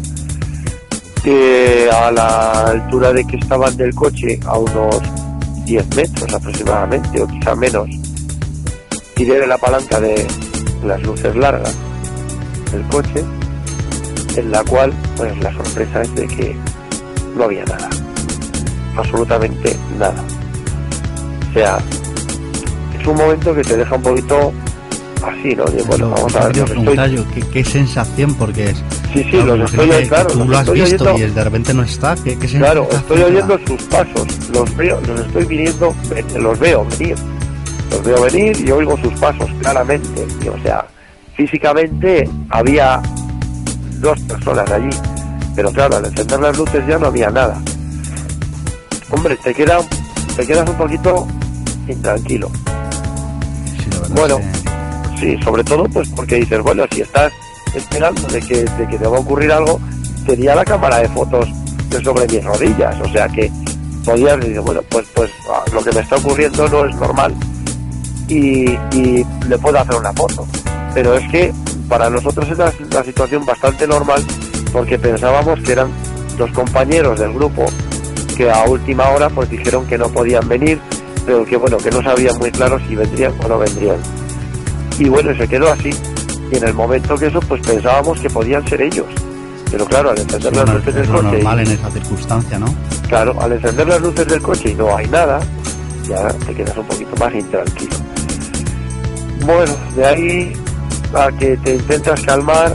a 1.93 2.11
la 2.11 2.65
altura 2.71 3.13
de 3.13 3.25
que 3.27 3.37
estaban 3.37 3.77
del 3.77 3.95
coche, 3.95 4.39
a 4.47 4.59
unos 4.59 5.01
10 5.67 5.97
metros 5.97 6.33
aproximadamente, 6.33 7.23
o 7.23 7.27
quizá 7.27 7.55
menos. 7.55 7.89
Tiré 9.15 9.41
de 9.41 9.47
la 9.47 9.59
palanca 9.59 10.01
de 10.01 10.27
las 10.85 11.03
luces 11.03 11.37
largas 11.37 11.75
del 12.73 12.83
coche, 12.85 13.23
en 14.37 14.51
la 14.51 14.63
cual, 14.65 14.93
pues 15.17 15.37
la 15.41 15.53
sorpresa 15.53 16.03
es 16.03 16.15
de 16.15 16.27
que 16.27 16.57
no 17.37 17.45
había 17.45 17.65
nada. 17.65 17.89
Absolutamente 18.97 19.77
nada. 19.99 20.23
O 21.51 21.53
sea, 21.53 21.79
es 23.01 23.07
un 23.07 23.17
momento 23.17 23.55
que 23.55 23.63
te 23.63 23.77
deja 23.77 23.95
un 23.95 24.03
poquito 24.03 24.53
así, 25.25 25.55
¿no? 25.55 25.65
De, 25.65 25.83
bueno, 25.85 26.11
vamos 26.11 26.35
a 26.37 26.47
ver, 26.47 26.57
yo 26.57 26.65
estoy- 26.65 27.25
¿qué, 27.35 27.41
qué 27.53 27.65
sensación? 27.65 28.35
Porque 28.35 28.71
es. 28.71 28.79
Sí, 29.13 29.25
sí, 29.25 29.31
claro, 29.31 29.57
los 29.57 29.71
estoy, 29.75 30.07
claro, 30.07 30.27
Tú 30.31 30.39
los 30.41 30.49
lo 30.49 30.59
has 30.59 30.71
visto 30.73 31.05
oyendo. 31.13 31.19
y 31.19 31.31
de 31.31 31.45
repente 31.45 31.75
no 31.75 31.83
está. 31.83 32.15
¿Qué, 32.17 32.39
qué 32.39 32.47
Claro, 32.47 32.89
estoy 32.91 33.19
da? 33.21 33.27
oyendo 33.27 33.59
sus 33.67 33.83
pasos, 33.85 34.27
los 34.53 34.77
veo, 34.77 35.01
los 35.07 35.21
estoy 35.21 35.45
viniendo, 35.47 35.95
los 36.39 36.59
veo 36.61 36.87
venir, 36.99 37.17
los 37.91 38.05
veo 38.05 38.23
venir 38.23 38.61
y 38.65 38.71
oigo 38.71 38.97
sus 38.99 39.13
pasos 39.15 39.49
claramente. 39.61 40.27
Y, 40.45 40.49
o 40.49 40.63
sea, 40.63 40.85
físicamente 41.37 42.29
había 42.51 43.03
dos 44.01 44.19
personas 44.21 44.71
allí, 44.71 44.91
pero 45.55 45.71
claro, 45.73 45.97
al 45.97 46.07
encender 46.07 46.41
las 46.41 46.57
luces 46.57 46.87
ya 46.87 46.99
no 46.99 47.07
había 47.07 47.31
nada. 47.31 47.61
Hombre, 49.11 49.37
te 49.43 49.53
queda, 49.55 49.79
te 50.37 50.47
quedas 50.47 50.69
un 50.69 50.77
poquito 50.77 51.27
intranquilo. 51.89 52.49
Sí, 53.79 53.91
Bueno. 54.15 54.39
es 54.39 54.45
que- 54.55 54.61
Sí, 55.21 55.37
sobre 55.45 55.63
todo 55.63 55.85
pues 55.85 56.09
porque 56.17 56.37
dices, 56.37 56.63
bueno, 56.63 56.85
si 56.91 57.03
estás 57.03 57.31
esperando 57.75 58.23
de 58.29 58.41
que, 58.41 58.65
de 58.65 58.87
que 58.89 58.97
te 58.97 59.07
va 59.07 59.19
a 59.19 59.21
ocurrir 59.21 59.53
algo, 59.53 59.79
tenía 60.25 60.55
la 60.55 60.65
cámara 60.65 60.97
de 60.97 61.09
fotos 61.11 61.47
de 61.91 62.03
sobre 62.03 62.27
mis 62.27 62.43
rodillas, 62.43 62.97
o 63.03 63.09
sea 63.13 63.29
que 63.29 63.53
podías 64.03 64.41
decir, 64.41 64.61
bueno, 64.61 64.81
pues 64.89 65.07
pues 65.15 65.31
ah, 65.53 65.63
lo 65.75 65.85
que 65.85 65.93
me 65.93 66.01
está 66.01 66.17
ocurriendo 66.17 66.67
no 66.71 66.87
es 66.87 66.97
normal 66.97 67.35
y, 68.29 68.71
y 68.97 69.27
le 69.47 69.59
puedo 69.59 69.79
hacer 69.79 69.95
una 69.97 70.13
foto. 70.15 70.47
Pero 70.95 71.15
es 71.17 71.31
que 71.31 71.53
para 71.91 72.09
nosotros 72.09 72.49
era 72.49 72.73
una 72.91 73.05
situación 73.05 73.45
bastante 73.45 73.87
normal 73.87 74.25
porque 74.73 74.99
pensábamos 74.99 75.61
que 75.61 75.73
eran 75.73 75.91
los 76.39 76.51
compañeros 76.53 77.19
del 77.19 77.33
grupo 77.35 77.67
que 78.37 78.51
a 78.51 78.65
última 78.65 79.11
hora 79.11 79.29
pues 79.29 79.51
dijeron 79.51 79.85
que 79.87 79.99
no 79.99 80.09
podían 80.09 80.49
venir, 80.49 80.81
pero 81.27 81.45
que 81.45 81.57
bueno, 81.59 81.77
que 81.77 81.91
no 81.91 82.01
sabían 82.03 82.39
muy 82.39 82.51
claro 82.53 82.79
si 82.89 82.95
vendrían 82.95 83.35
o 83.45 83.49
no 83.49 83.59
vendrían 83.59 83.97
y 84.99 85.09
bueno, 85.09 85.35
se 85.37 85.49
quedó 85.49 85.71
así. 85.73 85.91
Y 86.53 86.57
en 86.57 86.65
el 86.65 86.75
momento 86.75 87.15
que 87.17 87.27
eso, 87.27 87.41
pues 87.41 87.61
pensábamos 87.67 88.19
que 88.21 88.29
podían 88.29 88.67
ser 88.69 88.83
ellos. 88.83 89.07
Pero 89.71 89.85
claro, 89.87 90.11
al 90.11 90.19
encender 90.19 90.55
las 90.57 90.69
luces 90.69 90.89
es 90.89 90.95
del 90.97 91.07
coche, 91.09 91.23
normal 91.23 91.59
y- 91.59 91.63
en 91.63 91.71
esa 91.79 91.91
circunstancia, 91.91 92.59
¿no? 92.59 92.75
claro, 93.09 93.41
al 93.41 93.53
encender 93.53 93.87
las 93.89 94.01
luces 94.01 94.27
del 94.27 94.43
coche 94.43 94.71
y 94.71 94.75
no 94.75 94.97
hay 94.97 95.07
nada, 95.09 95.41
ya 96.09 96.29
te 96.47 96.55
quedas 96.55 96.77
un 96.77 96.87
poquito 96.87 97.17
más 97.19 97.35
intranquilo. 97.35 97.97
Bueno, 99.47 99.73
de 99.97 100.07
ahí 100.07 100.53
a 101.15 101.31
que 101.33 101.57
te 101.59 101.75
intentas 101.75 102.21
calmar, 102.23 102.75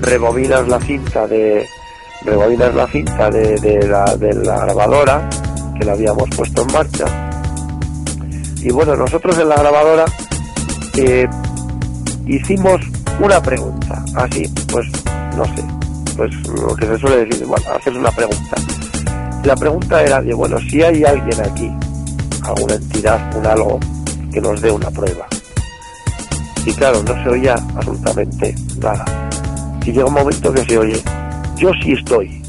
rebobinas 0.00 0.68
la 0.68 0.80
cinta 0.80 1.26
de 1.26 1.66
rebobinas 2.22 2.74
la 2.74 2.86
cinta 2.86 3.30
de, 3.30 3.56
de 3.56 3.86
la, 3.86 4.64
grabadora 4.64 5.28
que 5.78 5.84
la 5.84 5.92
habíamos 5.92 6.28
puesto 6.36 6.62
en 6.62 6.72
marcha. 6.72 7.30
Y 8.56 8.70
bueno, 8.70 8.94
nosotros 8.94 9.38
en 9.38 9.48
la 9.48 9.56
grabadora 9.56 10.04
eh, 10.96 11.26
hicimos 12.26 12.80
una 13.20 13.42
pregunta, 13.42 14.04
así, 14.16 14.46
pues 14.70 14.86
no 15.36 15.44
sé, 15.44 15.64
pues 16.16 16.30
lo 16.48 16.76
que 16.76 16.86
se 16.86 16.98
suele 16.98 17.24
decir, 17.24 17.46
bueno, 17.46 17.64
hacer 17.74 17.96
una 17.96 18.10
pregunta. 18.10 18.56
La 19.44 19.56
pregunta 19.56 20.02
era 20.02 20.20
de, 20.20 20.34
bueno, 20.34 20.58
si 20.58 20.82
hay 20.82 21.02
alguien 21.02 21.40
aquí, 21.40 21.70
alguna 22.42 22.74
entidad, 22.74 23.36
un 23.36 23.46
algo, 23.46 23.80
que 24.30 24.40
nos 24.40 24.60
dé 24.60 24.70
una 24.70 24.90
prueba. 24.90 25.26
Y 26.66 26.72
claro, 26.74 27.02
no 27.02 27.14
se 27.22 27.28
oía 27.28 27.54
absolutamente 27.76 28.54
nada. 28.80 29.04
Y 29.84 29.92
llega 29.92 30.06
un 30.06 30.14
momento 30.14 30.52
que 30.52 30.64
se 30.64 30.78
oye, 30.78 31.02
yo 31.56 31.70
sí 31.82 31.92
estoy. 31.92 32.42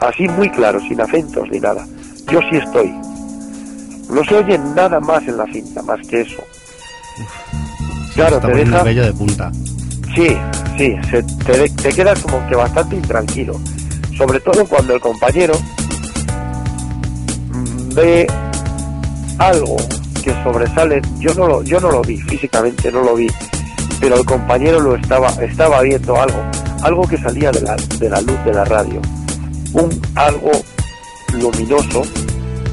Así 0.00 0.26
muy 0.28 0.50
claro, 0.50 0.80
sin 0.80 1.00
acentos 1.00 1.48
ni 1.50 1.58
nada. 1.60 1.86
Yo 2.30 2.40
sí 2.50 2.56
estoy. 2.56 2.90
No 4.10 4.24
se 4.24 4.34
oye 4.36 4.58
nada 4.58 5.00
más 5.00 5.22
en 5.26 5.36
la 5.36 5.44
cinta, 5.46 5.82
más 5.82 5.98
que 6.08 6.22
eso. 6.22 6.42
Claro, 8.14 8.36
Está 8.36 8.48
te 8.48 8.54
deja... 8.64 8.82
de 8.84 9.12
punta. 9.12 9.52
Sí, 10.14 10.28
sí, 10.78 10.96
se- 11.10 11.22
te, 11.22 11.68
te 11.68 11.88
quedas 11.92 12.18
como 12.20 12.46
que 12.48 12.54
bastante 12.56 12.96
intranquilo. 12.96 13.60
Sobre 14.16 14.40
todo 14.40 14.64
cuando 14.66 14.94
el 14.94 15.00
compañero 15.00 15.54
ve 17.94 18.26
algo 19.38 19.76
que 20.26 20.42
sobresale. 20.42 21.00
Yo 21.20 21.32
no 21.34 21.46
lo, 21.46 21.62
yo 21.62 21.78
no 21.78 21.92
lo 21.92 22.02
vi, 22.02 22.18
físicamente 22.18 22.90
no 22.90 23.00
lo 23.02 23.14
vi, 23.14 23.28
pero 24.00 24.16
el 24.16 24.24
compañero 24.24 24.80
lo 24.80 24.96
estaba, 24.96 25.28
estaba 25.40 25.80
viendo 25.82 26.20
algo, 26.20 26.42
algo 26.82 27.02
que 27.06 27.16
salía 27.16 27.52
de 27.52 27.60
la, 27.60 27.76
de 27.76 28.10
la 28.10 28.20
luz 28.20 28.44
de 28.44 28.52
la 28.52 28.64
radio. 28.64 29.00
Un 29.72 29.88
algo 30.16 30.50
luminoso 31.32 32.02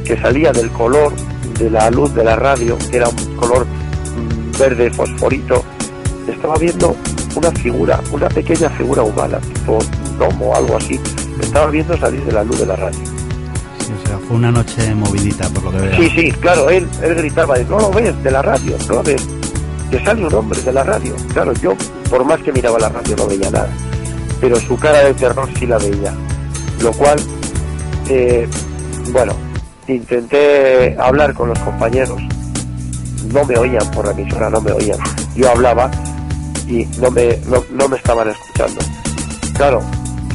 que 0.04 0.20
salía 0.20 0.52
del 0.52 0.72
color 0.72 1.14
de 1.60 1.70
la 1.70 1.92
luz 1.92 2.14
de 2.16 2.24
la 2.24 2.36
radio, 2.36 2.76
que 2.90 2.98
era 2.98 3.08
un 3.08 3.36
color 3.36 3.68
mm, 3.68 4.58
verde 4.58 4.90
fosforito, 4.90 5.64
estaba 6.28 6.56
viendo 6.56 6.96
una 7.36 7.52
figura, 7.52 8.02
una 8.12 8.30
pequeña 8.30 8.70
figura 8.72 9.04
humana, 9.04 9.38
tipo 9.54 9.74
un 9.74 10.18
gnomo 10.18 10.50
o 10.50 10.56
algo 10.56 10.78
así, 10.78 11.00
estaba 11.40 11.68
viendo 11.68 11.96
salir 11.98 12.24
de 12.26 12.32
la 12.32 12.44
luz 12.44 12.60
de 12.60 12.66
la 12.66 12.76
radio. 12.76 13.13
O 13.90 14.08
sea, 14.08 14.18
fue 14.20 14.38
una 14.38 14.52
noche 14.52 14.94
movidita, 14.96 15.50
por 15.50 15.64
lo 15.64 15.72
que 15.72 15.78
veo. 15.78 15.98
Sí, 15.98 16.10
sí, 16.10 16.32
claro, 16.32 16.70
él, 16.70 16.88
él 17.02 17.16
gritaba, 17.16 17.58
no 17.58 17.80
lo 17.80 17.92
ves 17.92 18.24
de 18.24 18.32
la 18.32 18.42
radio, 18.42 18.78
no 18.88 18.96
lo 18.96 19.04
ves, 19.04 19.28
que 19.90 20.04
sale 20.04 20.26
un 20.26 20.34
hombre 20.34 20.62
de 20.62 20.74
la 20.74 20.84
radio. 20.84 21.16
Claro, 21.34 21.54
yo, 21.54 21.76
por 22.10 22.24
más 22.26 22.42
que 22.42 22.52
miraba 22.52 22.80
la 22.80 22.90
radio, 22.90 23.16
no 23.16 23.28
veía 23.28 23.50
nada, 23.52 23.70
pero 24.40 24.56
su 24.58 24.78
cara 24.78 25.00
de 25.00 25.14
terror 25.14 25.50
sí 25.58 25.66
la 25.66 25.78
veía. 25.78 26.14
Lo 26.82 26.92
cual, 26.94 27.20
eh, 28.10 28.48
bueno, 29.12 29.34
intenté 29.88 30.96
hablar 31.00 31.34
con 31.34 31.50
los 31.50 31.60
compañeros, 31.60 32.22
no 33.34 33.46
me 33.46 33.58
oían 33.58 33.90
por 33.92 34.06
la 34.06 34.12
emisora, 34.12 34.50
no 34.50 34.62
me 34.62 34.72
oían. 34.72 35.00
Yo 35.36 35.50
hablaba 35.50 35.90
y 36.68 36.86
no 37.00 37.12
me, 37.12 37.38
no, 37.48 37.64
no 37.72 37.88
me 37.88 37.98
estaban 37.98 38.30
escuchando. 38.30 38.82
Claro, 39.56 39.82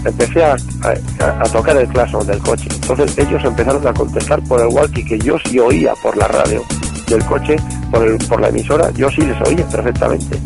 empecé 0.04 0.44
a, 0.44 0.52
a- 0.54 1.42
tocar 1.52 1.76
el 1.76 1.88
claxon 1.88 2.26
del 2.26 2.38
coche. 2.38 2.68
Entonces 2.72 3.16
ellos 3.18 3.42
empezaron 3.44 3.86
a 3.86 3.92
contestar 3.92 4.42
por 4.44 4.60
el 4.60 4.68
walkie 4.68 5.04
que 5.04 5.18
yo 5.18 5.36
sí 5.44 5.58
oía 5.58 5.94
por 6.02 6.16
la 6.16 6.28
radio 6.28 6.62
del 7.08 7.24
coche, 7.24 7.56
por, 7.90 8.04
el- 8.06 8.18
por 8.26 8.40
la 8.40 8.48
emisora, 8.48 8.90
yo 8.92 9.10
sí 9.10 9.22
les 9.22 9.40
oía 9.48 9.66
perfectamente, 9.68 10.38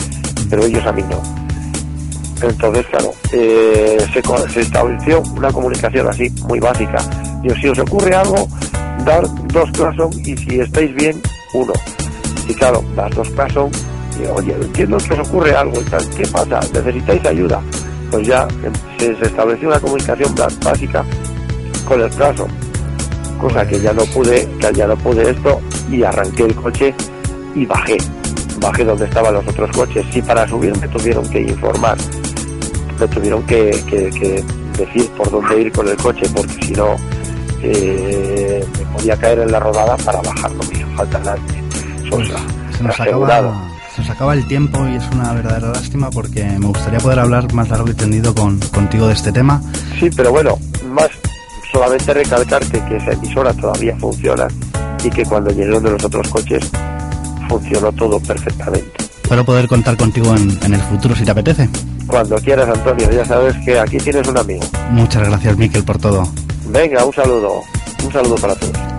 pero 0.49 0.65
ellos 0.65 0.85
a 0.87 0.93
mí 0.93 1.03
no. 1.11 1.21
Entonces, 2.47 2.85
claro, 2.87 3.13
eh, 3.33 3.99
se, 4.13 4.23
se 4.53 4.61
estableció 4.61 5.23
una 5.37 5.53
comunicación 5.53 6.09
así, 6.09 6.29
muy 6.49 6.59
básica. 6.59 6.97
Digo, 7.43 7.55
si 7.57 7.69
os 7.69 7.79
ocurre 7.79 8.15
algo, 8.17 8.49
dar 9.05 9.23
dos 9.53 9.71
claxon 9.73 10.11
y 10.25 10.37
si 10.37 10.59
estáis 10.61 10.93
bien, 10.95 11.21
uno. 11.55 11.73
Y 12.49 12.55
claro, 12.55 12.83
das 12.97 13.11
dos 13.15 13.29
claxon 13.31 13.71
oye, 14.37 14.53
entiendo 14.61 14.99
que 14.99 15.15
os 15.15 15.29
ocurre 15.29 15.55
algo 15.57 15.75
¿qué 16.17 16.23
pasa? 16.29 16.61
¿Necesitáis 16.73 17.25
ayuda? 17.27 17.61
Pues 18.13 18.27
ya 18.29 18.47
se, 18.99 19.17
se 19.17 19.25
estableció 19.25 19.69
una 19.69 19.81
comunicación 19.81 20.33
básica 20.63 21.05
con 21.87 22.01
el 22.01 22.11
claxon, 22.11 22.47
cosa 23.41 23.67
que 23.67 23.81
ya 23.81 23.93
no 23.93 24.05
pude, 24.05 24.49
que 24.61 24.73
ya 24.73 24.87
no 24.87 24.97
pude 24.97 25.31
esto 25.31 25.61
y 25.91 26.03
arranqué 26.05 26.45
el 26.45 26.55
coche 26.55 26.95
y 27.57 27.67
bajé, 27.67 27.97
bajé 28.61 28.85
donde 28.85 29.07
estaban 29.07 29.35
los 29.35 29.49
otros 29.49 29.71
coches 29.77 30.05
y 30.15 30.23
para 30.23 30.47
subir 30.47 30.77
me 30.79 30.87
tuvieron 30.89 31.29
que 31.29 31.41
informar, 31.41 31.97
me 33.01 33.09
tuvieron 33.09 33.43
que, 33.45 33.71
que- 33.89 34.11
que 34.11 34.45
decir 34.79 35.09
por 35.17 35.31
dónde 35.31 35.61
ir 35.63 35.73
con 35.73 35.89
el 35.89 35.97
coche 35.97 36.23
porque 36.35 36.55
si 36.67 36.73
no 36.73 36.97
eh, 37.63 38.65
me 38.79 38.85
podía 38.97 39.17
caer 39.17 39.41
en 39.41 39.53
la 39.53 39.61
rodada 39.61 39.97
para 39.99 40.21
bajar, 40.23 40.51
no 40.53 40.63
me 40.71 40.79
hizo 40.79 40.87
falta. 40.97 41.19
Eso 41.19 42.11
Pues 42.11 42.29
es 42.31 42.77
se, 42.77 42.83
nos 42.85 43.01
asegurado. 43.01 43.49
acaba, 43.51 43.72
se 43.95 44.01
nos 44.03 44.11
acaba 44.11 44.35
el 44.35 44.47
tiempo 44.47 44.87
y 44.89 44.97
es 44.97 45.05
una 45.13 45.33
verdadera 45.33 45.69
lástima 45.69 46.11
porque 46.11 46.45
me 46.45 46.67
gustaría 46.67 46.99
poder 46.99 47.19
hablar 47.19 47.53
más 47.53 47.69
largo 47.69 47.89
y 47.91 47.95
tendido 47.95 48.35
con, 48.35 48.59
contigo 48.59 49.07
de 49.07 49.15
este 49.15 49.33
tema. 49.33 49.63
Sí, 49.99 50.09
pero 50.17 50.31
bueno, 50.31 50.59
más 50.87 51.11
solamente 51.71 52.15
recalcarte 52.15 52.85
que 52.85 52.97
esa 52.97 53.13
emisora 53.13 53.53
todavía 53.55 53.97
funciona 53.99 54.49
y 55.05 55.11
que 55.11 55.25
cuando 55.25 55.51
llegaron 55.51 55.83
de 55.83 55.91
los 55.91 56.05
otros 56.05 56.29
coches 56.29 56.71
funcionó 57.49 57.93
todo 57.93 58.21
perfectamente. 58.21 58.91
Espero 59.23 59.45
poder 59.45 59.69
contar 59.69 59.97
contigo 59.97 60.35
en, 60.35 60.59
en 60.63 60.75
el 60.75 60.81
futuro 60.81 61.15
si 61.15 61.25
te 61.25 61.31
apetece. 61.31 61.69
Cuando 62.07 62.37
quieras, 62.37 62.69
Antonio, 62.69 63.11
ya 63.11 63.25
sabes 63.25 63.57
que 63.65 63.79
aquí 63.79 63.97
tienes 63.99 64.27
un 64.27 64.37
amigo. 64.37 64.63
Muchas 64.91 65.27
gracias, 65.29 65.57
Miquel, 65.57 65.85
por 65.85 65.99
todo. 65.99 66.29
Venga, 66.67 67.05
un 67.05 67.13
saludo. 67.13 67.63
Un 68.05 68.13
saludo 68.13 68.35
para 68.37 68.55
todos. 68.57 68.92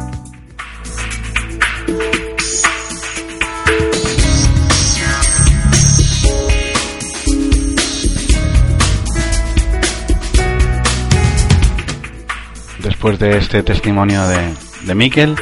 Después 13.04 13.20
de 13.20 13.38
este 13.38 13.64
testimonio 13.64 14.26
de, 14.30 14.54
de 14.86 14.96
Miquel, 14.96 15.36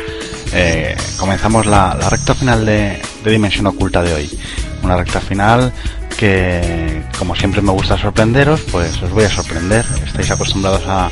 eh, 0.51 0.97
comenzamos 1.19 1.67
la, 1.67 1.93
recta 2.09 2.33
final 2.33 2.65
de, 2.65 2.99
Dimensión 3.23 3.67
Oculta 3.67 4.01
de 4.01 4.15
hoy. 4.15 4.39
Una 4.81 4.97
recta 4.97 5.21
final 5.21 5.71
que, 6.17 7.03
como 7.19 7.35
siempre 7.35 7.61
me 7.61 7.71
gusta 7.71 7.99
sorprenderos, 7.99 8.61
pues 8.71 8.99
os 9.03 9.11
voy 9.11 9.25
a 9.25 9.29
sorprender. 9.29 9.85
Estáis 10.03 10.31
acostumbrados 10.31 10.81
a 10.87 11.11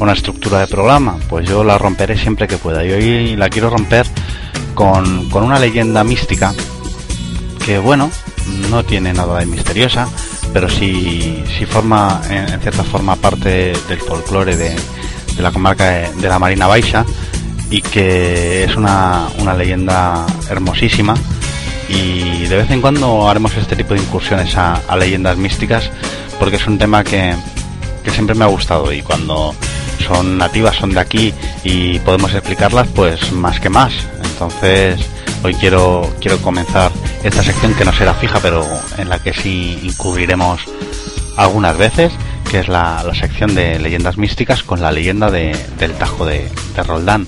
una 0.00 0.14
estructura 0.14 0.58
de 0.58 0.66
programa, 0.66 1.16
pues 1.28 1.48
yo 1.48 1.62
la 1.62 1.78
romperé 1.78 2.18
siempre 2.18 2.48
que 2.48 2.58
pueda. 2.58 2.84
Y 2.84 2.90
hoy 2.90 3.36
la 3.36 3.48
quiero 3.48 3.70
romper 3.70 4.04
con, 4.74 5.32
una 5.32 5.60
leyenda 5.60 6.02
mística 6.02 6.54
que, 7.64 7.78
bueno, 7.78 8.10
no 8.68 8.84
tiene 8.84 9.12
nada 9.12 9.38
de 9.38 9.46
misteriosa, 9.46 10.08
pero 10.52 10.68
sí, 10.68 11.44
sí 11.56 11.66
forma 11.66 12.20
en, 12.28 12.60
cierta 12.62 12.82
forma 12.82 13.14
parte 13.14 13.74
del 13.88 14.00
folclore 14.00 14.56
de, 14.56 14.74
de 15.38 15.42
la 15.42 15.52
comarca 15.52 15.84
de, 15.84 16.28
la 16.28 16.38
Marina 16.38 16.66
Baixa 16.66 17.06
y 17.70 17.80
que 17.80 18.64
es 18.64 18.76
una, 18.76 19.28
una 19.38 19.54
leyenda 19.54 20.26
hermosísima. 20.50 21.14
Y 21.88 22.46
de 22.46 22.56
vez 22.56 22.70
en 22.70 22.82
cuando 22.82 23.28
haremos 23.30 23.56
este 23.56 23.76
tipo 23.76 23.94
de 23.94 24.00
incursiones 24.00 24.54
a, 24.56 24.82
leyendas 24.96 25.38
místicas 25.38 25.90
porque 26.38 26.56
es 26.56 26.66
un 26.66 26.76
tema 26.76 27.02
que, 27.02 27.34
que, 28.04 28.10
siempre 28.10 28.34
me 28.34 28.44
ha 28.44 28.48
gustado. 28.48 28.92
Y 28.92 29.00
cuando 29.00 29.54
son 30.06 30.36
nativas, 30.36 30.76
son 30.76 30.92
de 30.92 31.00
aquí 31.00 31.32
y 31.64 31.98
podemos 32.00 32.34
explicarlas 32.34 32.88
pues 32.88 33.32
más 33.32 33.60
que 33.60 33.70
más. 33.70 33.94
Entonces 34.24 35.00
hoy 35.44 35.54
quiero, 35.54 36.12
quiero 36.20 36.38
comenzar 36.38 36.90
esta 37.22 37.42
sección 37.44 37.74
que 37.74 37.84
no 37.84 37.92
será 37.92 38.12
fija 38.14 38.40
pero 38.40 38.66
en 38.98 39.08
la 39.08 39.20
que 39.20 39.32
sí 39.32 39.78
incurriremos 39.84 40.62
algunas 41.36 41.78
veces 41.78 42.12
que 42.48 42.60
es 42.60 42.68
la, 42.68 43.04
sección 43.14 43.54
de 43.54 43.78
leyendas 43.78 44.16
místicas 44.16 44.62
con 44.62 44.80
la 44.80 44.90
leyenda 44.90 45.30
de, 45.30 45.56
del 45.78 45.92
Tajo 45.92 46.24
de, 46.24 46.48
de 46.74 46.82
Roldán. 46.82 47.26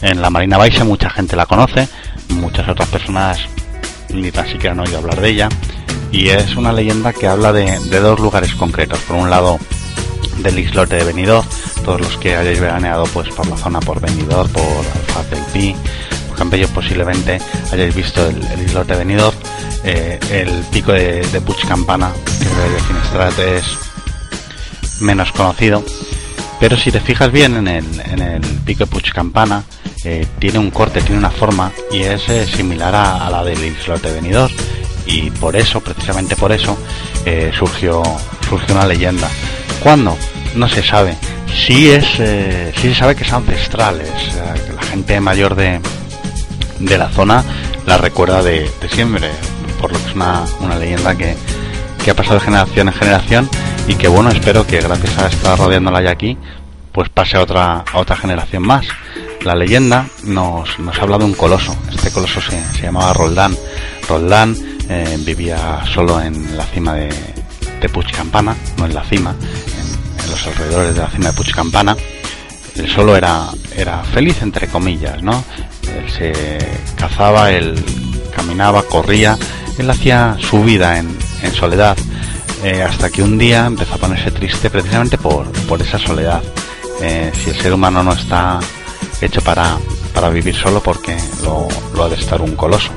En 0.00 0.22
la 0.22 0.30
Marina 0.30 0.58
Baixa 0.58 0.84
mucha 0.84 1.10
gente 1.10 1.36
la 1.36 1.46
conoce, 1.46 1.88
muchas 2.28 2.68
otras 2.68 2.88
personas 2.88 3.38
ni 4.10 4.30
tan 4.30 4.46
siquiera 4.46 4.72
han 4.72 4.80
oído 4.80 4.98
hablar 4.98 5.20
de 5.20 5.28
ella. 5.28 5.48
Y 6.10 6.28
es 6.28 6.56
una 6.56 6.72
leyenda 6.72 7.12
que 7.12 7.26
habla 7.26 7.52
de, 7.52 7.78
dos 8.00 8.20
lugares 8.20 8.54
concretos. 8.54 8.98
Por 9.00 9.16
un 9.16 9.30
lado, 9.30 9.58
del 10.38 10.58
islote 10.58 10.96
de 10.96 11.04
Benidorm. 11.04 11.46
Todos 11.84 12.00
los 12.00 12.16
que 12.18 12.36
hayáis 12.36 12.60
veraneado 12.60 13.04
pues 13.06 13.28
por 13.30 13.46
la 13.46 13.56
zona 13.56 13.80
por 13.80 14.00
Benidorm, 14.00 14.50
por 14.50 14.62
Alfaz 14.62 15.30
del 15.30 15.44
Pi, 15.52 15.74
por 16.28 16.38
Campello 16.38 16.68
posiblemente 16.68 17.40
hayáis 17.72 17.94
visto 17.94 18.24
el, 18.26 18.62
islote 18.64 18.92
de 18.92 18.98
Benidorm. 18.98 19.36
Eh, 19.84 20.20
el 20.30 20.48
pico 20.70 20.92
de, 20.92 21.26
de 21.26 21.40
Puig 21.40 21.66
Campana, 21.66 22.12
que 22.38 22.44
de 22.44 22.80
Finestrat 22.80 23.38
es 23.38 23.91
menos 25.02 25.32
conocido. 25.32 25.84
Pero 26.60 26.76
si 26.76 26.92
te 26.92 27.00
fijas 27.00 27.30
bien 27.32 27.56
en 27.56 27.68
el, 27.68 28.00
en 28.00 28.20
el 28.20 28.40
pico 28.64 28.84
de 28.84 28.90
Puig 28.90 29.12
Campana, 29.12 29.64
eh, 30.04 30.26
tiene 30.38 30.58
un 30.58 30.70
corte, 30.70 31.00
tiene 31.00 31.18
una 31.18 31.30
forma 31.30 31.72
y 31.90 32.02
es 32.02 32.28
eh, 32.28 32.46
similar 32.46 32.94
a, 32.94 33.30
la 33.30 33.44
del 33.44 33.64
islote 33.64 34.12
venidor 34.12 34.50
y 35.06 35.30
por 35.30 35.56
eso, 35.56 35.80
precisamente 35.80 36.36
por 36.36 36.52
eso, 36.52 36.76
eh, 37.24 37.52
surgió, 37.56 38.02
surgió 38.48 38.74
una 38.74 38.86
leyenda. 38.86 39.28
¿Cuándo? 39.82 40.16
No 40.54 40.68
se 40.68 40.82
sabe. 40.82 41.16
Sí 41.66 41.90
es, 41.90 42.06
sí 42.06 42.88
se 42.88 42.94
sabe 42.94 43.14
que 43.14 43.24
es 43.24 43.32
ancestral, 43.32 44.00
que 44.00 44.72
la 44.72 44.82
gente 44.82 45.20
mayor 45.20 45.54
de, 45.54 45.80
de 46.78 46.98
la 46.98 47.10
zona 47.10 47.44
la 47.86 47.98
recuerda 47.98 48.42
de, 48.42 48.70
siempre, 48.90 49.30
por 49.80 49.92
lo 49.92 49.98
que 49.98 50.08
es 50.08 50.14
una, 50.14 50.44
una 50.60 50.76
leyenda 50.76 51.14
que, 51.16 51.36
que 52.04 52.10
ha 52.10 52.14
pasado 52.14 52.36
de 52.36 52.44
generación 52.44 52.88
en 52.88 52.94
generación 52.94 53.50
y 53.86 53.94
que 53.94 54.08
bueno, 54.08 54.30
espero 54.30 54.66
que 54.66 54.80
gracias 54.80 55.18
a 55.18 55.26
estar 55.28 55.58
rodeándola 55.58 56.02
ya 56.02 56.10
aquí, 56.10 56.36
pues 56.92 57.08
pase 57.08 57.36
a 57.36 57.42
otra, 57.42 57.84
a 57.92 57.98
otra 57.98 58.16
generación 58.16 58.62
más 58.62 58.86
la 59.44 59.54
leyenda 59.54 60.06
nos, 60.24 60.78
nos 60.78 60.98
habla 60.98 61.18
de 61.18 61.24
un 61.24 61.34
coloso. 61.34 61.76
Este 61.90 62.10
coloso 62.10 62.40
se, 62.40 62.62
se 62.74 62.82
llamaba 62.82 63.12
Roldán. 63.12 63.56
Roldán 64.08 64.56
eh, 64.88 65.16
vivía 65.20 65.80
solo 65.92 66.20
en 66.20 66.56
la 66.56 66.64
cima 66.66 66.94
de, 66.94 67.08
de 67.80 67.88
Puigcampana, 67.88 68.56
no 68.76 68.86
en 68.86 68.94
la 68.94 69.04
cima, 69.04 69.34
en, 69.34 70.30
los 70.30 70.46
alrededores 70.46 70.94
de 70.94 71.00
la 71.00 71.08
cima 71.08 71.26
de 71.28 71.32
Puigcampana. 71.32 71.96
Él 72.76 72.88
solo 72.88 73.16
era, 73.16 73.48
era 73.76 74.02
feliz, 74.04 74.40
entre 74.42 74.66
comillas, 74.68 75.22
¿no? 75.22 75.44
Él 75.82 76.10
se 76.10 76.32
cazaba, 76.96 77.50
él 77.50 77.74
caminaba, 78.34 78.82
corría, 78.84 79.36
él 79.76 79.90
hacía 79.90 80.36
su 80.40 80.62
vida 80.62 80.98
en, 80.98 81.14
en 81.42 81.52
soledad, 81.52 81.96
eh, 82.64 82.82
hasta 82.82 83.10
que 83.10 83.22
un 83.22 83.38
día 83.38 83.66
empezó 83.66 83.94
a 83.94 83.98
ponerse 83.98 84.30
triste 84.30 84.70
precisamente 84.70 85.18
por, 85.18 85.50
por 85.66 85.82
esa 85.82 85.98
soledad. 85.98 86.42
Eh, 87.00 87.32
si 87.34 87.50
el 87.50 87.56
ser 87.56 87.72
humano 87.72 88.02
no 88.02 88.12
está 88.12 88.60
hecho 89.20 89.40
para, 89.42 89.78
para 90.14 90.28
vivir 90.28 90.54
solo 90.54 90.82
porque 90.82 91.16
lo, 91.42 91.68
lo 91.94 92.04
ha 92.04 92.08
de 92.08 92.16
estar 92.16 92.40
un 92.40 92.54
coloso. 92.54 92.90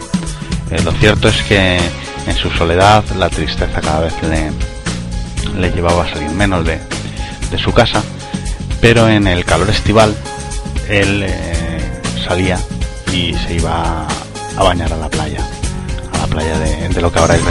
Eh, 0.71 0.81
lo 0.83 0.91
cierto 0.93 1.27
es 1.27 1.41
que 1.43 1.79
en 2.27 2.35
su 2.35 2.49
soledad 2.51 3.03
la 3.17 3.29
tristeza 3.29 3.81
cada 3.81 4.01
vez 4.01 4.13
le, 4.23 4.51
le 5.59 5.71
llevaba 5.71 6.03
a 6.03 6.09
salir 6.09 6.29
menos 6.31 6.65
de, 6.65 6.79
de 7.49 7.57
su 7.57 7.71
casa, 7.71 8.03
pero 8.81 9.09
en 9.09 9.27
el 9.27 9.45
calor 9.45 9.69
estival 9.69 10.15
él 10.87 11.25
salía 12.27 12.59
y 13.11 13.33
se 13.33 13.55
iba 13.55 14.07
a 14.57 14.63
bañar 14.63 14.91
a 14.91 14.97
la 14.97 15.09
playa, 15.09 15.39
a 16.13 16.17
la 16.17 16.27
playa 16.27 16.59
de, 16.59 17.01
lo 17.01 17.11
que 17.11 17.19
ahora 17.19 17.35
es. 17.35 17.41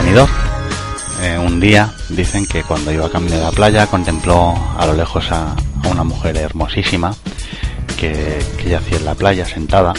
Eh, 1.25 1.39
un 1.39 1.59
día 1.59 1.91
dicen 2.09 2.45
que 2.45 2.61
cuando 2.61 2.91
iba 2.91 3.07
a 3.07 3.09
camino 3.09 3.35
de 3.35 3.41
la 3.41 3.51
playa 3.51 3.87
contempló 3.87 4.53
a 4.77 4.85
lo 4.85 4.93
lejos 4.93 5.31
a, 5.31 5.55
una 5.89 6.03
mujer 6.03 6.37
hermosísima 6.37 7.15
que, 7.97 8.37
hacía 8.77 8.97
en 8.97 9.05
la 9.05 9.15
playa 9.15 9.43
sentada. 9.43 9.93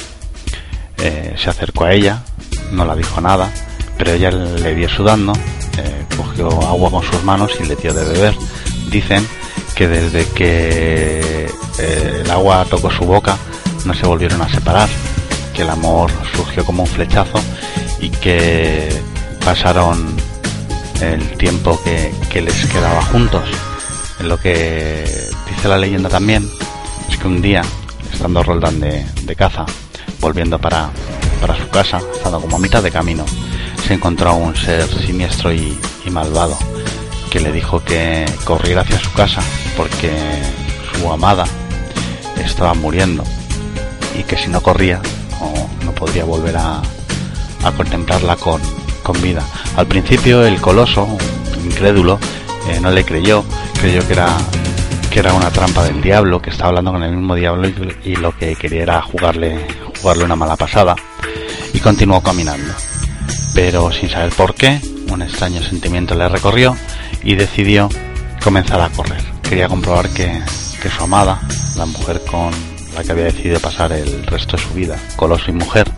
Eh, 0.99 1.35
se 1.37 1.51
acercó 1.51 1.87
a 1.87 1.93
ella, 1.93 2.23
no 2.71 2.85
la 2.85 2.95
dijo 2.95 3.21
nada, 3.21 3.51
pero 3.99 4.13
ella 4.13 4.31
le 4.31 4.73
vio 4.75 4.89
sudando, 4.89 5.33
eh, 5.79 6.07
cogió 6.17 6.49
agua 6.63 6.93
con 6.93 7.03
sus 7.03 7.25
manos 7.25 7.51
y 7.59 7.65
le 7.65 7.75
dio 7.75 7.93
de 7.93 8.05
beber. 8.05 8.37
Dicen 8.93 9.27
que 9.75 9.89
desde 9.89 10.29
que 10.29 11.51
el 11.79 12.31
agua 12.31 12.65
tocó 12.71 12.89
su 12.93 13.05
boca 13.05 13.37
no 13.85 13.95
se 13.95 14.07
volvieron 14.07 14.43
a 14.43 14.49
separar, 14.49 14.89
que 15.53 15.63
el 15.63 15.71
amor 15.71 16.09
surgió 16.37 16.65
como 16.65 16.85
un 16.85 16.89
flechazo 16.89 17.41
y 18.01 18.11
que 18.11 18.91
pasaron 19.45 20.15
el 21.03 21.37
tiempo 21.37 21.81
que, 21.83 22.13
que 22.31 22.41
les 22.41 22.67
quedaba 22.67 23.03
juntos. 23.03 23.43
Lo 24.21 24.39
que 24.39 25.05
dice 25.49 25.69
la 25.69 25.79
leyenda 25.79 26.09
también 26.09 26.49
es 27.09 27.19
que 27.19 27.27
un 27.27 27.43
día 27.43 27.63
estando 28.13 28.43
Roldán 28.43 28.81
de, 28.81 29.37
caza, 29.37 29.67
volviendo 30.21 30.59
para, 30.59 30.91
para 31.41 31.57
su 31.57 31.69
casa, 31.69 32.01
estando 32.15 32.41
como 32.41 32.57
a 32.57 32.59
mitad 32.59 32.83
de 32.83 32.91
camino, 32.91 33.25
se 33.87 33.95
encontró 33.95 34.35
un 34.35 34.57
ser 34.57 34.89
siniestro 34.89 35.53
y, 35.53 35.79
malvado 36.11 36.57
que 37.31 37.41
le 37.41 37.51
dijo 37.51 37.83
que 37.83 38.25
corriera 38.45 38.83
hacia 38.83 38.99
su 39.01 39.13
casa 39.13 39.43
porque 39.77 40.13
su 40.95 41.11
amada 41.11 41.45
estaba 42.37 42.75
muriendo 42.75 43.25
y 44.17 44.23
que 44.23 44.37
si 44.37 44.49
no 44.49 44.63
corría 44.63 45.03
no, 45.41 45.69
no 45.85 45.93
podría 45.93 46.25
volver 46.25 46.57
a, 46.57 46.81
a 47.65 47.73
contemplarla 47.73 48.37
con, 48.37 48.63
con, 49.07 49.23
vida. 49.23 49.43
Al 49.77 49.87
principio 49.87 50.45
el 50.45 50.61
coloso, 50.61 51.07
incrédulo, 51.65 52.19
eh, 52.69 52.81
no 52.81 52.91
le 52.91 53.05
creyó, 53.05 53.45
creyó 53.81 54.05
que 54.07 54.13
era 54.15 54.37
que 55.11 55.21
era 55.21 55.33
una 55.33 55.51
trampa 55.51 55.85
del 55.85 56.03
diablo, 56.03 56.43
que 56.43 56.51
estaba 56.51 56.71
hablando 56.71 56.93
con 56.93 57.03
el 57.03 57.17
mismo 57.17 57.35
diablo 57.35 57.69
y, 58.05 58.17
lo 58.17 58.37
que 58.37 58.55
quería 58.57 58.83
era 58.83 59.01
jugarle, 59.01 59.67
jugarle 60.01 60.25
una 60.25 60.37
mala 60.37 60.57
pasada. 60.57 60.95
Y 61.73 61.79
continuó 61.79 62.21
caminando. 62.21 62.75
Pero 63.55 63.91
sin 63.93 64.11
saber 64.11 64.33
por 64.35 64.55
qué, 64.55 64.79
un 65.11 65.23
extraño 65.23 65.63
sentimiento 65.63 66.15
le 66.15 66.29
recorrió 66.29 66.77
y 67.23 67.35
decidió 67.35 67.89
comenzar 68.43 68.81
a 68.83 68.91
correr. 68.91 69.23
Quería 69.43 69.69
comprobar 69.69 70.11
que, 70.11 70.43
que 70.83 70.91
su 70.91 71.05
amada, 71.05 71.41
la 71.77 71.87
mujer 71.87 72.21
con 72.31 72.51
la 72.95 73.03
que 73.03 73.13
había 73.13 73.25
decidido 73.25 73.61
pasar 73.61 73.93
el 73.93 74.27
resto 74.27 74.57
de 74.57 74.63
su 74.63 74.75
vida, 74.75 74.99
coloso 75.17 75.51
y 75.51 75.55
mujer, 75.55 75.91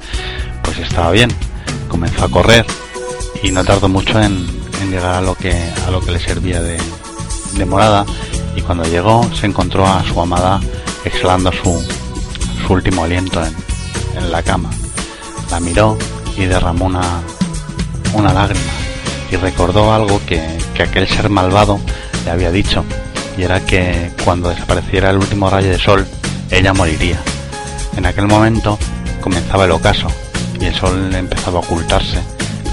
pues 0.63 0.79
estaba 0.79 1.11
bien. 1.11 1.31
Comenzó 1.89 2.25
a 2.25 2.31
correr 2.31 2.67
y 3.43 3.51
no 3.51 3.65
tardó 3.65 3.89
mucho 3.89 4.21
en, 4.21 4.47
llegar 4.91 5.17
a 5.17 5.21
lo 5.21 5.35
que 5.35 5.53
a 5.87 5.91
lo 5.91 6.01
que 6.01 6.13
le 6.13 6.21
servía 6.21 6.63
de, 6.63 6.79
morada 7.67 8.07
y 8.55 8.63
cuando 8.63 8.85
llegó 8.85 9.29
se 9.35 9.47
encontró 9.47 9.87
a 9.87 10.05
su 10.05 10.21
amada 10.21 10.61
exhalando 11.05 11.51
su, 11.53 11.83
último 12.73 13.05
aliento 13.05 13.43
en, 13.43 13.55
en, 14.17 14.31
la 14.31 14.43
cama. 14.43 14.71
La 15.51 15.59
miró 15.59 15.97
y 16.37 16.45
derramó 16.45 16.85
una, 16.85 17.21
una 18.15 18.33
lágrima 18.33 18.73
y 19.31 19.37
recordó 19.37 19.93
algo 19.93 20.21
que, 20.27 20.59
que 20.75 20.83
aquel 20.83 21.09
ser 21.09 21.31
malvado 21.31 21.81
le 22.25 22.31
había 22.31 22.51
dicho 22.51 22.85
y 23.37 23.43
era 23.43 23.61
que 23.61 24.11
cuando 24.25 24.51
desapareciera 24.51 25.11
el 25.11 25.17
último 25.17 25.49
rayo 25.49 25.71
de 25.71 25.79
sol 25.79 26.07
ella 26.51 26.73
moriría. 26.73 27.19
En 27.97 28.07
aquel 28.07 28.27
momento 28.27 28.79
comenzaba 29.21 29.65
el 29.65 29.73
ocaso 29.73 30.09
y 30.61 30.67
el 30.67 30.75
sol 30.75 31.15
empezaba 31.15 31.59
a 31.59 31.63
ocultarse, 31.63 32.21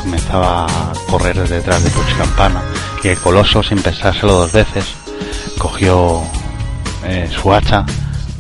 comenzaba 0.06 0.68
a 0.68 0.94
correr 1.10 1.36
detrás 1.50 1.84
de 1.84 1.90
Campana 2.16 2.62
y 3.04 3.08
el 3.08 3.18
coloso, 3.18 3.64
sin 3.64 3.82
pensárselo 3.82 4.34
dos 4.34 4.52
veces, 4.52 4.86
cogió 5.58 6.22
eh, 7.06 7.28
su 7.32 7.52
hacha, 7.52 7.84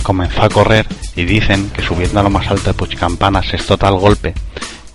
comenzó 0.03 0.43
a 0.43 0.49
correr 0.49 0.85
y 1.15 1.25
dicen 1.25 1.71
que 1.71 1.81
subiendo 1.81 2.19
a 2.19 2.23
lo 2.23 2.29
más 2.29 2.47
alto 2.51 2.65
de 2.65 2.75
Puchcampanas 2.75 3.51
es 3.51 3.65
total 3.65 3.97
golpe 3.97 4.35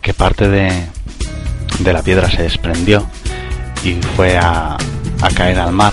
que 0.01 0.14
parte 0.14 0.49
de, 0.49 0.87
de 1.81 1.93
la 1.93 2.03
piedra 2.03 2.31
se 2.31 2.43
desprendió 2.43 3.05
y 3.83 3.95
fue 4.14 4.39
a, 4.39 4.77
a 5.23 5.29
caer 5.35 5.59
al 5.59 5.73
mar. 5.73 5.93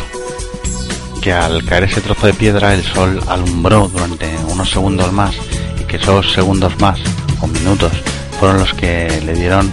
Que 1.24 1.34
al 1.34 1.66
caer 1.66 1.86
ese 1.86 2.02
trozo 2.02 2.28
de 2.28 2.34
piedra 2.34 2.76
el 2.76 2.84
sol 2.84 3.20
alumbró 3.28 3.88
durante 3.88 4.30
unos 4.50 4.70
segundos 4.70 5.12
más 5.12 5.36
y 5.82 5.86
que 5.86 5.98
esos 5.98 6.32
segundos 6.34 6.80
más 6.80 7.00
o 7.42 7.48
minutos 7.48 7.92
fueron 8.40 8.60
los 8.60 8.74
que 8.76 9.22
le 9.26 9.34
dieron 9.34 9.72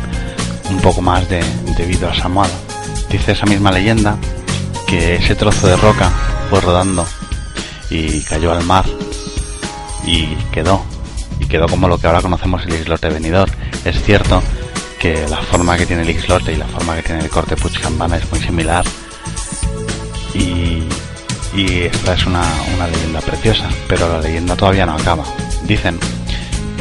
un 0.71 0.79
poco 0.79 1.01
más 1.03 1.29
de, 1.29 1.43
de 1.77 1.85
vida 1.85 2.11
a 2.11 2.15
Samuel. 2.15 2.51
Dice 3.11 3.33
esa 3.33 3.47
misma 3.47 3.71
leyenda 3.71 4.17
que 4.87 5.17
ese 5.17 5.35
trozo 5.35 5.67
de 5.67 5.77
roca 5.77 6.11
fue 6.51 6.61
rodando 6.61 7.07
y 7.91 8.21
cayó 8.23 8.53
al 8.53 8.65
mar 8.65 8.85
y 10.07 10.27
quedó 10.53 10.85
y 11.41 11.47
quedó 11.47 11.69
como 11.69 11.89
lo 11.89 11.99
que 11.99 12.07
ahora 12.07 12.23
conocemos 12.23 12.63
el 12.67 12.75
islote 12.75 13.09
venidor. 13.09 13.51
Es 13.85 14.03
cierto 14.03 14.43
que 14.99 15.27
la 15.29 15.39
forma 15.39 15.77
que 15.77 15.87
tiene 15.87 16.03
el 16.03 16.11
islote 16.11 16.53
y 16.53 16.57
la 16.57 16.67
forma 16.67 16.97
que 16.97 17.03
tiene 17.03 17.23
el 17.23 17.29
corte 17.29 17.57
Puchcambana 17.57 18.17
es 18.17 18.31
muy 18.31 18.41
similar 18.41 18.85
y, 20.35 20.83
y 21.55 21.83
esta 21.83 22.15
es 22.15 22.27
una, 22.27 22.43
una 22.75 22.89
leyenda 22.89 23.21
preciosa, 23.21 23.69
pero 23.89 24.09
la 24.09 24.21
leyenda 24.21 24.57
todavía 24.57 24.87
no 24.87 24.95
acaba. 24.95 25.25
Dicen 25.65 25.99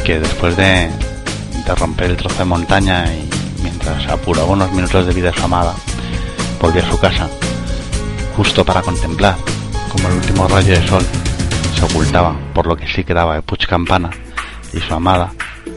que 0.04 0.18
después 0.20 0.56
de, 0.56 0.90
de 1.66 1.74
romper 1.74 2.10
el 2.10 2.16
trozo 2.16 2.38
de 2.38 2.44
montaña 2.44 3.06
y 3.12 3.28
mientras 3.84 4.10
apuraba 4.12 4.46
unos 4.46 4.72
minutos 4.72 5.06
de 5.06 5.12
vida 5.12 5.30
a 5.30 5.34
su 5.34 5.44
amada, 5.44 5.74
volvió 6.60 6.82
a 6.82 6.90
su 6.90 6.98
casa, 6.98 7.28
justo 8.36 8.64
para 8.64 8.80
contemplar 8.80 9.36
como 9.90 10.08
el 10.08 10.14
último 10.14 10.48
rayo 10.48 10.72
de 10.72 10.88
sol 10.88 11.04
se 11.74 11.84
ocultaba 11.84 12.34
por 12.54 12.66
lo 12.66 12.76
que 12.76 12.88
sí 12.88 13.04
quedaba 13.04 13.34
de 13.34 13.42
Puch 13.42 13.66
Campana 13.66 14.10
y 14.72 14.80
su 14.80 14.94
amada 14.94 15.32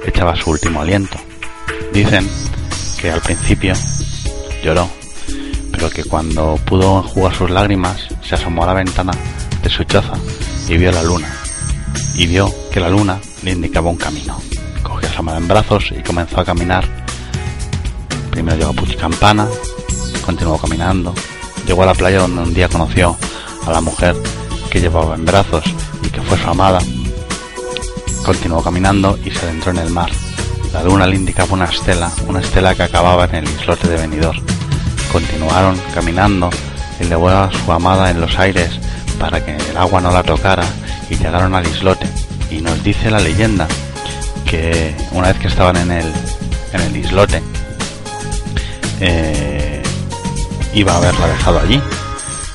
echaba 0.06 0.36
su 0.36 0.52
último 0.52 0.82
aliento. 0.82 1.18
Dicen 1.94 2.30
que 3.02 3.12
al 3.12 3.22
principio 3.22 3.74
lloró, 4.64 4.88
pero 5.72 5.90
que 5.90 6.04
cuando 6.04 6.58
pudo 6.66 7.00
enjugar 7.00 7.36
sus 7.36 7.50
lágrimas 7.50 8.08
se 8.22 8.36
asomó 8.36 8.64
a 8.64 8.68
la 8.68 8.74
ventana 8.74 9.12
de 9.62 9.70
su 9.70 9.84
choza 9.84 10.14
y 10.70 10.78
vio 10.78 10.92
la 10.92 11.04
luna. 11.04 11.30
Y 12.16 12.26
vio 12.28 12.54
que 12.72 12.80
la 12.80 12.90
luna 12.90 13.20
le 13.44 13.52
indicaba 13.52 13.90
un 13.90 13.98
camino. 13.98 14.40
Cogió 14.82 15.10
a 15.10 15.12
su 15.12 15.20
amada 15.20 15.38
en 15.40 15.48
brazos 15.48 15.92
y 15.92 16.02
comenzó 16.02 16.40
a 16.40 16.46
caminar. 16.46 17.07
Primero 18.38 18.56
llegó 18.56 18.70
a 18.70 18.74
Puch 18.74 18.96
Campana, 18.98 19.48
continuó 20.24 20.60
caminando, 20.60 21.12
llegó 21.66 21.82
a 21.82 21.88
la 21.88 21.96
playa 21.96 22.20
donde 22.20 22.44
un 22.44 22.54
día 22.54 22.70
conoció 22.70 23.18
a 23.66 23.72
la 23.72 23.82
mujer 23.82 24.16
que 24.70 24.80
llevaba 24.80 25.16
en 25.16 25.26
brazos 25.26 25.64
y 26.04 26.10
que 26.10 26.22
fue 26.22 26.38
su 26.38 26.48
amada. 26.48 26.78
Continuó 28.24 28.62
caminando 28.62 29.18
y 29.26 29.32
se 29.32 29.40
adentró 29.40 29.72
en 29.72 29.80
el 29.80 29.90
mar. 29.90 30.12
La 30.72 30.84
luna 30.84 31.08
le 31.08 31.16
indicaba 31.16 31.52
una 31.52 31.66
estela, 31.66 32.12
una 32.28 32.40
estela 32.40 32.76
que 32.76 32.84
acababa 32.84 33.26
en 33.26 33.34
el 33.38 33.46
islote 33.46 33.88
de 33.88 33.98
Benidorm. 33.98 34.40
Continuaron 35.12 35.76
caminando 35.96 36.52
y 37.00 37.06
llevó 37.06 37.30
a 37.30 37.52
su 37.52 37.72
amada 37.72 38.12
en 38.12 38.22
los 38.22 38.38
aires 38.38 38.70
para 39.20 39.44
que 39.44 39.56
el 39.56 39.78
agua 39.78 40.00
no 40.00 40.12
la 40.12 40.22
tocara 40.22 40.66
y 41.10 41.16
llegaron 41.16 41.56
al 41.56 41.66
islote. 41.66 42.08
Y 42.52 42.62
nos 42.62 42.84
dice 42.84 43.10
la 43.10 43.20
leyenda 43.20 43.68
que 44.46 44.96
una 45.14 45.30
vez 45.30 45.40
que 45.40 45.48
estaban 45.48 45.78
en 45.78 45.90
el, 45.90 46.14
en 46.74 46.82
el 46.82 46.98
islote, 46.98 47.42
eh, 49.00 49.84
iba 50.74 50.94
a 50.94 50.98
haberla 50.98 51.28
dejado 51.28 51.60
allí 51.60 51.82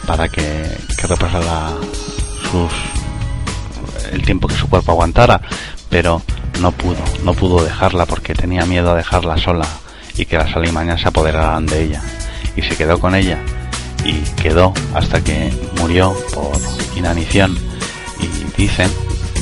para 0.07 0.28
que, 0.28 0.76
repasara 1.03 1.72
sus 2.51 2.72
el 4.12 4.22
tiempo 4.22 4.47
que 4.47 4.55
su 4.55 4.68
cuerpo 4.68 4.93
aguantara, 4.93 5.40
pero 5.88 6.22
no 6.61 6.70
pudo, 6.70 6.99
no 7.24 7.34
pudo 7.34 7.64
dejarla 7.64 8.07
porque 8.07 8.34
tenía 8.34 8.64
miedo 8.66 8.93
a 8.93 8.95
dejarla 8.95 9.36
sola 9.38 9.66
y 10.16 10.26
que 10.26 10.36
las 10.36 10.55
alimañas 10.55 11.01
se 11.01 11.09
apoderaran 11.09 11.66
de 11.66 11.84
ella. 11.84 12.03
Y 12.55 12.62
se 12.62 12.76
quedó 12.76 13.01
con 13.01 13.14
ella 13.14 13.38
y 14.05 14.20
quedó 14.40 14.74
hasta 14.95 15.22
que 15.22 15.53
murió 15.80 16.14
por 16.34 16.53
inanición. 16.97 17.57
Y 18.20 18.61
dicen 18.61 18.90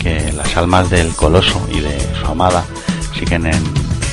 que 0.01 0.33
las 0.33 0.57
almas 0.57 0.89
del 0.89 1.15
coloso 1.15 1.61
y 1.71 1.81
de 1.81 1.99
su 2.21 2.27
amada 2.27 2.65
siguen 3.19 3.47
en, 3.47 3.63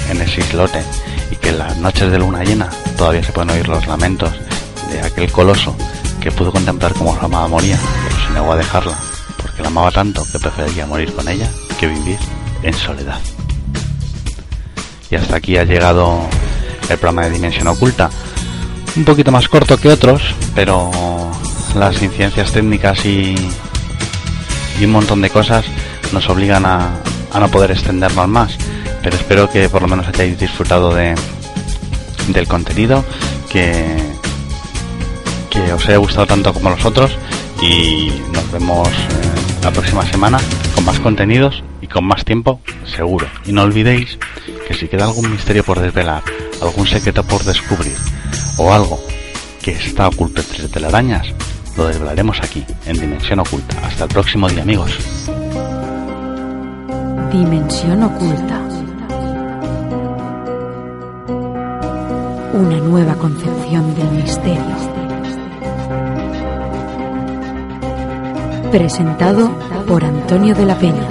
en 0.10 0.22
ese 0.22 0.42
islote 0.42 0.84
y 1.32 1.36
que 1.36 1.50
en 1.50 1.60
las 1.60 1.78
noches 1.78 2.12
de 2.12 2.20
luna 2.20 2.44
llena 2.44 2.70
todavía 2.98 3.24
se 3.24 3.32
pueden 3.32 3.52
oír 3.52 3.68
los 3.68 3.86
lamentos 3.88 4.32
de 4.92 5.02
aquel 5.02 5.32
coloso 5.32 5.76
que 6.22 6.32
pudo 6.32 6.52
contemplar 6.52 6.94
cómo 6.94 7.18
su 7.18 7.26
amada 7.26 7.48
moría, 7.48 7.78
pero 8.04 8.28
se 8.28 8.34
negó 8.34 8.54
a 8.54 8.58
dejarla, 8.58 8.98
porque 9.42 9.62
la 9.62 9.68
amaba 9.68 9.92
tanto 9.92 10.26
que 10.32 10.40
preferiría 10.40 10.86
morir 10.86 11.14
con 11.14 11.28
ella 11.28 11.50
que 11.80 11.88
vivir 11.88 12.18
en 12.64 12.74
soledad. 12.74 13.20
Y 15.10 15.16
hasta 15.16 15.38
aquí 15.38 15.58
ha 15.58 15.64
llegado 15.64 16.20
el 16.90 16.98
programa 16.98 17.24
de 17.24 17.32
Dimensión 17.32 17.68
Oculta. 17.68 18.10
Un 18.96 19.06
poquito 19.06 19.32
más 19.32 19.48
corto 19.48 19.78
que 19.78 19.90
otros, 19.90 20.22
pero 20.56 20.92
las 21.76 22.02
incidencias 22.02 22.52
técnicas 22.52 23.06
y, 23.06 23.36
y 24.80 24.86
un 24.86 24.92
montón 24.92 25.22
de 25.22 25.30
cosas 25.30 25.66
nos 26.12 26.28
obligan 26.30 26.66
a, 26.66 26.96
a 27.32 27.40
no 27.40 27.48
poder 27.50 27.72
extendernos 27.72 28.28
más. 28.28 28.58
Pero 29.08 29.16
espero 29.16 29.50
que 29.50 29.70
por 29.70 29.82
lo 29.82 29.88
menos 29.88 30.06
hayáis 30.06 30.38
disfrutado 30.38 30.94
de, 30.94 31.16
del 32.28 32.46
contenido, 32.46 33.06
que, 33.50 33.96
que 35.50 35.72
os 35.72 35.88
haya 35.88 35.96
gustado 35.96 36.28
tanto 36.28 36.52
como 36.54 36.72
los 36.72 36.84
otros 36.84 37.18
y 37.62 38.12
nos 38.34 38.52
vemos 38.52 38.90
eh, 38.90 39.64
la 39.64 39.72
próxima 39.72 40.06
semana 40.06 40.40
con 40.76 40.84
más 40.84 41.00
contenidos 41.00 41.64
y 41.82 41.88
con 41.88 42.04
más 42.04 42.26
tiempo 42.26 42.60
seguro. 42.86 43.26
Y 43.46 43.54
no 43.54 43.62
olvidéis 43.62 44.20
que 44.68 44.74
si 44.74 44.90
queda 44.90 45.06
algún 45.06 45.32
misterio 45.32 45.64
por 45.64 45.80
desvelar, 45.80 46.22
algún 46.62 46.86
secreto 46.86 47.24
por 47.24 47.46
descubrir 47.46 47.96
o 48.58 48.74
algo 48.74 49.00
que 49.62 49.72
está 49.72 50.10
oculto 50.10 50.42
entre 50.42 50.68
telarañas, 50.68 51.28
lo 51.78 51.88
desvelaremos 51.88 52.42
aquí 52.42 52.66
en 52.86 53.00
Dimensión 53.00 53.40
Oculta. 53.40 53.78
Hasta 53.88 54.04
el 54.04 54.10
próximo 54.10 54.50
día 54.50 54.64
amigos. 54.64 54.92
Dimensión 57.32 58.04
oculta. 58.04 58.67
Una 62.58 62.80
nueva 62.80 63.14
concepción 63.14 63.94
del 63.94 64.10
misterio. 64.14 64.64
Presentado 68.72 69.52
por 69.88 70.04
Antonio 70.04 70.56
de 70.56 70.66
la 70.66 70.76
Peña. 70.80 71.08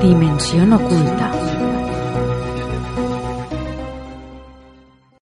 Dimensión 0.00 0.72
oculta. 0.74 1.41